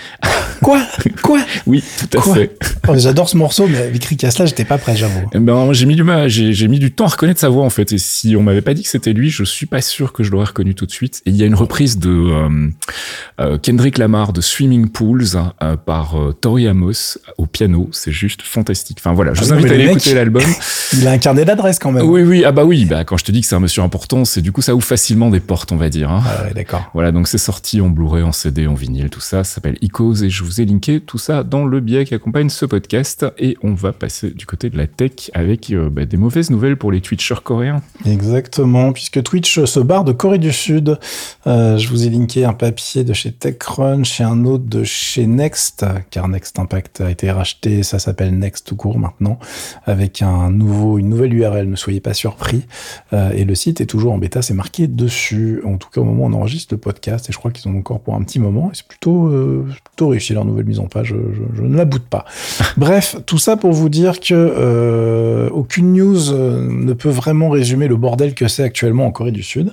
Quoi? 0.60 0.80
Quoi 1.22 1.40
Oui, 1.66 1.82
tout 1.98 2.18
à 2.18 2.20
Quoi 2.20 2.34
fait. 2.34 2.56
Oh, 2.88 2.94
J'adore 2.96 3.28
ce 3.28 3.36
morceau, 3.36 3.66
mais 3.68 3.78
avec 3.78 4.04
Rick 4.04 4.24
Astley, 4.24 4.46
j'étais 4.46 4.64
pas 4.64 4.78
prêt, 4.78 4.96
j'avoue. 4.96 5.20
Eh 5.32 5.38
Ben, 5.38 5.72
j'ai 5.72 5.86
mis 5.86 5.96
du 5.96 6.02
mal, 6.02 6.28
j'ai, 6.28 6.68
mis 6.68 6.78
du 6.78 6.92
temps 6.92 7.04
à 7.06 7.08
reconnaître 7.08 7.40
sa 7.40 7.48
voix 7.48 7.64
en 7.64 7.70
fait. 7.70 7.92
Et 7.92 7.98
si 7.98 8.36
on 8.36 8.42
m'avait 8.42 8.60
pas 8.62 8.74
dit 8.74 8.82
que 8.82 8.88
c'était 8.88 9.12
lui, 9.12 9.30
je 9.30 9.44
suis 9.44 9.66
pas 9.66 9.80
sûr 9.80 10.12
que 10.12 10.22
je 10.22 10.30
l'aurais 10.30 10.46
reconnu 10.46 10.74
tout 10.74 10.86
de 10.86 10.90
suite. 10.90 11.22
Et 11.26 11.30
il 11.30 11.36
y 11.36 11.42
a 11.42 11.46
une 11.46 11.54
reprise 11.54 11.98
de 11.98 12.10
euh, 12.10 12.68
euh, 13.40 13.58
Kendrick 13.58 13.98
Lamar 13.98 14.32
de 14.32 14.40
Swimming 14.40 14.88
Pools 14.88 15.24
euh, 15.62 15.76
par 15.76 16.16
Tori 16.40 16.66
Amos 16.68 17.18
au 17.38 17.46
piano. 17.46 17.88
C'est 17.92 18.12
juste 18.12 18.42
fantastique. 18.42 18.98
Enfin 19.00 19.12
voilà, 19.12 19.34
je 19.34 19.40
Ah 19.42 19.44
vous 19.44 19.52
invite 19.52 19.66
à 19.66 19.68
le 19.68 19.74
aller 19.74 19.84
mec- 19.86 19.96
écouter 19.96 20.14
l'album. 20.14 20.42
Il 20.92 21.06
a 21.06 21.12
un 21.12 21.18
carnet 21.18 21.44
d'adresses 21.44 21.78
quand 21.78 21.92
même. 21.92 22.04
oui, 22.08 22.22
oui, 22.22 22.44
ah 22.44 22.52
bah 22.52 22.64
oui. 22.64 22.84
Bah 22.84 23.04
quand 23.04 23.16
je 23.16 23.24
te 23.24 23.32
dis 23.32 23.40
que 23.42 23.46
c'est 23.46 23.54
un 23.54 23.60
monsieur 23.60 23.82
important, 23.82 24.24
c'est 24.24 24.42
du 24.42 24.52
coup 24.52 24.62
ça 24.62 24.74
ouvre 24.74 24.84
facilement 24.84 25.30
des 25.30 25.40
portes, 25.40 25.70
on 25.72 25.76
va 25.76 25.88
dire. 25.88 26.10
Hein. 26.10 26.22
Ah 26.26 26.44
ouais, 26.44 26.54
d'accord. 26.54 26.90
Voilà, 26.94 27.12
donc 27.12 27.28
c'est 27.28 27.38
sorti 27.38 27.80
en 27.80 27.88
Blu-ray, 27.88 28.22
en 28.22 28.32
CD, 28.32 28.66
en 28.66 28.74
vinyle, 28.74 29.10
tout 29.10 29.20
ça. 29.20 29.44
Ça 29.44 29.54
s'appelle 29.54 29.76
Icos 29.82 30.22
et 30.22 30.30
je 30.30 30.42
vous 30.42 30.60
ai 30.60 30.64
linké 30.64 31.00
tout 31.10 31.18
ça 31.18 31.42
dans 31.42 31.66
le 31.66 31.80
billet 31.80 32.04
qui 32.04 32.14
accompagne 32.14 32.50
ce 32.50 32.64
podcast. 32.64 33.26
Et 33.36 33.56
on 33.64 33.74
va 33.74 33.92
passer 33.92 34.30
du 34.30 34.46
côté 34.46 34.70
de 34.70 34.78
la 34.78 34.86
tech 34.86 35.28
avec 35.34 35.72
euh, 35.72 35.90
bah, 35.90 36.04
des 36.04 36.16
mauvaises 36.16 36.50
nouvelles 36.50 36.76
pour 36.76 36.92
les 36.92 37.00
Twitchers 37.00 37.42
coréens. 37.42 37.82
Exactement, 38.06 38.92
puisque 38.92 39.20
Twitch 39.20 39.64
se 39.64 39.80
barre 39.80 40.04
de 40.04 40.12
Corée 40.12 40.38
du 40.38 40.52
Sud. 40.52 41.00
Euh, 41.48 41.78
je 41.78 41.88
vous 41.88 42.06
ai 42.06 42.10
linké 42.10 42.44
un 42.44 42.52
papier 42.52 43.02
de 43.02 43.12
chez 43.12 43.32
TechCrunch 43.32 44.20
et 44.20 44.22
un 44.22 44.44
autre 44.44 44.66
de 44.66 44.84
chez 44.84 45.26
Next, 45.26 45.84
car 46.10 46.28
Next 46.28 46.56
Impact 46.60 47.00
a 47.00 47.10
été 47.10 47.28
racheté, 47.28 47.82
ça 47.82 47.98
s'appelle 47.98 48.38
Next 48.38 48.68
tout 48.68 48.76
court 48.76 49.00
maintenant, 49.00 49.40
avec 49.86 50.22
un 50.22 50.52
nouveau, 50.52 50.96
une 50.98 51.08
nouvelle 51.08 51.34
URL, 51.34 51.68
ne 51.68 51.74
soyez 51.74 51.98
pas 51.98 52.14
surpris. 52.14 52.66
Euh, 53.12 53.32
et 53.32 53.44
le 53.44 53.56
site 53.56 53.80
est 53.80 53.86
toujours 53.86 54.12
en 54.12 54.18
bêta, 54.18 54.42
c'est 54.42 54.54
marqué 54.54 54.86
dessus, 54.86 55.60
en 55.64 55.76
tout 55.76 55.90
cas 55.90 56.02
au 56.02 56.04
moment 56.04 56.26
où 56.26 56.28
on 56.28 56.34
enregistre 56.34 56.72
le 56.72 56.78
podcast, 56.78 57.28
et 57.28 57.32
je 57.32 57.38
crois 57.38 57.50
qu'ils 57.50 57.68
ont 57.68 57.76
encore 57.76 57.98
pour 57.98 58.14
un 58.14 58.22
petit 58.22 58.38
moment, 58.38 58.70
et 58.70 58.76
c'est 58.76 58.86
plutôt, 58.86 59.28
plutôt 59.86 60.06
réussi 60.06 60.34
leur 60.34 60.44
nouvelle 60.44 60.66
mise 60.66 60.78
en 60.78 60.86
page, 60.86 60.99
je, 61.04 61.14
je- 61.14 61.56
je 61.56 61.62
ne 61.62 61.76
la 61.76 61.84
boude 61.84 62.02
pas. 62.02 62.24
Bref, 62.76 63.16
tout 63.26 63.38
ça 63.38 63.56
pour 63.56 63.72
vous 63.72 63.88
dire 63.88 64.20
que 64.20 64.34
euh, 64.34 65.48
aucune 65.50 65.92
news 65.92 66.30
euh, 66.32 66.66
ne 66.70 66.92
peut 66.92 67.08
vraiment 67.08 67.48
résumer 67.50 67.88
le 67.88 67.96
bordel 67.96 68.34
que 68.34 68.48
c'est 68.48 68.62
actuellement 68.62 69.06
en 69.06 69.10
Corée 69.10 69.32
du 69.32 69.42
Sud. 69.42 69.72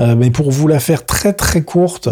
Euh, 0.00 0.14
mais 0.16 0.30
pour 0.30 0.50
vous 0.50 0.68
la 0.68 0.78
faire 0.80 1.06
très 1.06 1.32
très 1.32 1.62
courte, 1.62 2.08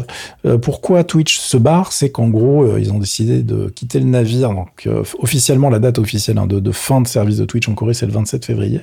euh, 0.46 0.58
pourquoi 0.58 1.04
Twitch 1.04 1.38
se 1.38 1.56
barre, 1.56 1.92
c'est 1.92 2.10
qu'en 2.10 2.28
gros 2.28 2.76
ils 2.78 2.92
ont 2.92 2.98
décidé 2.98 3.42
de 3.42 3.68
quitter 3.68 4.00
le 4.00 4.06
navire. 4.06 4.50
Donc 4.50 4.88
officiellement 5.18 5.70
la 5.70 5.78
date 5.78 5.98
officielle 5.98 6.38
hein, 6.38 6.46
de, 6.46 6.60
de 6.60 6.72
fin 6.72 7.00
de 7.00 7.06
service 7.08 7.36
de 7.38 7.44
Twitch 7.44 7.68
en 7.68 7.74
Corée 7.74 7.94
c'est 7.94 8.06
le 8.06 8.12
27 8.12 8.44
février. 8.44 8.80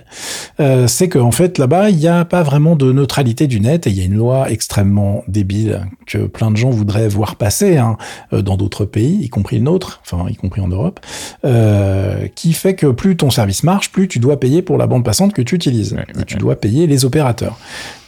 C'est 0.88 1.10
qu'en 1.10 1.32
fait 1.32 1.58
là-bas 1.58 1.90
il 1.90 1.98
n'y 1.98 2.08
a 2.08 2.26
pas 2.26 2.44
vraiment 2.44 2.76
de 2.76 2.92
neutralité 2.92 3.48
du 3.48 3.60
net 3.60 3.88
et 3.88 3.90
il 3.90 3.98
y 3.98 4.02
a 4.02 4.06
une 4.06 4.16
loi 4.18 4.50
extrêmement 4.52 5.24
débile 5.28 5.88
que 6.06 6.20
plein 6.20 6.52
de 6.52 6.58
gens 6.58 6.70
voudraient 6.70 7.08
voir 7.08 7.36
passer 7.36 7.78
hein, 7.78 7.98
dans 8.32 8.58
d'autres 8.58 8.86
pays, 8.86 9.20
y 9.24 9.30
compris 9.30 9.58
le 9.58 9.64
nôtre 9.64 9.71
nôtre, 9.72 10.02
enfin 10.06 10.26
y 10.30 10.36
compris 10.36 10.62
en 10.62 10.68
Europe, 10.68 11.00
euh, 11.46 12.28
qui 12.36 12.54
fait 12.54 12.76
que 12.76 12.88
plus 12.88 13.16
ton 13.18 13.30
service 13.30 13.64
marche, 13.64 13.92
plus 13.92 14.08
tu 14.08 14.20
dois 14.20 14.40
payer 14.40 14.62
pour 14.62 14.78
la 14.78 14.88
bande 14.88 15.04
passante 15.06 15.34
que 15.34 15.42
tu 15.42 15.56
utilises. 15.56 15.94
Ouais, 15.94 16.06
et 16.14 16.18
ouais, 16.18 16.26
tu 16.26 16.36
dois 16.38 16.56
payer 16.56 16.88
les 16.88 17.06
opérateurs. 17.06 17.58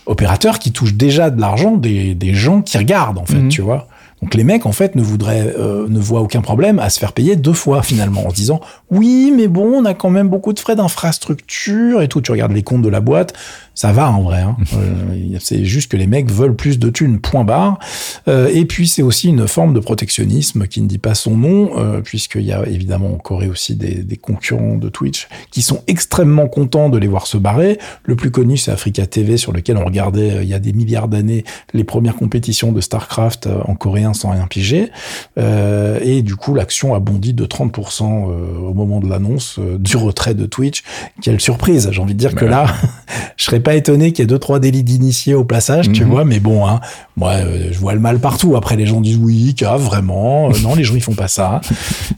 Opérateurs 0.06 0.60
qui 0.60 0.72
touchent 0.74 0.96
déjà 0.96 1.30
de 1.30 1.40
l'argent 1.40 1.78
des, 1.78 2.14
des 2.16 2.34
gens 2.34 2.62
qui 2.62 2.78
regardent, 2.78 3.18
en 3.20 3.26
fait, 3.26 3.38
Mhm. 3.38 3.50
tu 3.50 3.62
vois. 3.62 3.88
Donc 4.24 4.36
les 4.36 4.46
mecs, 4.46 4.66
en 4.66 4.72
fait, 4.72 4.96
ne 4.96 5.02
voudraient, 5.02 5.54
euh, 5.60 5.86
ne 5.90 6.00
voient 6.00 6.22
aucun 6.22 6.40
problème 6.40 6.80
à 6.80 6.90
se 6.90 6.98
faire 6.98 7.12
payer 7.12 7.36
deux 7.36 7.52
fois, 7.52 7.84
finalement, 7.84 8.26
en 8.26 8.30
se 8.30 8.36
disant, 8.36 8.62
oui, 8.90 9.34
mais 9.36 9.50
bon, 9.50 9.82
on 9.82 9.84
a 9.84 9.94
quand 9.94 10.10
même 10.10 10.30
beaucoup 10.30 10.54
de 10.54 10.60
frais 10.62 10.78
d'infrastructure 10.78 12.02
et 12.02 12.08
tout. 12.08 12.22
Tu 12.22 12.32
regardes 12.32 12.54
les 12.54 12.64
comptes 12.64 12.84
de 12.84 12.88
la 12.88 13.02
boîte, 13.02 13.34
ça 13.76 13.92
va 13.92 14.10
en 14.10 14.22
vrai. 14.22 14.42
Hein. 14.42 14.56
Euh, 14.74 15.38
c'est 15.40 15.66
juste 15.66 15.92
que 15.92 15.98
les 15.98 16.08
mecs 16.08 16.32
veulent 16.32 16.56
plus 16.56 16.80
de 16.80 16.90
thunes, 16.90 17.20
point 17.20 17.44
barre. 17.44 17.80
Euh, 18.28 18.50
et 18.52 18.66
puis 18.66 18.88
c'est 18.88 19.02
aussi 19.02 19.30
une 19.30 19.48
forme 19.48 19.74
de 19.74 19.80
protectionnisme 19.80 20.68
qui 20.68 20.82
ne 20.82 20.88
dit 20.88 20.98
pas 20.98 21.14
son 21.14 21.38
nom, 21.38 22.02
puisqu'il 22.04 22.44
y 22.44 22.52
a 22.52 22.66
évidemment 22.68 23.14
en 23.14 23.18
Corée 23.18 23.48
aussi 23.48 23.76
des, 23.76 24.04
des 24.04 24.16
concurrents 24.16 24.78
de 24.78 24.90
Twitch 24.90 25.28
qui 25.52 25.62
sont 25.62 25.82
extrêmement 25.88 26.48
contents 26.48 26.90
de 26.90 26.98
les 26.98 27.08
voir 27.08 27.28
se 27.28 27.38
barrer. 27.38 27.78
Le 28.04 28.16
plus 28.16 28.32
connu, 28.32 28.58
c'est 28.58 28.72
Africa 28.72 29.06
TV, 29.06 29.38
sur 29.38 29.52
lequel 29.52 29.78
on 29.78 29.86
regardait 29.86 30.44
il 30.44 30.50
y 30.50 30.56
a 30.56 30.60
des 30.60 30.74
milliards 30.74 31.08
d'années 31.08 31.44
les 31.74 31.84
premières 31.84 32.16
compétitions 32.16 32.72
de 32.72 32.82
StarCraft 32.82 33.48
en 33.66 33.76
coréen 33.76 34.13
sans 34.14 34.32
rien 34.32 34.48
piger. 34.48 34.90
Euh, 35.38 36.00
et 36.02 36.22
du 36.22 36.36
coup, 36.36 36.54
l'action 36.54 36.94
a 36.96 37.00
bondi 37.00 37.34
de 37.34 37.46
30% 37.46 38.04
euh, 38.04 38.58
au 38.70 38.74
moment 38.74 39.00
de 39.00 39.10
l'annonce 39.10 39.58
euh, 39.60 39.78
du 39.80 39.98
retrait 39.98 40.34
de 40.34 40.46
Twitch. 40.46 40.84
Quelle 41.22 41.40
surprise 41.40 41.90
J'ai 41.92 42.02
envie 42.02 42.14
de 42.14 42.20
dire 42.20 42.36
que 42.36 42.46
Bah 42.46 42.52
là, 42.52 42.66
je 43.38 43.44
serais 43.46 43.60
pas 43.60 43.76
étonné 43.76 44.12
qu'il 44.12 44.24
y 44.24 44.26
ait 44.26 44.28
deux 44.28 44.40
trois 44.40 44.60
délits 44.60 44.84
d'initiés 44.84 45.34
au 45.34 45.44
passage, 45.46 45.92
tu 45.92 46.04
Mhm. 46.06 46.10
vois. 46.12 46.26
Mais 46.26 46.40
bon, 46.40 46.68
hein, 46.68 46.80
moi, 47.16 47.34
euh, 47.34 47.70
je 47.72 47.78
vois 47.78 47.94
le 47.94 48.00
mal 48.00 48.20
partout. 48.20 48.56
Après, 48.56 48.76
les 48.76 48.86
gens 48.86 49.00
disent 49.00 49.20
oui, 49.22 49.54
cave, 49.54 49.82
vraiment. 49.82 50.50
Euh, 50.50 50.54
non, 50.64 50.74
les 50.74 50.84
gens 50.84 50.96
ils 50.96 51.04
font 51.04 51.16
pas 51.16 51.28
ça. 51.28 51.62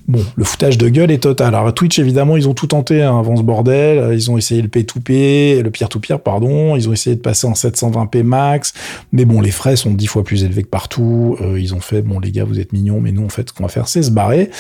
Bon, 0.08 0.23
le 0.36 0.43
foutage 0.43 0.77
de 0.77 0.88
gueule 0.88 1.10
est 1.10 1.23
total. 1.23 1.55
Alors 1.55 1.73
Twitch, 1.73 1.97
évidemment, 1.97 2.38
ils 2.38 2.47
ont 2.47 2.53
tout 2.53 2.67
tenté 2.67 3.01
hein, 3.01 3.17
avant 3.17 3.36
ce 3.36 3.41
bordel. 3.41 3.97
Euh, 3.97 4.13
Ils 4.13 4.29
ont 4.29 4.38
essayé 4.38 4.62
le 4.62 4.67
pay-to-pay, 4.67 5.63
le 5.63 5.71
peer-to-peer, 5.71 6.19
pardon. 6.19 6.75
Ils 6.75 6.88
ont 6.88 6.93
essayé 6.93 7.15
de 7.15 7.21
passer 7.21 7.47
en 7.47 7.53
720p 7.53 8.21
max. 8.21 8.73
Mais 9.12 9.25
bon, 9.25 9.41
les 9.41 9.49
frais 9.49 9.75
sont 9.75 9.91
dix 9.91 10.05
fois 10.05 10.23
plus 10.23 10.43
élevés 10.43 10.62
que 10.62 10.67
partout. 10.67 11.38
Euh, 11.41 11.60
ils 11.60 11.73
ont 11.73 11.79
fait, 11.79 12.03
bon, 12.03 12.19
les 12.19 12.29
gars, 12.29 12.43
vous 12.43 12.60
êtes 12.60 12.71
mignons, 12.71 13.01
mais 13.01 13.12
nous, 13.12 13.25
en 13.25 13.29
fait, 13.29 13.49
ce 13.49 13.53
qu'on 13.53 13.63
va 13.63 13.69
faire, 13.69 13.88
c'est 13.88 14.03
se 14.03 14.12
barrer. 14.12 14.51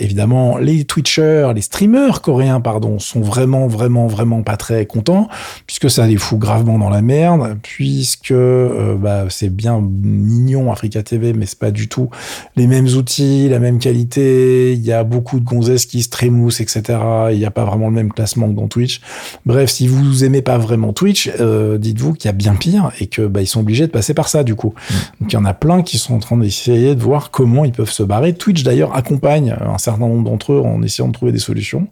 Évidemment, 0.00 0.58
les 0.58 0.84
Twitchers, 0.84 1.52
les 1.54 1.62
streamers 1.62 2.20
coréens, 2.20 2.60
pardon, 2.60 2.98
sont 2.98 3.20
vraiment, 3.20 3.68
vraiment, 3.68 4.08
vraiment 4.08 4.42
pas 4.42 4.56
très 4.56 4.84
contents, 4.84 5.28
puisque 5.66 5.88
ça 5.88 6.06
les 6.08 6.16
fout 6.16 6.38
gravement 6.38 6.78
dans 6.78 6.90
la 6.90 7.02
merde, 7.02 7.56
puisque 7.62 8.34
bah, 8.34 9.26
c'est 9.30 9.48
bien 9.48 9.80
mignon 9.80 10.72
Africa 10.72 11.02
TV, 11.02 11.32
mais 11.32 11.46
c'est 11.46 11.58
pas 11.58 11.70
du 11.70 11.88
tout 11.88 12.10
les 12.56 12.66
mêmes 12.66 12.88
outils, 12.88 13.48
la 13.48 13.58
même 13.58 13.78
qualité. 13.78 14.72
Il 14.72 14.84
y 14.84 14.92
a 14.92 15.04
beaucoup 15.04 15.40
de 15.40 15.44
gonzesses 15.44 15.86
qui 15.86 16.02
streamoussent, 16.02 16.60
etc. 16.60 16.98
Il 17.32 17.38
n'y 17.38 17.44
a 17.44 17.50
pas 17.50 17.64
vraiment 17.64 17.88
le 17.88 17.94
même 17.94 18.12
classement 18.12 18.48
que 18.48 18.54
dans 18.54 18.68
Twitch. 18.68 19.00
Bref, 19.46 19.70
si 19.70 19.88
vous 19.88 20.24
aimez 20.24 20.42
pas 20.42 20.58
vraiment 20.58 20.92
Twitch, 20.92 21.30
euh, 21.40 21.78
dites-vous 21.78 22.14
qu'il 22.14 22.28
y 22.28 22.30
a 22.30 22.32
bien 22.32 22.54
pire 22.54 22.90
et 23.00 23.06
que 23.06 23.22
bah, 23.22 23.42
ils 23.42 23.46
sont 23.46 23.60
obligés 23.60 23.86
de 23.86 23.92
passer 23.92 24.14
par 24.14 24.28
ça 24.28 24.44
du 24.44 24.54
coup. 24.54 24.74
Donc 25.20 25.32
il 25.32 25.34
y 25.34 25.38
en 25.38 25.44
a 25.44 25.54
plein 25.54 25.82
qui 25.82 25.98
sont 25.98 26.14
en 26.14 26.18
train 26.18 26.36
d'essayer 26.36 26.94
de 26.94 27.00
voir 27.00 27.30
comment 27.30 27.64
ils 27.64 27.72
peuvent 27.72 27.90
se 27.90 28.02
barrer. 28.02 28.34
Twitch 28.34 28.62
d'ailleurs 28.62 28.94
accompagne 28.96 29.56
un 29.60 29.78
certain 29.78 30.06
nombre 30.06 30.28
d'entre 30.28 30.52
eux 30.52 30.60
en 30.60 30.82
essayant 30.82 31.08
de 31.08 31.12
trouver 31.12 31.32
des 31.32 31.38
solutions. 31.38 31.88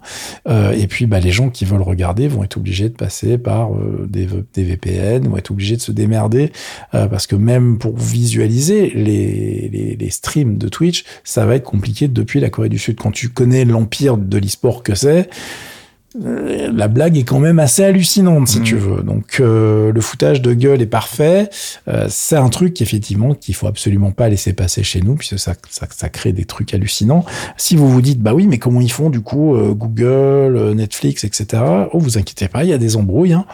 Euh, 0.48 0.72
et 0.72 0.87
puis 0.87 1.07
bah, 1.07 1.20
les 1.20 1.31
gens 1.31 1.51
qui 1.51 1.64
veulent 1.64 1.83
regarder 1.83 2.29
vont 2.29 2.44
être 2.44 2.57
obligés 2.57 2.88
de 2.88 2.94
passer 2.94 3.38
par 3.38 3.72
euh, 3.72 4.07
des, 4.09 4.27
VPN, 4.64 5.29
vont 5.29 5.37
être 5.37 5.51
obligés 5.51 5.77
de 5.77 5.81
se 5.81 5.92
démerder 5.92 6.53
euh, 6.94 7.07
parce 7.07 7.27
que 7.28 7.36
même 7.36 7.78
pour 7.78 7.96
visualiser 7.96 8.90
les, 8.94 9.68
les, 9.72 9.96
les 9.96 10.10
streams 10.10 10.58
de 10.58 10.68
Twitch, 10.68 11.04
ça 11.22 11.46
va 11.46 11.54
être 11.54 11.64
compliqué 11.64 12.08
depuis 12.08 12.40
la 12.40 12.50
Corée 12.50 12.68
du 12.68 12.78
Sud. 12.78 12.96
Quand 12.98 13.12
tu 13.12 13.28
connais 13.28 13.64
l'empire 13.64 14.16
de 14.16 14.38
l'e-sport 14.38 14.82
que 14.82 14.94
c'est, 14.96 15.28
euh, 16.24 16.70
la 16.74 16.88
blague 16.88 17.18
est 17.18 17.22
quand 17.24 17.38
même 17.38 17.58
assez 17.58 17.84
hallucinante 17.84 18.48
si 18.48 18.58
Mhm. 18.60 18.64
tu 18.64 18.76
veux. 18.76 19.02
Donc 19.02 19.36
euh, 19.40 19.92
le 19.92 20.00
foutage 20.00 20.40
de 20.40 20.54
gueule 20.54 20.80
est 20.80 20.86
parfait. 20.86 21.50
Euh, 21.86 22.06
c'est 22.08 22.34
un 22.36 22.48
truc 22.48 22.80
effectivement 22.80 23.34
qu'il 23.34 23.54
faut 23.54 23.66
absolument 23.66 24.10
pas 24.10 24.30
laisser 24.30 24.54
passer 24.54 24.82
chez 24.82 25.02
nous 25.02 25.16
puisque 25.16 25.38
ça, 25.38 25.52
ça, 25.68 25.86
ça 25.90 26.08
crée 26.08 26.32
des 26.32 26.46
trucs 26.46 26.72
hallucinants. 26.72 27.26
Si 27.58 27.76
vous 27.76 27.88
vous 27.90 28.00
dites 28.00 28.20
bah 28.22 28.32
oui 28.32 28.46
mais 28.46 28.56
comment 28.56 28.80
ils 28.80 28.90
font 28.90 29.10
du 29.10 29.20
coup 29.20 29.54
euh, 29.54 29.74
Google, 29.74 30.72
Netflix, 30.74 31.24
etc. 31.24 31.62
Oh 31.92 31.98
vous 31.98 32.16
inquiétez 32.16 32.48
pas, 32.48 32.64
il 32.64 32.70
y 32.70 32.72
a 32.72 32.78
des 32.78 32.96
embrouilles. 32.96 33.34
Hein. 33.34 33.44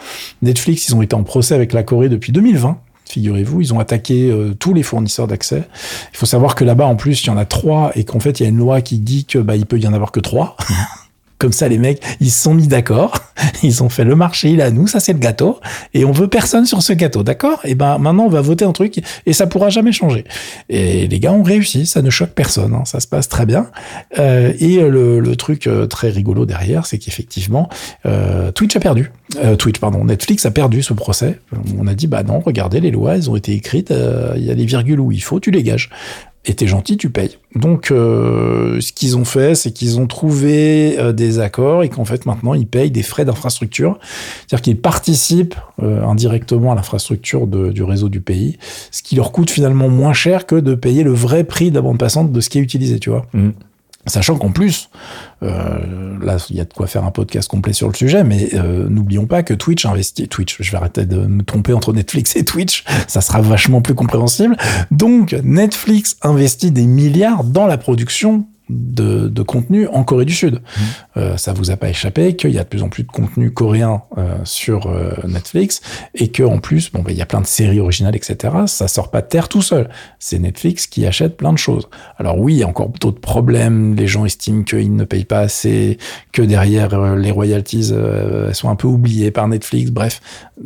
Netflix 0.41 0.87
ils 0.87 0.95
ont 0.95 1.01
été 1.01 1.13
en 1.13 1.23
procès 1.23 1.55
avec 1.55 1.73
la 1.73 1.83
Corée 1.83 2.07
depuis 2.09 2.31
2020. 2.31 2.79
Figurez-vous, 3.15 3.61
ils 3.61 3.73
ont 3.73 3.79
attaqué 3.79 4.29
euh, 4.29 4.53
tous 4.59 4.73
les 4.73 4.83
fournisseurs 4.83 5.25
d'accès. 5.25 5.63
Il 6.11 6.17
faut 6.17 6.25
savoir 6.25 6.53
que 6.53 6.65
là-bas, 6.65 6.85
en 6.85 6.97
plus, 6.97 7.23
il 7.23 7.27
y 7.27 7.29
en 7.29 7.37
a 7.37 7.45
trois 7.45 7.93
et 7.95 8.03
qu'en 8.03 8.19
fait, 8.19 8.41
il 8.41 8.43
y 8.43 8.45
a 8.45 8.49
une 8.49 8.57
loi 8.57 8.81
qui 8.81 8.99
dit 8.99 9.23
que 9.23 9.39
bah, 9.39 9.55
il 9.55 9.65
peut 9.65 9.79
y 9.79 9.87
en 9.87 9.93
avoir 9.93 10.11
que 10.11 10.19
trois. 10.19 10.57
Comme 11.37 11.51
ça, 11.51 11.67
les 11.67 11.77
mecs, 11.77 12.01
ils 12.21 12.31
se 12.31 12.43
sont 12.43 12.53
mis 12.53 12.67
d'accord. 12.67 13.13
Ils 13.63 13.83
ont 13.83 13.89
fait 13.89 14.03
le 14.03 14.15
marché, 14.15 14.49
il 14.49 14.59
est 14.59 14.71
nous, 14.71 14.87
ça 14.87 14.99
c'est 14.99 15.13
le 15.13 15.19
gâteau. 15.19 15.59
Et 15.93 16.05
on 16.05 16.11
veut 16.11 16.27
personne 16.27 16.65
sur 16.65 16.81
ce 16.81 16.93
gâteau, 16.93 17.23
d'accord? 17.23 17.59
Et 17.63 17.75
ben 17.75 17.97
maintenant, 17.97 18.25
on 18.25 18.29
va 18.29 18.41
voter 18.41 18.63
un 18.65 18.71
truc 18.71 19.01
et 19.25 19.33
ça 19.33 19.47
pourra 19.47 19.69
jamais 19.69 19.91
changer. 19.91 20.23
Et 20.69 21.07
les 21.07 21.19
gars 21.19 21.33
ont 21.33 21.43
réussi, 21.43 21.85
ça 21.85 22.01
ne 22.01 22.09
choque 22.09 22.31
personne, 22.31 22.73
hein, 22.73 22.85
ça 22.85 22.99
se 22.99 23.07
passe 23.07 23.27
très 23.27 23.45
bien. 23.45 23.67
Euh, 24.19 24.53
et 24.59 24.77
le, 24.79 25.35
truc 25.35 25.67
euh, 25.67 25.85
très 25.85 26.09
rigolo 26.09 26.45
derrière, 26.45 26.85
c'est 26.85 26.97
qu'effectivement, 26.97 27.69
euh, 28.05 28.51
Twitch 28.51 28.75
a 28.75 28.79
perdu. 28.79 29.11
Twitch, 29.57 29.79
pardon, 29.79 30.05
Netflix 30.05 30.45
a 30.45 30.51
perdu 30.51 30.81
ce 30.81 30.93
procès. 30.93 31.39
On 31.77 31.87
a 31.87 31.93
dit, 31.93 32.07
bah 32.07 32.23
non, 32.23 32.39
regardez, 32.39 32.79
les 32.79 32.91
lois, 32.91 33.15
elles 33.15 33.29
ont 33.29 33.35
été 33.35 33.51
écrites, 33.51 33.93
il 34.35 34.43
y 34.43 34.51
a 34.51 34.55
des 34.55 34.65
virgules 34.65 34.99
où 34.99 35.11
il 35.11 35.21
faut, 35.21 35.39
tu 35.41 35.51
les 35.51 35.63
gages 35.63 35.89
et 36.45 36.53
t'es 36.53 36.67
gentil, 36.67 36.97
tu 36.97 37.09
payes. 37.09 37.37
Donc, 37.55 37.89
euh, 37.89 38.79
ce 38.79 38.91
qu'ils 38.91 39.17
ont 39.17 39.25
fait, 39.25 39.55
c'est 39.55 39.71
qu'ils 39.71 39.99
ont 39.99 40.07
trouvé 40.07 40.99
euh, 40.99 41.11
des 41.11 41.39
accords 41.39 41.83
et 41.83 41.89
qu'en 41.89 42.05
fait, 42.05 42.25
maintenant, 42.25 42.53
ils 42.53 42.67
payent 42.67 42.91
des 42.91 43.03
frais 43.03 43.25
d'infrastructure. 43.25 43.97
C'est-à-dire 44.47 44.61
qu'ils 44.61 44.77
participent 44.77 45.55
euh, 45.81 46.03
indirectement 46.03 46.71
à 46.71 46.75
l'infrastructure 46.75 47.47
du 47.47 47.83
réseau 47.83 48.09
du 48.09 48.21
pays, 48.21 48.57
ce 48.91 49.01
qui 49.01 49.15
leur 49.15 49.31
coûte 49.31 49.49
finalement 49.49 49.89
moins 49.89 50.13
cher 50.13 50.45
que 50.45 50.55
de 50.55 50.75
payer 50.75 51.03
le 51.03 51.13
vrai 51.13 51.43
prix 51.43 51.69
de 51.71 51.75
la 51.75 51.81
bande 51.81 51.97
passante 51.97 52.31
de 52.31 52.41
ce 52.41 52.49
qui 52.49 52.59
est 52.59 52.61
utilisé, 52.61 52.99
tu 52.99 53.09
vois. 53.09 53.25
Mhm. 53.33 53.53
Sachant 54.07 54.37
qu'en 54.37 54.51
plus, 54.51 54.89
euh, 55.43 56.17
là, 56.21 56.37
il 56.49 56.55
y 56.55 56.61
a 56.61 56.65
de 56.65 56.73
quoi 56.73 56.87
faire 56.87 57.03
un 57.03 57.11
podcast 57.11 57.49
complet 57.49 57.73
sur 57.73 57.87
le 57.87 57.93
sujet, 57.93 58.23
mais 58.23 58.49
euh, 58.53 58.87
n'oublions 58.87 59.25
pas 59.25 59.43
que 59.43 59.53
Twitch 59.53 59.85
investit. 59.85 60.27
Twitch, 60.27 60.57
je 60.59 60.71
vais 60.71 60.77
arrêter 60.77 61.05
de 61.05 61.17
me 61.17 61.43
tromper 61.43 61.73
entre 61.73 61.93
Netflix 61.93 62.35
et 62.35 62.45
Twitch, 62.45 62.83
ça 63.07 63.21
sera 63.21 63.41
vachement 63.41 63.81
plus 63.81 63.95
compréhensible. 63.95 64.57
Donc, 64.91 65.35
Netflix 65.43 66.17
investit 66.21 66.71
des 66.71 66.85
milliards 66.85 67.43
dans 67.43 67.67
la 67.67 67.77
production 67.77 68.45
de, 68.69 69.27
de 69.27 69.41
contenu 69.43 69.87
en 69.87 70.03
Corée 70.03 70.25
du 70.25 70.33
Sud. 70.33 70.61
Euh, 71.17 71.37
ça 71.37 71.53
vous 71.53 71.71
a 71.71 71.77
pas 71.77 71.89
échappé 71.89 72.35
qu'il 72.35 72.51
y 72.51 72.59
a 72.59 72.63
de 72.63 72.67
plus 72.67 72.83
en 72.83 72.89
plus 72.89 73.03
de 73.03 73.11
contenu 73.11 73.51
coréen 73.51 74.03
euh, 74.17 74.37
sur 74.43 74.87
euh, 74.87 75.13
Netflix 75.27 75.81
et 76.15 76.29
que 76.29 76.43
en 76.43 76.59
plus, 76.59 76.91
bon, 76.91 77.01
bah, 77.01 77.11
il 77.11 77.17
y 77.17 77.21
a 77.21 77.25
plein 77.25 77.41
de 77.41 77.45
séries 77.45 77.79
originales, 77.79 78.15
etc. 78.15 78.53
Ça 78.67 78.87
sort 78.87 79.11
pas 79.11 79.21
de 79.21 79.27
terre 79.27 79.49
tout 79.49 79.61
seul. 79.61 79.89
C'est 80.19 80.39
Netflix 80.39 80.87
qui 80.87 81.05
achète 81.05 81.37
plein 81.37 81.53
de 81.53 81.57
choses. 81.57 81.89
Alors 82.17 82.39
oui, 82.39 82.55
il 82.55 82.59
y 82.59 82.63
a 82.63 82.67
encore 82.67 82.89
d'autres 82.89 83.21
problèmes. 83.21 83.95
Les 83.95 84.07
gens 84.07 84.25
estiment 84.25 84.63
qu'ils 84.63 84.95
ne 84.95 85.03
payent 85.03 85.25
pas 85.25 85.39
assez, 85.39 85.97
que 86.31 86.41
derrière 86.41 86.93
euh, 86.93 87.15
les 87.15 87.31
royalties 87.31 87.91
elles 87.93 88.55
sont 88.55 88.69
un 88.69 88.75
peu 88.75 88.87
oubliées 88.87 89.31
par 89.31 89.47
Netflix. 89.47 89.91
Bref, 89.91 90.21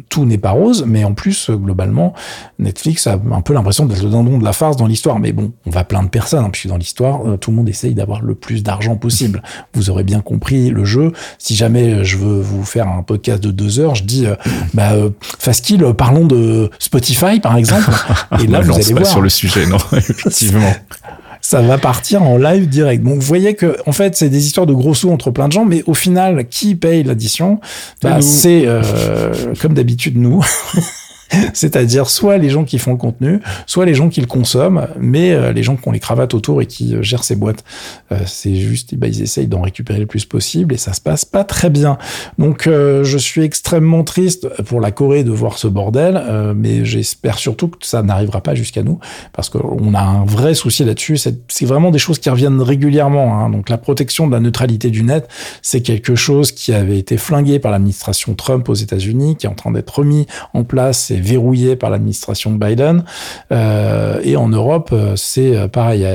tout 0.09 0.25
n'est 0.25 0.38
pas 0.38 0.51
rose, 0.51 0.85
mais 0.88 1.03
en 1.03 1.13
plus, 1.13 1.49
globalement, 1.49 2.13
Netflix 2.59 3.07
a 3.07 3.19
un 3.31 3.41
peu 3.41 3.53
l'impression 3.53 3.85
d'être 3.85 4.03
le 4.03 4.09
dindon 4.09 4.38
de 4.38 4.43
la 4.43 4.53
farce 4.53 4.77
dans 4.77 4.88
l'histoire. 4.88 5.19
Mais 5.19 5.31
bon, 5.31 5.51
on 5.65 5.69
va 5.69 5.83
plaindre 5.83 6.09
personne, 6.09 6.45
hein, 6.45 6.49
puisque 6.49 6.67
dans 6.67 6.77
l'histoire, 6.77 7.21
tout 7.39 7.51
le 7.51 7.57
monde 7.57 7.69
d'avoir 7.93 8.21
le 8.21 8.36
plus 8.36 8.63
d'argent 8.63 8.95
possible. 8.95 9.41
Vous 9.73 9.89
aurez 9.89 10.04
bien 10.04 10.21
compris 10.21 10.69
le 10.69 10.86
jeu. 10.86 11.12
Si 11.38 11.56
jamais 11.56 11.93
euh, 11.93 12.04
je 12.04 12.17
veux 12.17 12.41
vous 12.41 12.63
faire 12.63 12.88
un 12.88 13.04
podcast 13.04 13.41
de 13.43 13.52
deux 13.52 13.80
heures, 13.80 13.95
je 13.95 14.04
dis, 14.04 14.25
euh, 14.25 14.36
bah, 14.73 14.93
euh, 14.93 15.10
Fast-Kill, 15.39 15.84
euh, 15.84 15.93
parlons 15.93 16.25
de 16.25 16.69
Spotify, 16.80 17.39
par 17.39 17.56
exemple. 17.58 17.89
Et 18.41 18.47
là, 18.47 18.60
Ne 18.60 18.63
vous 18.63 18.69
lance 18.69 18.86
allez 18.86 18.93
pas 18.93 18.99
voir 19.02 19.12
sur 19.12 19.21
le 19.21 19.30
sujet, 19.30 19.65
non, 19.65 19.78
effectivement. 19.93 20.73
ça 21.41 21.62
va 21.62 21.78
partir 21.78 22.23
en 22.23 22.38
live 22.38 22.67
direct. 22.67 23.04
Donc 23.04 23.15
vous 23.15 23.21
voyez 23.21 23.56
que 23.56 23.78
en 23.86 23.91
fait 23.91 24.15
c'est 24.15 24.30
des 24.30 24.45
histoires 24.45 24.65
de 24.65 24.73
gros 24.73 24.93
sous 24.93 25.10
entre 25.10 25.32
plein 25.32 25.47
de 25.47 25.54
gens, 25.54 25.65
mais 25.65 25.84
au 25.88 25.93
final 25.93 26.47
qui 26.47 26.75
paye 26.75 27.04
l'addition? 27.04 27.60
C'est 28.02 28.08
bah, 28.10 28.15
nous. 28.17 28.21
C'est 28.21 28.63
euh, 28.65 29.34
comme 29.62 29.73
d'habitude 29.73 30.17
nous. 30.17 30.45
C'est-à-dire 31.53 32.09
soit 32.09 32.37
les 32.37 32.49
gens 32.49 32.63
qui 32.63 32.79
font 32.79 32.91
le 32.91 32.97
contenu, 32.97 33.39
soit 33.65 33.85
les 33.85 33.93
gens 33.93 34.09
qui 34.09 34.21
le 34.21 34.27
consomment, 34.27 34.87
mais 34.99 35.31
euh, 35.31 35.51
les 35.51 35.63
gens 35.63 35.75
qui 35.75 35.87
ont 35.87 35.91
les 35.91 35.99
cravates 35.99 36.33
autour 36.33 36.62
et 36.62 36.65
qui 36.65 36.95
euh, 36.95 37.01
gèrent 37.01 37.23
ces 37.23 37.35
boîtes. 37.35 37.63
Euh, 38.12 38.19
c'est 38.25 38.56
juste, 38.56 38.95
bah, 38.95 39.08
ils 39.08 39.21
essayent 39.21 39.47
d'en 39.47 39.62
récupérer 39.62 39.99
le 39.99 40.06
plus 40.06 40.25
possible 40.25 40.73
et 40.73 40.77
ça 40.77 40.93
se 40.93 41.01
passe 41.01 41.25
pas 41.25 41.43
très 41.43 41.69
bien. 41.69 41.97
Donc 42.37 42.67
je 42.67 43.17
suis 43.17 43.41
extrêmement 43.41 44.04
triste 44.04 44.47
pour 44.63 44.81
la 44.81 44.91
Corée 44.91 45.23
de 45.23 45.31
voir 45.31 45.58
ce 45.58 45.67
bordel, 45.67 46.21
mais 46.56 46.85
j'espère 46.85 47.37
surtout 47.37 47.67
que 47.67 47.77
ça 47.81 48.01
n'arrivera 48.01 48.41
pas 48.41 48.56
jusqu'à 48.56 48.83
nous 48.83 48.99
parce 49.33 49.49
qu'on 49.49 49.93
a 49.93 50.01
un 50.01 50.25
vrai 50.25 50.54
souci 50.54 50.83
là-dessus. 50.83 51.17
C'est 51.17 51.65
vraiment 51.65 51.91
des 51.91 51.99
choses 51.99 52.19
qui 52.19 52.29
reviennent 52.29 52.62
régulièrement. 52.62 53.39
hein. 53.39 53.49
Donc 53.49 53.69
la 53.69 53.77
protection 53.77 54.27
de 54.27 54.31
la 54.31 54.39
neutralité 54.39 54.89
du 54.89 55.04
net, 55.04 55.27
c'est 55.62 55.81
quelque 55.81 56.15
chose 56.15 56.51
qui 56.51 56.73
avait 56.73 56.97
été 56.97 57.17
flingué 57.17 57.60
par 57.60 57.71
l'administration 57.71 58.33
Trump 58.33 58.67
aux 58.69 58.73
États-Unis, 58.73 59.35
qui 59.35 59.45
est 59.45 59.49
en 59.49 59.56
train 59.56 59.71
d'être 59.71 59.99
remis 59.99 60.27
en 60.54 60.63
place. 60.63 61.12
Est 61.19 61.23
verrouillée 61.23 61.75
par 61.75 61.89
l'administration 61.89 62.51
de 62.51 62.57
Biden. 62.57 63.03
Euh, 63.51 64.19
et 64.23 64.35
en 64.35 64.47
Europe, 64.49 64.89
euh, 64.93 65.15
c'est 65.15 65.55
euh, 65.55 65.67
pareil. 65.67 66.05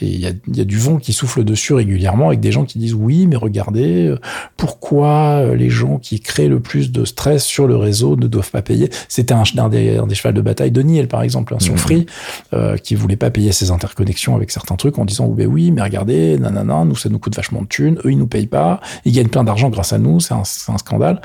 Il 0.00 0.20
y, 0.20 0.26
a, 0.26 0.30
il 0.46 0.56
y 0.56 0.60
a 0.60 0.64
du 0.64 0.78
vent 0.78 0.98
qui 0.98 1.12
souffle 1.12 1.44
dessus 1.44 1.74
régulièrement 1.74 2.28
avec 2.28 2.40
des 2.40 2.52
gens 2.52 2.64
qui 2.64 2.78
disent 2.78 2.94
oui, 2.94 3.26
mais 3.26 3.36
regardez, 3.36 4.14
pourquoi 4.56 5.54
les 5.56 5.70
gens 5.70 5.98
qui 5.98 6.20
créent 6.20 6.48
le 6.48 6.60
plus 6.60 6.92
de 6.92 7.04
stress 7.04 7.44
sur 7.44 7.66
le 7.66 7.76
réseau 7.76 8.16
ne 8.16 8.26
doivent 8.26 8.50
pas 8.50 8.62
payer? 8.62 8.90
C'était 9.08 9.34
un, 9.34 9.44
un, 9.56 9.68
des, 9.68 9.96
un 9.96 10.06
des 10.06 10.14
chevals 10.14 10.34
de 10.34 10.40
bataille 10.40 10.70
de 10.70 10.82
Niel, 10.82 11.08
par 11.08 11.22
exemple, 11.22 11.54
hein, 11.54 11.58
sur 11.58 11.72
Mhm. 11.72 11.78
Free, 11.78 12.06
euh, 12.52 12.76
qui 12.76 12.94
voulait 12.94 13.16
pas 13.16 13.30
payer 13.30 13.52
ses 13.52 13.70
interconnexions 13.70 14.34
avec 14.36 14.50
certains 14.50 14.76
trucs 14.76 14.98
en 14.98 15.04
disant, 15.04 15.26
oh, 15.28 15.34
ben 15.34 15.46
oui, 15.46 15.70
mais 15.70 15.82
regardez, 15.82 16.38
nanana, 16.38 16.84
nous, 16.84 16.96
ça 16.96 17.08
nous 17.08 17.18
coûte 17.18 17.34
vachement 17.36 17.62
de 17.62 17.66
thunes, 17.66 17.98
eux, 18.04 18.12
ils 18.12 18.18
nous 18.18 18.26
payent 18.26 18.46
pas, 18.46 18.80
ils 19.04 19.12
gagnent 19.12 19.28
plein 19.28 19.44
d'argent 19.44 19.70
grâce 19.70 19.92
à 19.92 19.98
nous, 19.98 20.20
c'est 20.20 20.34
un, 20.34 20.44
c'est 20.44 20.70
un 20.70 20.78
scandale. 20.78 21.20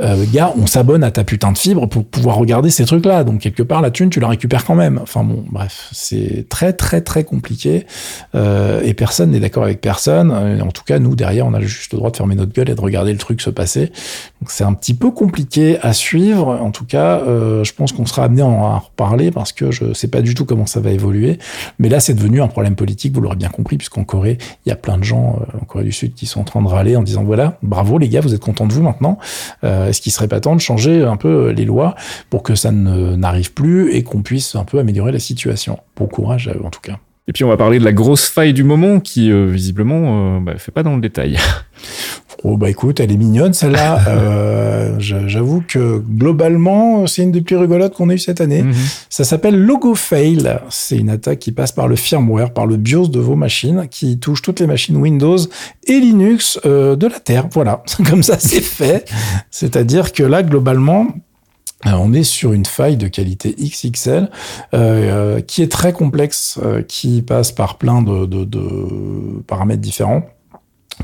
Euh, 0.00 0.24
gars, 0.32 0.52
on 0.56 0.66
s'abonne 0.66 1.02
à 1.02 1.10
ta 1.10 1.24
putain 1.24 1.52
de 1.52 1.58
fibre 1.58 1.86
pour 1.86 2.04
pouvoir 2.04 2.36
regarder 2.36 2.67
ces 2.70 2.84
trucs-là. 2.84 3.24
Donc, 3.24 3.40
quelque 3.40 3.62
part, 3.62 3.80
la 3.80 3.90
thune, 3.90 4.10
tu 4.10 4.20
la 4.20 4.28
récupères 4.28 4.64
quand 4.64 4.74
même. 4.74 4.98
Enfin 5.02 5.24
bon, 5.24 5.44
bref, 5.50 5.88
c'est 5.92 6.46
très, 6.48 6.72
très, 6.72 7.00
très 7.00 7.24
compliqué. 7.24 7.86
Euh, 8.34 8.80
et 8.82 8.94
personne 8.94 9.30
n'est 9.30 9.40
d'accord 9.40 9.64
avec 9.64 9.80
personne. 9.80 10.32
En 10.32 10.70
tout 10.70 10.84
cas, 10.84 10.98
nous, 10.98 11.16
derrière, 11.16 11.46
on 11.46 11.54
a 11.54 11.60
juste 11.60 11.92
le 11.92 11.98
droit 11.98 12.10
de 12.10 12.16
fermer 12.16 12.34
notre 12.34 12.52
gueule 12.52 12.70
et 12.70 12.74
de 12.74 12.80
regarder 12.80 13.12
le 13.12 13.18
truc 13.18 13.40
se 13.40 13.50
passer. 13.50 13.86
Donc, 14.40 14.50
c'est 14.50 14.64
un 14.64 14.72
petit 14.72 14.94
peu 14.94 15.10
compliqué 15.10 15.78
à 15.82 15.92
suivre. 15.92 16.58
En 16.60 16.70
tout 16.70 16.84
cas, 16.84 17.20
euh, 17.20 17.64
je 17.64 17.72
pense 17.72 17.92
qu'on 17.92 18.06
sera 18.06 18.24
amené 18.24 18.42
à 18.42 18.46
en 18.46 18.78
reparler 18.78 19.30
parce 19.30 19.52
que 19.52 19.70
je 19.70 19.92
sais 19.92 20.08
pas 20.08 20.22
du 20.22 20.34
tout 20.34 20.44
comment 20.44 20.66
ça 20.66 20.80
va 20.80 20.90
évoluer. 20.90 21.38
Mais 21.78 21.88
là, 21.88 22.00
c'est 22.00 22.14
devenu 22.14 22.42
un 22.42 22.48
problème 22.48 22.76
politique, 22.76 23.14
vous 23.14 23.20
l'aurez 23.20 23.36
bien 23.36 23.48
compris, 23.48 23.76
puisqu'en 23.76 24.04
Corée, 24.04 24.38
il 24.64 24.68
y 24.68 24.72
a 24.72 24.76
plein 24.76 24.98
de 24.98 25.04
gens 25.04 25.40
euh, 25.40 25.58
en 25.60 25.64
Corée 25.64 25.84
du 25.84 25.92
Sud 25.92 26.14
qui 26.14 26.26
sont 26.26 26.40
en 26.40 26.44
train 26.44 26.62
de 26.62 26.68
râler 26.68 26.96
en 26.96 27.02
disant 27.02 27.24
voilà, 27.24 27.58
bravo 27.62 27.98
les 27.98 28.08
gars, 28.08 28.20
vous 28.20 28.34
êtes 28.34 28.40
contents 28.40 28.66
de 28.66 28.72
vous 28.72 28.82
maintenant. 28.82 29.18
Est-ce 29.62 30.00
qu'il 30.00 30.12
serait 30.12 30.28
pas 30.28 30.40
temps 30.40 30.54
de 30.54 30.60
changer 30.60 31.02
un 31.04 31.16
peu 31.16 31.50
les 31.50 31.64
lois 31.64 31.94
pour 32.30 32.42
que 32.42 32.54
ça 32.58 32.72
ne 32.72 33.16
n'arrive 33.16 33.52
plus 33.52 33.92
et 33.92 34.02
qu'on 34.02 34.22
puisse 34.22 34.54
un 34.54 34.64
peu 34.64 34.78
améliorer 34.78 35.12
la 35.12 35.18
situation 35.18 35.78
Bon 35.96 36.06
courage 36.06 36.48
à 36.48 36.52
eux 36.52 36.64
en 36.64 36.70
tout 36.70 36.80
cas. 36.80 36.98
Et 37.26 37.32
puis 37.32 37.44
on 37.44 37.48
va 37.48 37.56
parler 37.56 37.78
de 37.78 37.84
la 37.84 37.92
grosse 37.92 38.26
faille 38.26 38.54
du 38.54 38.64
moment 38.64 39.00
qui 39.00 39.30
euh, 39.30 39.46
visiblement 39.46 40.36
euh, 40.36 40.40
bah, 40.40 40.54
fait 40.56 40.72
pas 40.72 40.82
dans 40.82 40.94
le 40.94 41.00
détail. 41.00 41.38
Oh 42.44 42.56
bah 42.56 42.70
écoute, 42.70 43.00
elle 43.00 43.10
est 43.10 43.16
mignonne 43.16 43.52
celle-là. 43.52 43.98
Euh, 44.08 44.94
J'avoue 44.98 45.62
que 45.66 45.98
globalement, 45.98 47.06
c'est 47.06 47.22
une 47.22 47.32
des 47.32 47.40
plus 47.40 47.56
rigolotes 47.56 47.94
qu'on 47.94 48.10
ait 48.10 48.14
eu 48.14 48.18
cette 48.18 48.40
année. 48.40 48.62
Mhm. 48.62 48.74
Ça 49.10 49.24
s'appelle 49.24 49.58
Logo 49.58 49.94
Fail. 49.94 50.58
C'est 50.70 50.96
une 50.96 51.10
attaque 51.10 51.40
qui 51.40 51.52
passe 51.52 51.72
par 51.72 51.88
le 51.88 51.96
firmware, 51.96 52.52
par 52.52 52.66
le 52.66 52.76
BIOS 52.76 53.08
de 53.08 53.18
vos 53.18 53.34
machines, 53.34 53.86
qui 53.90 54.18
touche 54.18 54.42
toutes 54.42 54.60
les 54.60 54.66
machines 54.66 54.96
Windows 54.96 55.38
et 55.86 55.98
Linux 55.98 56.58
euh, 56.64 56.96
de 56.96 57.06
la 57.06 57.18
Terre. 57.18 57.48
Voilà, 57.52 57.82
comme 58.08 58.22
ça 58.22 58.38
c'est 58.38 58.62
fait. 58.62 59.10
C'est-à-dire 59.50 60.12
que 60.12 60.22
là, 60.22 60.42
globalement, 60.42 61.08
on 61.84 62.12
est 62.12 62.24
sur 62.24 62.52
une 62.52 62.64
faille 62.66 62.96
de 62.96 63.06
qualité 63.08 63.54
XXL 63.58 64.24
euh, 64.24 64.26
euh, 64.74 65.40
qui 65.40 65.62
est 65.62 65.70
très 65.70 65.92
complexe, 65.92 66.58
euh, 66.62 66.82
qui 66.82 67.22
passe 67.22 67.52
par 67.52 67.78
plein 67.78 68.02
de, 68.02 68.26
de- 68.26 68.44
de 68.44 69.42
paramètres 69.46 69.80
différents 69.82 70.22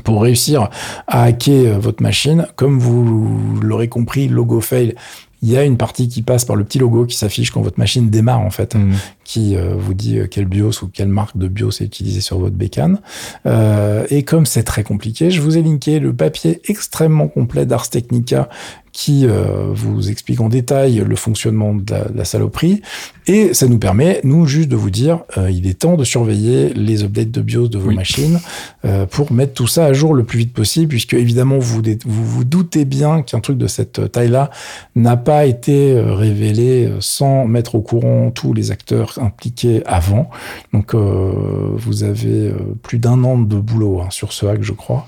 pour 0.03 0.21
réussir 0.23 0.69
à 1.07 1.23
hacker 1.23 1.79
votre 1.79 2.03
machine. 2.03 2.47
Comme 2.57 2.79
vous 2.79 3.59
l'aurez 3.61 3.87
compris, 3.87 4.27
logo 4.27 4.59
fail, 4.59 4.95
il 5.41 5.51
y 5.51 5.57
a 5.57 5.63
une 5.63 5.77
partie 5.77 6.07
qui 6.09 6.21
passe 6.23 6.43
par 6.43 6.55
le 6.55 6.63
petit 6.63 6.79
logo 6.79 7.05
qui 7.05 7.15
s'affiche 7.15 7.51
quand 7.51 7.61
votre 7.61 7.77
machine 7.79 8.09
démarre 8.09 8.39
en 8.41 8.49
fait, 8.49 8.73
Mhm. 8.75 8.93
qui 9.23 9.55
euh, 9.55 9.75
vous 9.77 9.93
dit 9.93 10.17
euh, 10.17 10.27
quel 10.29 10.45
BIOS 10.45 10.81
ou 10.83 10.87
quelle 10.91 11.07
marque 11.07 11.37
de 11.37 11.47
BIOS 11.47 11.81
est 11.81 11.85
utilisée 11.85 12.21
sur 12.21 12.39
votre 12.39 12.55
bécane. 12.55 12.99
Euh, 13.45 14.05
et 14.09 14.23
comme 14.23 14.45
c'est 14.45 14.63
très 14.63 14.83
compliqué, 14.83 15.29
je 15.31 15.39
vous 15.41 15.55
ai 15.57 15.61
linké 15.61 15.99
le 15.99 16.13
papier 16.13 16.61
extrêmement 16.67 17.27
complet 17.27 17.65
d'Ars 17.65 17.89
Technica 17.89 18.49
qui 18.95 19.27
euh, 19.27 19.73
vous 19.73 20.09
explique 20.09 20.39
en 20.39 20.47
détail 20.47 21.03
le 21.05 21.15
fonctionnement 21.17 21.75
de 21.75 21.83
la, 21.91 22.05
de 22.05 22.17
la 22.17 22.23
saloperie. 22.23 22.81
Et 23.27 23.53
ça 23.53 23.67
nous 23.67 23.77
permet, 23.77 24.21
nous, 24.23 24.45
juste 24.45 24.69
de 24.69 24.77
vous 24.77 24.89
dire, 24.89 25.19
euh, 25.37 25.51
il 25.51 25.67
est 25.67 25.79
temps 25.79 25.97
de 25.97 26.05
surveiller 26.05 26.69
les 26.73 27.03
updates 27.03 27.29
de 27.29 27.41
BIOS 27.41 27.67
de 27.67 27.77
vos 27.77 27.89
Oui. 27.89 27.95
machines 27.95 28.39
euh, 28.85 29.05
pour 29.05 29.33
mettre 29.33 29.53
tout 29.53 29.67
ça 29.67 29.83
à 29.83 29.91
jour 29.91 30.13
le 30.13 30.23
plus 30.23 30.39
vite 30.39 30.53
possible, 30.53 30.87
puisque 30.87 31.13
évidemment, 31.13 31.57
vous 31.59 31.81
vous, 32.05 32.25
vous 32.25 32.43
doutez 32.45 32.85
bien 32.85 33.21
qu'un 33.21 33.41
truc 33.41 33.57
de 33.57 33.67
cette 33.67 34.13
taille-là 34.13 34.49
n'a 34.95 35.17
pas 35.17 35.45
été 35.45 35.99
révélé 35.99 36.89
sans 37.01 37.45
mettre 37.47 37.75
au 37.75 37.81
courant 37.81 38.31
tous 38.31 38.53
les 38.53 38.71
acteurs 38.71 39.19
impliqués 39.21 39.83
avant. 39.85 40.29
Donc, 40.71 40.95
vous 40.95 42.03
avez 42.03 42.53
plus 42.81 42.99
d'un 42.99 43.23
an 43.25 43.37
de 43.37 43.57
boulot 43.57 44.01
hein, 44.01 44.07
sur 44.09 44.31
ce 44.31 44.45
hack, 44.45 44.59
je 44.61 44.71
crois. 44.71 45.05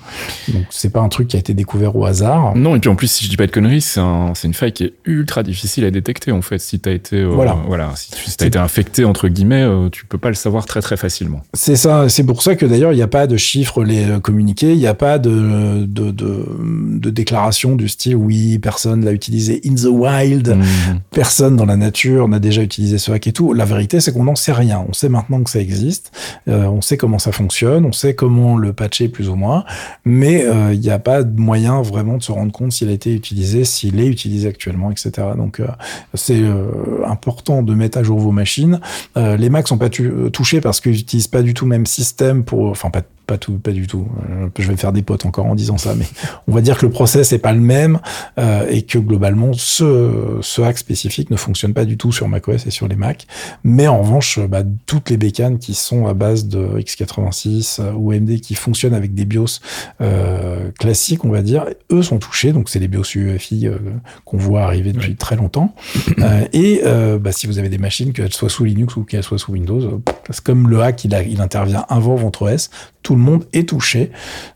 Donc, 0.50 0.66
c'est 0.72 0.92
pas 0.92 1.00
un 1.02 1.10
truc 1.10 1.30
qui 1.30 1.38
a 1.38 1.40
été 1.40 1.54
découvert 1.54 1.96
au 1.96 2.06
hasard. 2.06 2.56
Non, 2.56 2.76
et 2.76 2.80
puis 2.80 2.90
en 2.90 2.96
plus, 2.96 3.10
si 3.10 3.24
je 3.24 3.30
dis 3.30 3.38
pas 3.38 3.46
de 3.48 3.52
conneries, 3.52 3.77
c'est 3.82 4.00
un, 4.00 4.34
c'est 4.36 4.48
une 4.48 4.54
faille 4.54 4.72
qui 4.74 4.84
est 4.86 4.94
ultra 5.06 5.44
difficile 5.44 5.86
à 5.86 5.92
détecter 5.92 6.32
en 6.32 6.42
fait. 6.42 6.60
Si 6.60 6.80
t'as 6.80 6.92
été, 6.92 7.18
euh, 7.18 7.28
Voilà. 7.28 7.58
voilà, 7.68 7.92
si 7.96 8.12
tu 8.12 8.30
si 8.30 8.36
été 8.46 8.58
infecté 8.58 9.06
entre 9.06 9.28
guillemets, 9.28 9.64
euh, 9.64 9.90
tu 9.90 10.06
peux 10.06 10.18
pas 10.18 10.30
le 10.30 10.36
savoir 10.36 10.66
très 10.66 10.82
très 10.82 10.98
facilement. 10.98 11.42
C'est 11.54 11.76
ça, 11.76 12.10
c'est 12.10 12.24
pour 12.24 12.42
ça 12.44 12.56
que 12.56 12.66
d'ailleurs 12.66 12.94
il 12.94 12.96
n'y 12.96 13.02
a 13.02 13.08
pas 13.08 13.28
de 13.28 13.38
chiffres 13.38 13.84
les 13.84 14.06
euh, 14.10 14.20
communiqués, 14.20 14.72
il 14.74 14.78
n'y 14.80 14.88
a 14.88 14.94
pas 14.94 15.20
de, 15.20 15.86
de, 15.86 16.12
de, 16.12 16.46
de 17.00 17.10
déclaration 17.10 17.76
du 17.76 17.88
style 17.88 18.16
oui, 18.16 18.60
personne 18.60 19.04
l'a 19.06 19.12
utilisé 19.12 19.62
in 19.66 19.76
the 19.76 19.86
wild, 19.90 20.48
Mhm. 20.50 21.00
personne 21.12 21.56
dans 21.56 21.66
la 21.66 21.76
nature 21.78 22.28
n'a 22.28 22.40
déjà 22.40 22.62
utilisé 22.62 22.98
ce 22.98 23.12
hack 23.12 23.28
et 23.28 23.34
tout. 23.34 23.54
La 23.54 23.66
vérité 23.66 24.00
c'est 24.00 24.12
qu'on 24.14 24.24
n'en 24.26 24.36
sait 24.36 24.52
rien. 24.54 24.84
On 24.88 24.94
sait 24.94 25.10
maintenant 25.10 25.42
que 25.44 25.50
ça 25.50 25.60
existe, 25.60 26.12
euh, 26.48 26.66
on 26.66 26.82
sait 26.82 26.98
comment 26.98 27.20
ça 27.20 27.32
fonctionne, 27.32 27.86
on 27.86 27.92
sait 27.92 28.14
comment 28.16 28.58
le 28.58 28.74
patcher 28.74 29.08
plus 29.10 29.30
ou 29.30 29.36
moins, 29.36 29.64
mais 30.06 30.46
il 30.74 30.80
n'y 30.80 30.90
a 30.90 31.00
pas 31.00 31.24
de 31.24 31.40
moyen 31.40 31.82
vraiment 31.82 32.18
de 32.18 32.24
se 32.24 32.32
rendre 32.32 32.52
compte 32.52 32.72
s'il 32.72 32.90
a 32.90 32.92
été 32.92 33.14
utilisé, 33.14 33.66
s'il 33.68 34.00
est 34.00 34.08
utilisé 34.08 34.48
actuellement, 34.48 34.92
etc. 34.92 35.12
Donc 35.36 35.60
euh, 35.60 35.68
c'est 36.14 36.42
euh, 36.42 37.06
important 37.06 37.64
de 37.64 37.74
mettre 37.74 37.98
à 37.98 38.04
jour 38.04 38.20
vos 38.20 38.32
machines. 38.32 38.80
Euh, 39.16 39.38
les 39.38 39.50
Macs 39.50 39.68
sont 39.68 39.78
pas 39.78 39.90
touchés 39.90 40.62
parce 40.62 40.82
qu'ils 40.82 40.94
n'utilisent 40.94 41.28
pas 41.28 41.42
du 41.42 41.54
tout 41.54 41.66
le 41.66 41.70
même 41.70 41.86
système 41.86 42.44
pour, 42.44 42.70
enfin 42.70 42.90
pas 42.90 43.02
pas 43.28 43.38
tout, 43.38 43.54
pas 43.60 43.72
du 43.72 43.86
tout. 43.86 44.08
Euh, 44.30 44.48
je 44.58 44.64
vais 44.66 44.72
me 44.72 44.78
faire 44.78 44.94
des 44.94 45.02
potes 45.04 45.26
encore 45.26 45.46
en 45.46 45.54
disant 45.56 45.78
ça, 45.78 45.94
mais 45.96 46.06
on 46.48 46.54
va 46.54 46.62
dire 46.62 46.78
que 46.78 46.86
le 46.86 46.92
process 46.92 47.32
est 47.34 47.38
pas 47.40 47.52
le 47.54 47.60
même 47.60 48.00
euh, 48.40 48.66
et 48.70 48.82
que 48.84 48.98
globalement 48.98 49.52
ce 49.54 50.38
ce 50.42 50.62
hack 50.62 50.78
spécifique 50.78 51.30
ne 51.30 51.36
fonctionne 51.36 51.74
pas 51.74 51.86
du 51.86 51.98
tout 51.98 52.12
sur 52.12 52.28
macOS 52.28 52.66
et 52.66 52.72
sur 52.72 52.88
les 52.88 52.96
Mac. 52.96 53.28
Mais 53.64 53.88
en 53.88 54.00
revanche, 54.02 54.38
euh, 54.40 54.48
bah, 54.48 54.64
toutes 54.86 55.10
les 55.10 55.18
bécanes 55.18 55.60
qui 55.60 55.74
sont 55.74 56.08
à 56.08 56.14
base 56.14 56.48
de 56.48 56.80
x86 56.80 57.82
euh, 57.82 57.92
ou 57.94 58.12
AMD 58.12 58.40
qui 58.40 58.56
fonctionnent 58.56 58.94
avec 58.94 59.14
des 59.14 59.26
BIOS 59.26 59.60
euh, 60.02 60.72
classiques, 60.80 61.26
on 61.26 61.30
va 61.30 61.42
dire, 61.42 61.66
eux 61.92 62.02
sont 62.02 62.18
touchés. 62.20 62.54
Donc 62.54 62.70
c'est 62.70 62.80
les 62.80 62.88
BIOS 62.88 63.04
UEFI 63.16 63.68
euh, 63.68 63.78
qu'on 64.26 64.38
voit 64.38 64.62
arriver 64.64 64.94
depuis 64.94 65.16
très 65.16 65.36
longtemps. 65.36 65.76
Et 66.54 66.82
bah, 67.20 67.32
si 67.32 67.46
vous 67.48 67.60
avez 67.60 67.70
des 67.70 67.78
machines, 67.78 68.14
qu'elles 68.14 68.34
soient 68.34 68.50
sous 68.50 68.64
Linux 68.64 68.96
ou 68.96 69.04
qu'elles 69.04 69.24
soient 69.24 69.38
sous 69.38 69.52
Windows, 69.52 70.02
c'est 70.30 70.42
comme 70.44 70.70
le 70.70 70.82
hack, 70.82 71.04
il, 71.04 71.14
a- 71.14 71.24
il 71.24 71.42
intervient 71.42 71.86
avant 71.90 72.16
votre 72.16 72.44
OS, 72.54 72.70
tout 73.08 73.16
le 73.16 73.22
monde 73.22 73.46
est 73.54 73.70
touché. 73.70 74.12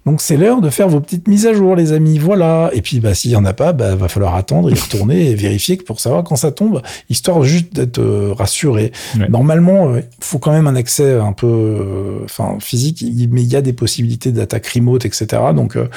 Donc 0.06 0.20
c'est 0.20 0.36
l'heure 0.36 0.60
de 0.60 0.70
faire 0.70 0.90
vos 0.90 1.00
petites 1.00 1.30
mises 1.30 1.48
à 1.48 1.54
jour, 1.54 1.74
les 1.74 1.94
amis. 1.94 2.18
Voilà. 2.18 2.70
Et 2.74 2.82
puis 2.82 3.00
bah, 3.00 3.14
s'il 3.14 3.32
y 3.32 3.38
en 3.38 3.46
a 3.46 3.54
pas, 3.54 3.72
bah, 3.72 3.96
va 3.96 4.10
falloir 4.10 4.36
attendre, 4.36 4.70
y 4.70 4.74
retourner 4.74 5.30
et 5.30 5.36
vérifier 5.36 5.78
pour 5.78 6.02
savoir 6.02 6.26
quand 6.26 6.36
ça 6.36 6.52
tombe, 6.52 6.82
histoire 7.10 7.44
juste 7.44 7.74
d'être 7.74 8.00
euh, 8.00 8.34
rassuré. 8.38 8.92
Ouais. 9.18 9.30
Normalement, 9.30 9.96
il 9.96 10.04
faut 10.20 10.38
quand 10.38 10.52
même 10.52 10.68
un 10.68 10.76
accès 10.76 11.14
un 11.14 11.32
peu, 11.32 11.48
euh, 11.48 12.26
enfin 12.26 12.58
physique, 12.60 13.06
mais 13.32 13.42
il 13.42 13.48
y 13.48 13.56
a 13.56 13.62
des 13.62 13.72
possibilités 13.72 14.34
d'attaque 14.34 14.68
remote, 14.68 15.06
etc. 15.06 15.28
Donc 15.56 15.78
euh, 15.78 15.88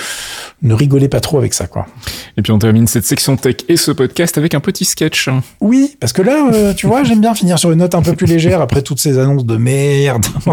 ne 0.62 0.74
rigolez 0.74 1.09
pas 1.09 1.18
trop 1.18 1.38
avec 1.38 1.55
ça, 1.55 1.66
quoi. 1.66 1.86
Et 2.36 2.42
puis 2.42 2.52
on 2.52 2.59
termine 2.61 2.86
cette 2.86 3.05
section 3.05 3.36
tech 3.36 3.57
et 3.68 3.76
ce 3.76 3.90
podcast 3.90 4.38
avec 4.38 4.55
un 4.55 4.61
petit 4.61 4.84
sketch. 4.84 5.28
Oui, 5.61 5.96
parce 5.98 6.12
que 6.12 6.22
là, 6.22 6.50
euh, 6.52 6.72
tu 6.72 6.86
vois, 6.86 7.02
j'aime 7.02 7.20
bien 7.20 7.34
finir 7.34 7.59
sur 7.59 7.72
une 7.72 7.80
note 7.80 7.96
un 7.96 8.02
peu 8.02 8.14
plus 8.14 8.26
légère 8.26 8.61
après 8.61 8.82
toutes 8.82 9.00
ces 9.00 9.18
annonces 9.18 9.44
de 9.44 9.57
merde. 9.57 10.24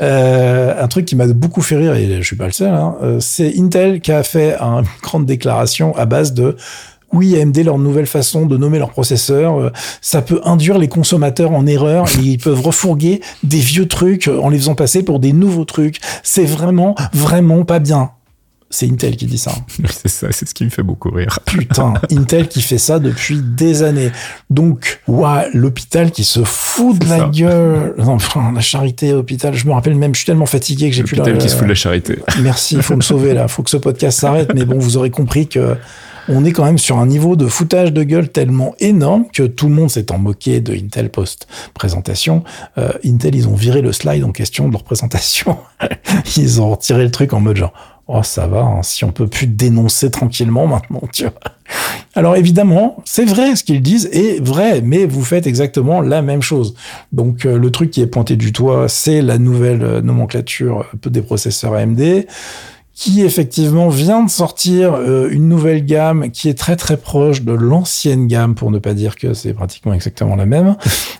Euh, 0.00 0.82
un 0.82 0.88
truc 0.88 1.03
qui 1.04 1.16
m'a 1.16 1.26
beaucoup 1.28 1.62
fait 1.62 1.76
rire, 1.76 1.94
et 1.94 2.06
je 2.20 2.26
suis 2.26 2.36
pas 2.36 2.46
le 2.46 2.52
seul, 2.52 2.72
hein, 2.74 2.96
euh, 3.02 3.18
c'est 3.20 3.52
Intel 3.58 4.00
qui 4.00 4.12
a 4.12 4.22
fait 4.22 4.56
un- 4.60 4.80
une 4.80 4.86
grande 5.02 5.26
déclaration 5.26 5.94
à 5.96 6.06
base 6.06 6.32
de 6.34 6.56
oui, 7.12 7.40
AMD, 7.40 7.56
leur 7.64 7.78
nouvelle 7.78 8.06
façon 8.06 8.44
de 8.46 8.56
nommer 8.56 8.80
leurs 8.80 8.90
processeurs, 8.90 9.60
euh, 9.60 9.70
ça 10.00 10.20
peut 10.20 10.40
induire 10.44 10.78
les 10.78 10.88
consommateurs 10.88 11.52
en 11.52 11.64
erreur. 11.64 12.06
et 12.18 12.22
ils 12.22 12.38
peuvent 12.38 12.60
refourguer 12.60 13.20
des 13.44 13.58
vieux 13.58 13.86
trucs 13.86 14.26
en 14.26 14.48
les 14.48 14.58
faisant 14.58 14.74
passer 14.74 15.04
pour 15.04 15.20
des 15.20 15.32
nouveaux 15.32 15.64
trucs. 15.64 16.00
C'est 16.24 16.44
vraiment, 16.44 16.96
vraiment 17.12 17.64
pas 17.64 17.78
bien. 17.78 18.10
C'est 18.74 18.90
Intel 18.90 19.14
qui 19.14 19.26
dit 19.26 19.38
ça. 19.38 19.52
c'est 19.88 20.08
ça, 20.08 20.26
c'est 20.32 20.48
ce 20.48 20.52
qui 20.52 20.64
me 20.64 20.68
fait 20.68 20.82
beaucoup 20.82 21.10
rire. 21.10 21.38
Putain, 21.46 21.94
Intel 22.10 22.48
qui 22.48 22.60
fait 22.60 22.78
ça 22.78 22.98
depuis 22.98 23.40
des 23.40 23.84
années. 23.84 24.10
Donc, 24.50 25.00
ouah, 25.06 25.44
l'hôpital 25.54 26.10
qui 26.10 26.24
se 26.24 26.42
fout 26.42 26.98
de 26.98 27.08
la 27.08 27.18
ça. 27.18 27.30
gueule. 27.32 27.94
Non, 27.98 28.18
la 28.52 28.60
charité, 28.60 29.12
hôpital, 29.12 29.54
je 29.54 29.64
me 29.68 29.72
rappelle 29.72 29.94
même, 29.94 30.12
je 30.12 30.18
suis 30.18 30.26
tellement 30.26 30.46
fatigué 30.46 30.90
que 30.90 30.96
j'ai 30.96 31.04
plus 31.04 31.14
L'hôpital 31.14 31.38
la... 31.38 31.40
qui 31.40 31.48
se 31.48 31.54
fout 31.54 31.66
de 31.66 31.68
la 31.68 31.76
charité. 31.76 32.18
Merci, 32.42 32.74
il 32.74 32.82
faut 32.82 32.96
me 32.96 33.02
sauver 33.02 33.32
là, 33.32 33.46
faut 33.46 33.62
que 33.62 33.70
ce 33.70 33.76
podcast 33.76 34.18
s'arrête. 34.18 34.52
Mais 34.56 34.64
bon, 34.64 34.76
vous 34.76 34.96
aurez 34.96 35.10
compris 35.10 35.46
que 35.46 35.76
on 36.28 36.44
est 36.44 36.52
quand 36.52 36.64
même 36.64 36.78
sur 36.78 36.98
un 36.98 37.06
niveau 37.06 37.36
de 37.36 37.46
foutage 37.46 37.92
de 37.92 38.02
gueule 38.02 38.28
tellement 38.28 38.74
énorme 38.80 39.26
que 39.32 39.44
tout 39.44 39.68
le 39.68 39.74
monde 39.74 39.90
s'est 39.90 40.10
en 40.10 40.18
moqué 40.18 40.60
de 40.60 40.74
Intel 40.74 41.10
post 41.10 41.46
présentation. 41.74 42.42
Euh, 42.78 42.90
Intel, 43.04 43.36
ils 43.36 43.46
ont 43.46 43.54
viré 43.54 43.82
le 43.82 43.92
slide 43.92 44.24
en 44.24 44.32
question 44.32 44.66
de 44.66 44.72
leur 44.72 44.82
présentation. 44.82 45.58
ils 46.36 46.60
ont 46.60 46.70
retiré 46.70 47.04
le 47.04 47.10
truc 47.10 47.34
en 47.34 47.40
mode 47.40 47.58
genre, 47.58 47.93
oh 48.06 48.22
ça 48.22 48.46
va, 48.46 48.62
hein, 48.62 48.82
si 48.82 49.04
on 49.04 49.12
peut 49.12 49.26
plus 49.26 49.46
dénoncer 49.46 50.10
tranquillement 50.10 50.66
maintenant, 50.66 51.02
tu 51.12 51.24
vois. 51.24 51.32
Alors 52.14 52.36
évidemment, 52.36 53.02
c'est 53.04 53.24
vrai 53.24 53.56
ce 53.56 53.64
qu'ils 53.64 53.82
disent 53.82 54.08
est 54.12 54.42
vrai, 54.42 54.80
mais 54.82 55.06
vous 55.06 55.24
faites 55.24 55.46
exactement 55.46 56.00
la 56.00 56.22
même 56.22 56.42
chose. 56.42 56.74
Donc 57.12 57.44
euh, 57.44 57.58
le 57.58 57.70
truc 57.70 57.90
qui 57.90 58.00
est 58.00 58.06
pointé 58.06 58.36
du 58.36 58.52
doigt, 58.52 58.88
c'est 58.88 59.22
la 59.22 59.38
nouvelle 59.38 59.82
euh, 59.82 60.00
nomenclature 60.00 60.84
euh, 61.06 61.10
des 61.10 61.22
processeurs 61.22 61.74
AMD 61.74 62.26
qui 62.92 63.22
effectivement 63.22 63.88
vient 63.88 64.22
de 64.22 64.30
sortir 64.30 64.94
une 65.28 65.48
nouvelle 65.48 65.84
gamme 65.84 66.30
qui 66.30 66.48
est 66.48 66.54
très 66.54 66.76
très 66.76 66.96
proche 66.96 67.42
de 67.42 67.50
l'ancienne 67.50 68.28
gamme, 68.28 68.54
pour 68.54 68.70
ne 68.70 68.78
pas 68.78 68.94
dire 68.94 69.16
que 69.16 69.34
c'est 69.34 69.52
pratiquement 69.52 69.94
exactement 69.94 70.36
la 70.36 70.46
même. 70.46 70.76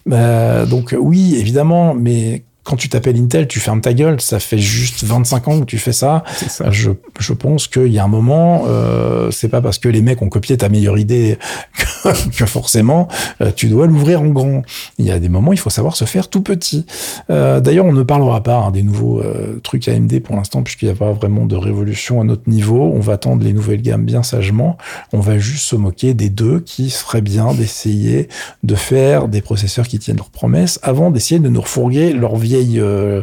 Donc 0.68 0.94
oui, 0.96 1.34
évidemment, 1.34 1.92
mais 1.92 2.44
quand 2.64 2.76
tu 2.76 2.88
t'appelles 2.88 3.16
Intel, 3.16 3.46
tu 3.46 3.60
fermes 3.60 3.80
ta 3.80 3.92
gueule. 3.92 4.20
Ça 4.20 4.40
fait 4.40 4.58
juste 4.58 5.04
25 5.04 5.48
ans 5.48 5.60
que 5.60 5.64
tu 5.66 5.78
fais 5.78 5.92
ça. 5.92 6.24
Je, 6.70 6.90
je 7.18 7.32
pense 7.32 7.68
qu'il 7.68 7.92
y 7.92 7.98
a 7.98 8.04
un 8.04 8.08
moment, 8.08 8.64
euh, 8.66 9.30
c'est 9.30 9.48
pas 9.48 9.60
parce 9.60 9.78
que 9.78 9.88
les 9.88 10.02
mecs 10.02 10.22
ont 10.22 10.28
copié 10.30 10.56
ta 10.56 10.68
meilleure 10.68 10.98
idée 10.98 11.38
que, 12.02 12.38
que 12.38 12.46
forcément 12.46 13.08
euh, 13.40 13.50
tu 13.54 13.68
dois 13.68 13.86
l'ouvrir 13.86 14.22
en 14.22 14.28
grand. 14.28 14.62
Il 14.98 15.04
y 15.04 15.10
a 15.10 15.18
des 15.18 15.28
moments, 15.28 15.52
il 15.52 15.58
faut 15.58 15.70
savoir 15.70 15.94
se 15.96 16.04
faire 16.04 16.28
tout 16.28 16.42
petit. 16.42 16.86
Euh, 17.30 17.60
D'ailleurs, 17.60 17.86
on 17.86 17.92
ne 17.92 18.02
parlera 18.02 18.42
pas 18.42 18.56
hein, 18.56 18.70
des 18.70 18.82
nouveaux 18.82 19.20
euh, 19.20 19.60
trucs 19.62 19.88
AMD 19.88 20.20
pour 20.20 20.36
l'instant, 20.36 20.62
puisqu'il 20.62 20.86
n'y 20.86 20.92
a 20.92 20.96
pas 20.96 21.12
vraiment 21.12 21.46
de 21.46 21.56
révolution 21.56 22.20
à 22.20 22.24
notre 22.24 22.48
niveau. 22.48 22.80
On 22.94 23.00
va 23.00 23.14
attendre 23.14 23.44
les 23.44 23.52
nouvelles 23.52 23.82
gammes 23.82 24.04
bien 24.04 24.22
sagement. 24.22 24.76
On 25.12 25.20
va 25.20 25.38
juste 25.38 25.64
se 25.64 25.76
moquer 25.76 26.14
des 26.14 26.30
deux 26.30 26.60
qui 26.60 26.90
ferait 26.90 27.20
bien 27.20 27.52
d'essayer 27.54 28.28
de 28.62 28.74
faire 28.74 29.28
des 29.28 29.40
processeurs 29.40 29.86
qui 29.86 29.98
tiennent 29.98 30.16
leurs 30.16 30.30
promesses 30.30 30.78
avant 30.82 31.10
d'essayer 31.10 31.40
de 31.40 31.48
nous 31.48 31.60
refourguer 31.60 32.12
leur 32.12 32.36
vieille 32.54 32.80
euh, 32.80 33.22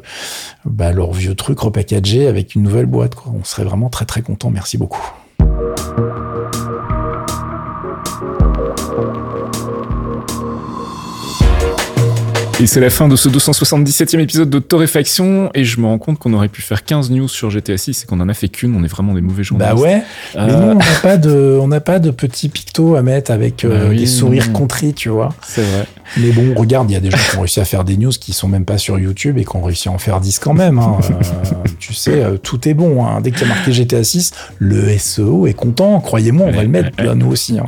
bah, 0.66 0.92
leur 0.92 1.14
vieux 1.14 1.36
truc 1.36 1.60
repackagé 1.60 2.28
avec 2.28 2.56
une 2.56 2.64
nouvelle 2.64 2.86
boîte. 2.86 3.16
Quoi. 3.16 3.32
On 3.40 3.44
serait 3.44 3.64
vraiment 3.64 3.90
très 3.90 4.06
très 4.06 4.22
content. 4.22 4.50
Merci 4.50 4.78
beaucoup. 4.78 5.02
Et 12.60 12.68
c'est 12.68 12.80
la 12.80 12.92
fin 12.92 13.08
de 13.08 13.16
ce 13.16 13.28
277e 13.28 14.20
épisode 14.20 14.50
de 14.52 14.60
Torréfaction, 14.60 15.50
et 15.56 15.64
je 15.64 15.80
me 15.80 15.88
rends 15.88 15.98
compte 15.98 16.20
qu'on 16.20 16.32
aurait 16.34 16.48
pu 16.48 16.62
faire 16.62 16.84
15 16.86 17.10
news 17.10 17.28
sur 17.28 17.50
GTA 17.50 17.76
6 17.76 18.04
et 18.04 18.06
qu'on 18.06 18.20
en 18.20 18.30
a 18.30 18.36
fait 18.36 18.50
qu'une, 18.50 18.76
on 18.76 18.84
est 18.84 18.88
vraiment 18.88 19.16
des 19.16 19.22
mauvais 19.22 19.44
journalistes. 19.44 19.76
Bah 19.76 19.82
ouais, 19.82 20.04
Euh, 20.36 20.46
mais 20.46 20.54
nous 20.54 20.72
on 20.74 20.76
n'a 20.76 21.00
pas 21.02 21.18
de, 21.18 21.58
on 21.60 21.68
n'a 21.68 21.80
pas 21.80 21.98
de 21.98 22.12
petits 22.12 22.50
pictos 22.50 22.96
à 22.96 23.02
mettre 23.02 23.32
avec 23.32 23.66
euh, 23.66 23.80
Bah 23.80 23.86
oui, 23.90 23.98
des 23.98 24.06
sourires 24.06 24.46
non. 24.50 24.54
contrits, 24.54 24.94
tu 24.94 25.10
vois. 25.10 25.30
C'est 25.44 25.64
vrai. 25.64 25.88
Mais 26.18 26.32
bon, 26.32 26.54
regarde, 26.56 26.90
il 26.90 26.94
y 26.94 26.98
a 26.98 27.00
des 27.00 27.10
gens 27.12 27.18
qui 27.30 27.38
ont 27.38 27.42
réussi 27.42 27.60
à 27.60 27.66
faire 27.66 27.84
des 27.84 27.96
news 27.98 28.12
qui 28.12 28.34
sont 28.34 28.48
même 28.48 28.66
pas 28.66 28.78
sur 28.78 29.00
YouTube 29.00 29.38
et 29.38 29.46
qui 29.46 29.56
ont 29.56 29.62
réussi 29.62 29.88
à 29.90 29.92
en 29.92 29.98
faire 29.98 30.20
10 30.20 30.40
quand 30.40 30.54
même. 30.54 30.78
hein. 30.80 30.98
Euh, 31.10 31.14
tu 31.80 31.94
sais, 31.94 32.22
euh, 32.24 32.38
tout 32.38 32.68
est 32.68 32.74
bon. 32.74 33.06
hein. 33.06 33.22
Dès 33.22 33.32
qu'il 33.32 33.42
y 33.42 33.46
a 33.46 33.48
marqué 33.48 33.72
GTA 33.72 34.04
6, 34.04 34.32
le 34.60 34.98
SEO 34.98 35.48
est 35.48 35.54
content. 35.54 36.00
Croyez-moi, 36.02 36.48
on 36.48 36.52
va 36.52 36.64
le 36.64 36.70
mettre 36.70 36.90
là, 37.02 37.16
nous 37.16 37.28
aussi. 37.32 37.58
hein. 37.60 37.68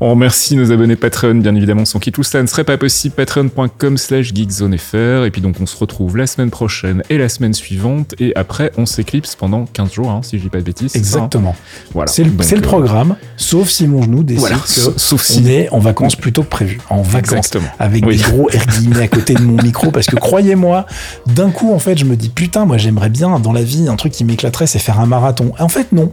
On 0.00 0.10
remercie 0.10 0.54
nos 0.56 0.70
abonnés 0.70 0.94
Patreon, 0.96 1.34
bien 1.36 1.54
évidemment, 1.54 1.84
sans 1.84 1.98
qui 1.98 2.12
tout 2.12 2.22
cela 2.22 2.42
ne 2.42 2.46
serait 2.48 2.64
pas 2.64 2.78
possible. 2.78 3.14
Patreon.com 3.16 3.98
slash 3.98 4.32
geekzonefr. 4.32 5.24
Et 5.26 5.30
puis 5.30 5.40
donc, 5.40 5.56
on 5.60 5.66
se 5.66 5.76
retrouve 5.76 6.16
la 6.16 6.26
semaine 6.26 6.50
prochaine 6.50 7.02
et 7.10 7.18
la 7.18 7.28
semaine 7.28 7.54
suivante. 7.54 8.14
Et 8.20 8.32
après, 8.36 8.70
on 8.76 8.86
s'éclipse 8.86 9.34
pendant 9.34 9.64
15 9.66 9.92
jours, 9.92 10.20
si 10.22 10.38
je 10.38 10.44
dis 10.44 10.48
pas 10.48 10.58
de 10.58 10.62
bêtises. 10.62 10.92
ça, 10.92 10.98
Exactement. 10.98 11.56
Voilà. 11.92 12.10
C'est 12.10 12.22
le, 12.24 12.30
Donc, 12.30 12.44
c'est 12.44 12.54
le 12.56 12.62
euh, 12.62 12.64
programme, 12.64 13.16
sauf 13.36 13.68
si 13.68 13.86
mon 13.88 14.02
genou 14.02 14.22
décide 14.22 14.40
Voilà, 14.40 14.56
que 14.58 14.68
sa- 14.68 14.92
sauf 14.96 15.22
si. 15.22 15.42
on 15.44 15.48
est 15.48 15.68
en 15.70 15.78
vacances 15.80 16.14
plutôt 16.16 16.42
que 16.42 16.48
prévu. 16.48 16.78
En 16.90 17.02
vacances. 17.02 17.47
Exactement. 17.48 17.72
Avec 17.78 18.04
Oui. 18.04 18.16
des 18.16 18.22
gros 18.22 18.50
air 18.50 18.64
guillemets 18.66 19.02
à 19.02 19.08
côté 19.08 19.34
de 19.34 19.42
mon 19.42 19.60
micro. 19.62 19.90
Parce 19.90 20.06
que 20.06 20.16
croyez-moi, 20.16 20.86
d'un 21.26 21.50
coup, 21.50 21.72
en 21.72 21.78
fait, 21.78 21.96
je 21.96 22.04
me 22.04 22.16
dis, 22.16 22.28
putain, 22.28 22.64
moi, 22.66 22.76
j'aimerais 22.78 23.08
bien, 23.08 23.38
dans 23.38 23.52
la 23.52 23.62
vie, 23.62 23.88
un 23.88 23.96
truc 23.96 24.12
qui 24.12 24.24
m'éclaterait, 24.24 24.66
c'est 24.66 24.78
faire 24.78 25.00
un 25.00 25.06
marathon. 25.06 25.52
En 25.58 25.68
fait, 25.68 25.92
non. 25.92 26.12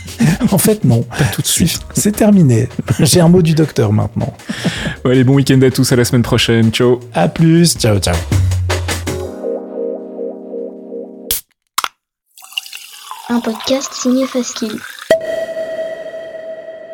en 0.50 0.58
fait, 0.58 0.84
non. 0.84 1.02
Pas 1.02 1.24
tout 1.32 1.42
de 1.42 1.46
suite. 1.46 1.80
C'est 1.94 2.12
terminé. 2.16 2.68
J'ai 3.00 3.20
un 3.20 3.28
mot 3.28 3.42
du 3.42 3.54
docteur 3.54 3.92
maintenant. 3.92 4.32
Ouais, 5.04 5.12
allez, 5.12 5.24
bon 5.24 5.34
week-end 5.34 5.60
à 5.62 5.70
tous, 5.70 5.90
à 5.92 5.96
la 5.96 6.04
semaine 6.04 6.22
prochaine. 6.22 6.70
Ciao. 6.72 7.00
À 7.14 7.28
plus. 7.28 7.76
Ciao, 7.76 7.98
ciao. 7.98 8.14
Un 13.28 13.40
podcast 13.40 13.92
signé 13.94 14.26
Faskill. 14.26 14.78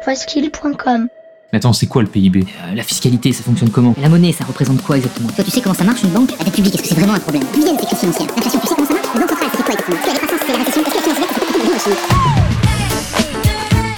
Faskill.com 0.04 1.08
Mais 1.52 1.56
attends, 1.58 1.72
c'est 1.72 1.86
quoi 1.86 2.02
le 2.02 2.08
PIB 2.08 2.44
Euh, 2.44 2.74
la 2.74 2.82
fiscalité, 2.82 3.32
ça 3.32 3.42
fonctionne 3.42 3.70
comment? 3.70 3.94
La 4.02 4.08
monnaie, 4.10 4.32
ça 4.32 4.44
représente 4.44 4.82
quoi 4.82 4.98
exactement? 4.98 5.28
Toi, 5.30 5.42
tu 5.44 5.50
sais 5.50 5.62
comment 5.62 5.74
ça 5.74 5.84
marche 5.84 6.02
une 6.02 6.10
banque 6.10 6.30
La 6.38 6.44
dette 6.44 6.54
publique, 6.54 6.74
est-ce 6.74 6.82
que 6.82 6.88
c'est 6.88 6.94
vraiment 6.94 7.14
un 7.14 7.20
problème? 7.20 7.42
Combien 7.54 7.72
de 7.72 7.78
crise 7.80 7.98
financière. 7.98 8.26
L'inflation, 8.36 8.60
tu 8.60 8.66
sais 8.68 8.74
comment 8.74 8.86
ça 8.88 8.94
marche? 8.94 9.06
La 9.14 9.20
banque 9.20 9.30
centrale, 9.30 9.48
c'est 9.56 9.62
quoi 9.64 9.72
exactement? 9.72 9.96
Tu 10.04 10.10
as 10.10 10.12
des 10.12 10.18
croissances, 10.18 10.40
c'est 10.46 10.52
la 10.52 10.58
récession 10.58 10.82
Est-ce 10.82 10.90
que 10.90 10.94
la 10.96 11.02
finance 11.02 11.18
verte, 11.18 11.30
c'est 11.32 11.40
quoi 11.40 11.48
exactement 11.48 11.72
la 11.72 11.78
chimie 11.78 11.96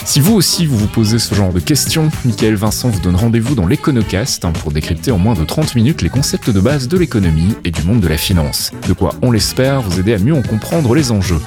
Si 0.04 0.20
vous 0.20 0.34
aussi 0.34 0.66
vous 0.66 0.76
vous 0.78 0.86
posez 0.86 1.18
ce 1.18 1.34
genre 1.34 1.52
de 1.52 1.58
questions, 1.58 2.08
Michael 2.24 2.54
Vincent 2.54 2.88
vous 2.88 3.00
donne 3.00 3.16
rendez-vous 3.16 3.56
dans 3.56 3.66
l'Econocast 3.66 4.44
hein, 4.44 4.52
pour 4.52 4.70
décrypter 4.70 5.10
en 5.10 5.18
moins 5.18 5.34
de 5.34 5.42
30 5.44 5.74
minutes 5.74 6.02
les 6.02 6.08
concepts 6.08 6.50
de 6.50 6.60
base 6.60 6.86
de 6.86 6.96
l'économie 6.98 7.56
et 7.64 7.72
du 7.72 7.82
monde 7.82 8.00
de 8.00 8.06
la 8.08 8.16
finance. 8.16 8.70
De 8.86 8.92
quoi, 8.92 9.14
on 9.22 9.32
l'espère, 9.32 9.82
vous 9.82 9.98
aider 9.98 10.14
à 10.14 10.18
mieux 10.18 10.34
en 10.36 10.42
comprendre 10.42 10.94
les 10.94 11.10
enjeux. 11.10 11.40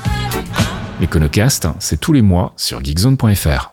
L'Econocast, 1.00 1.70
c'est 1.80 2.00
tous 2.02 2.12
les 2.12 2.22
mois 2.22 2.52
sur 2.58 2.84
geekzone.fr. 2.84 3.73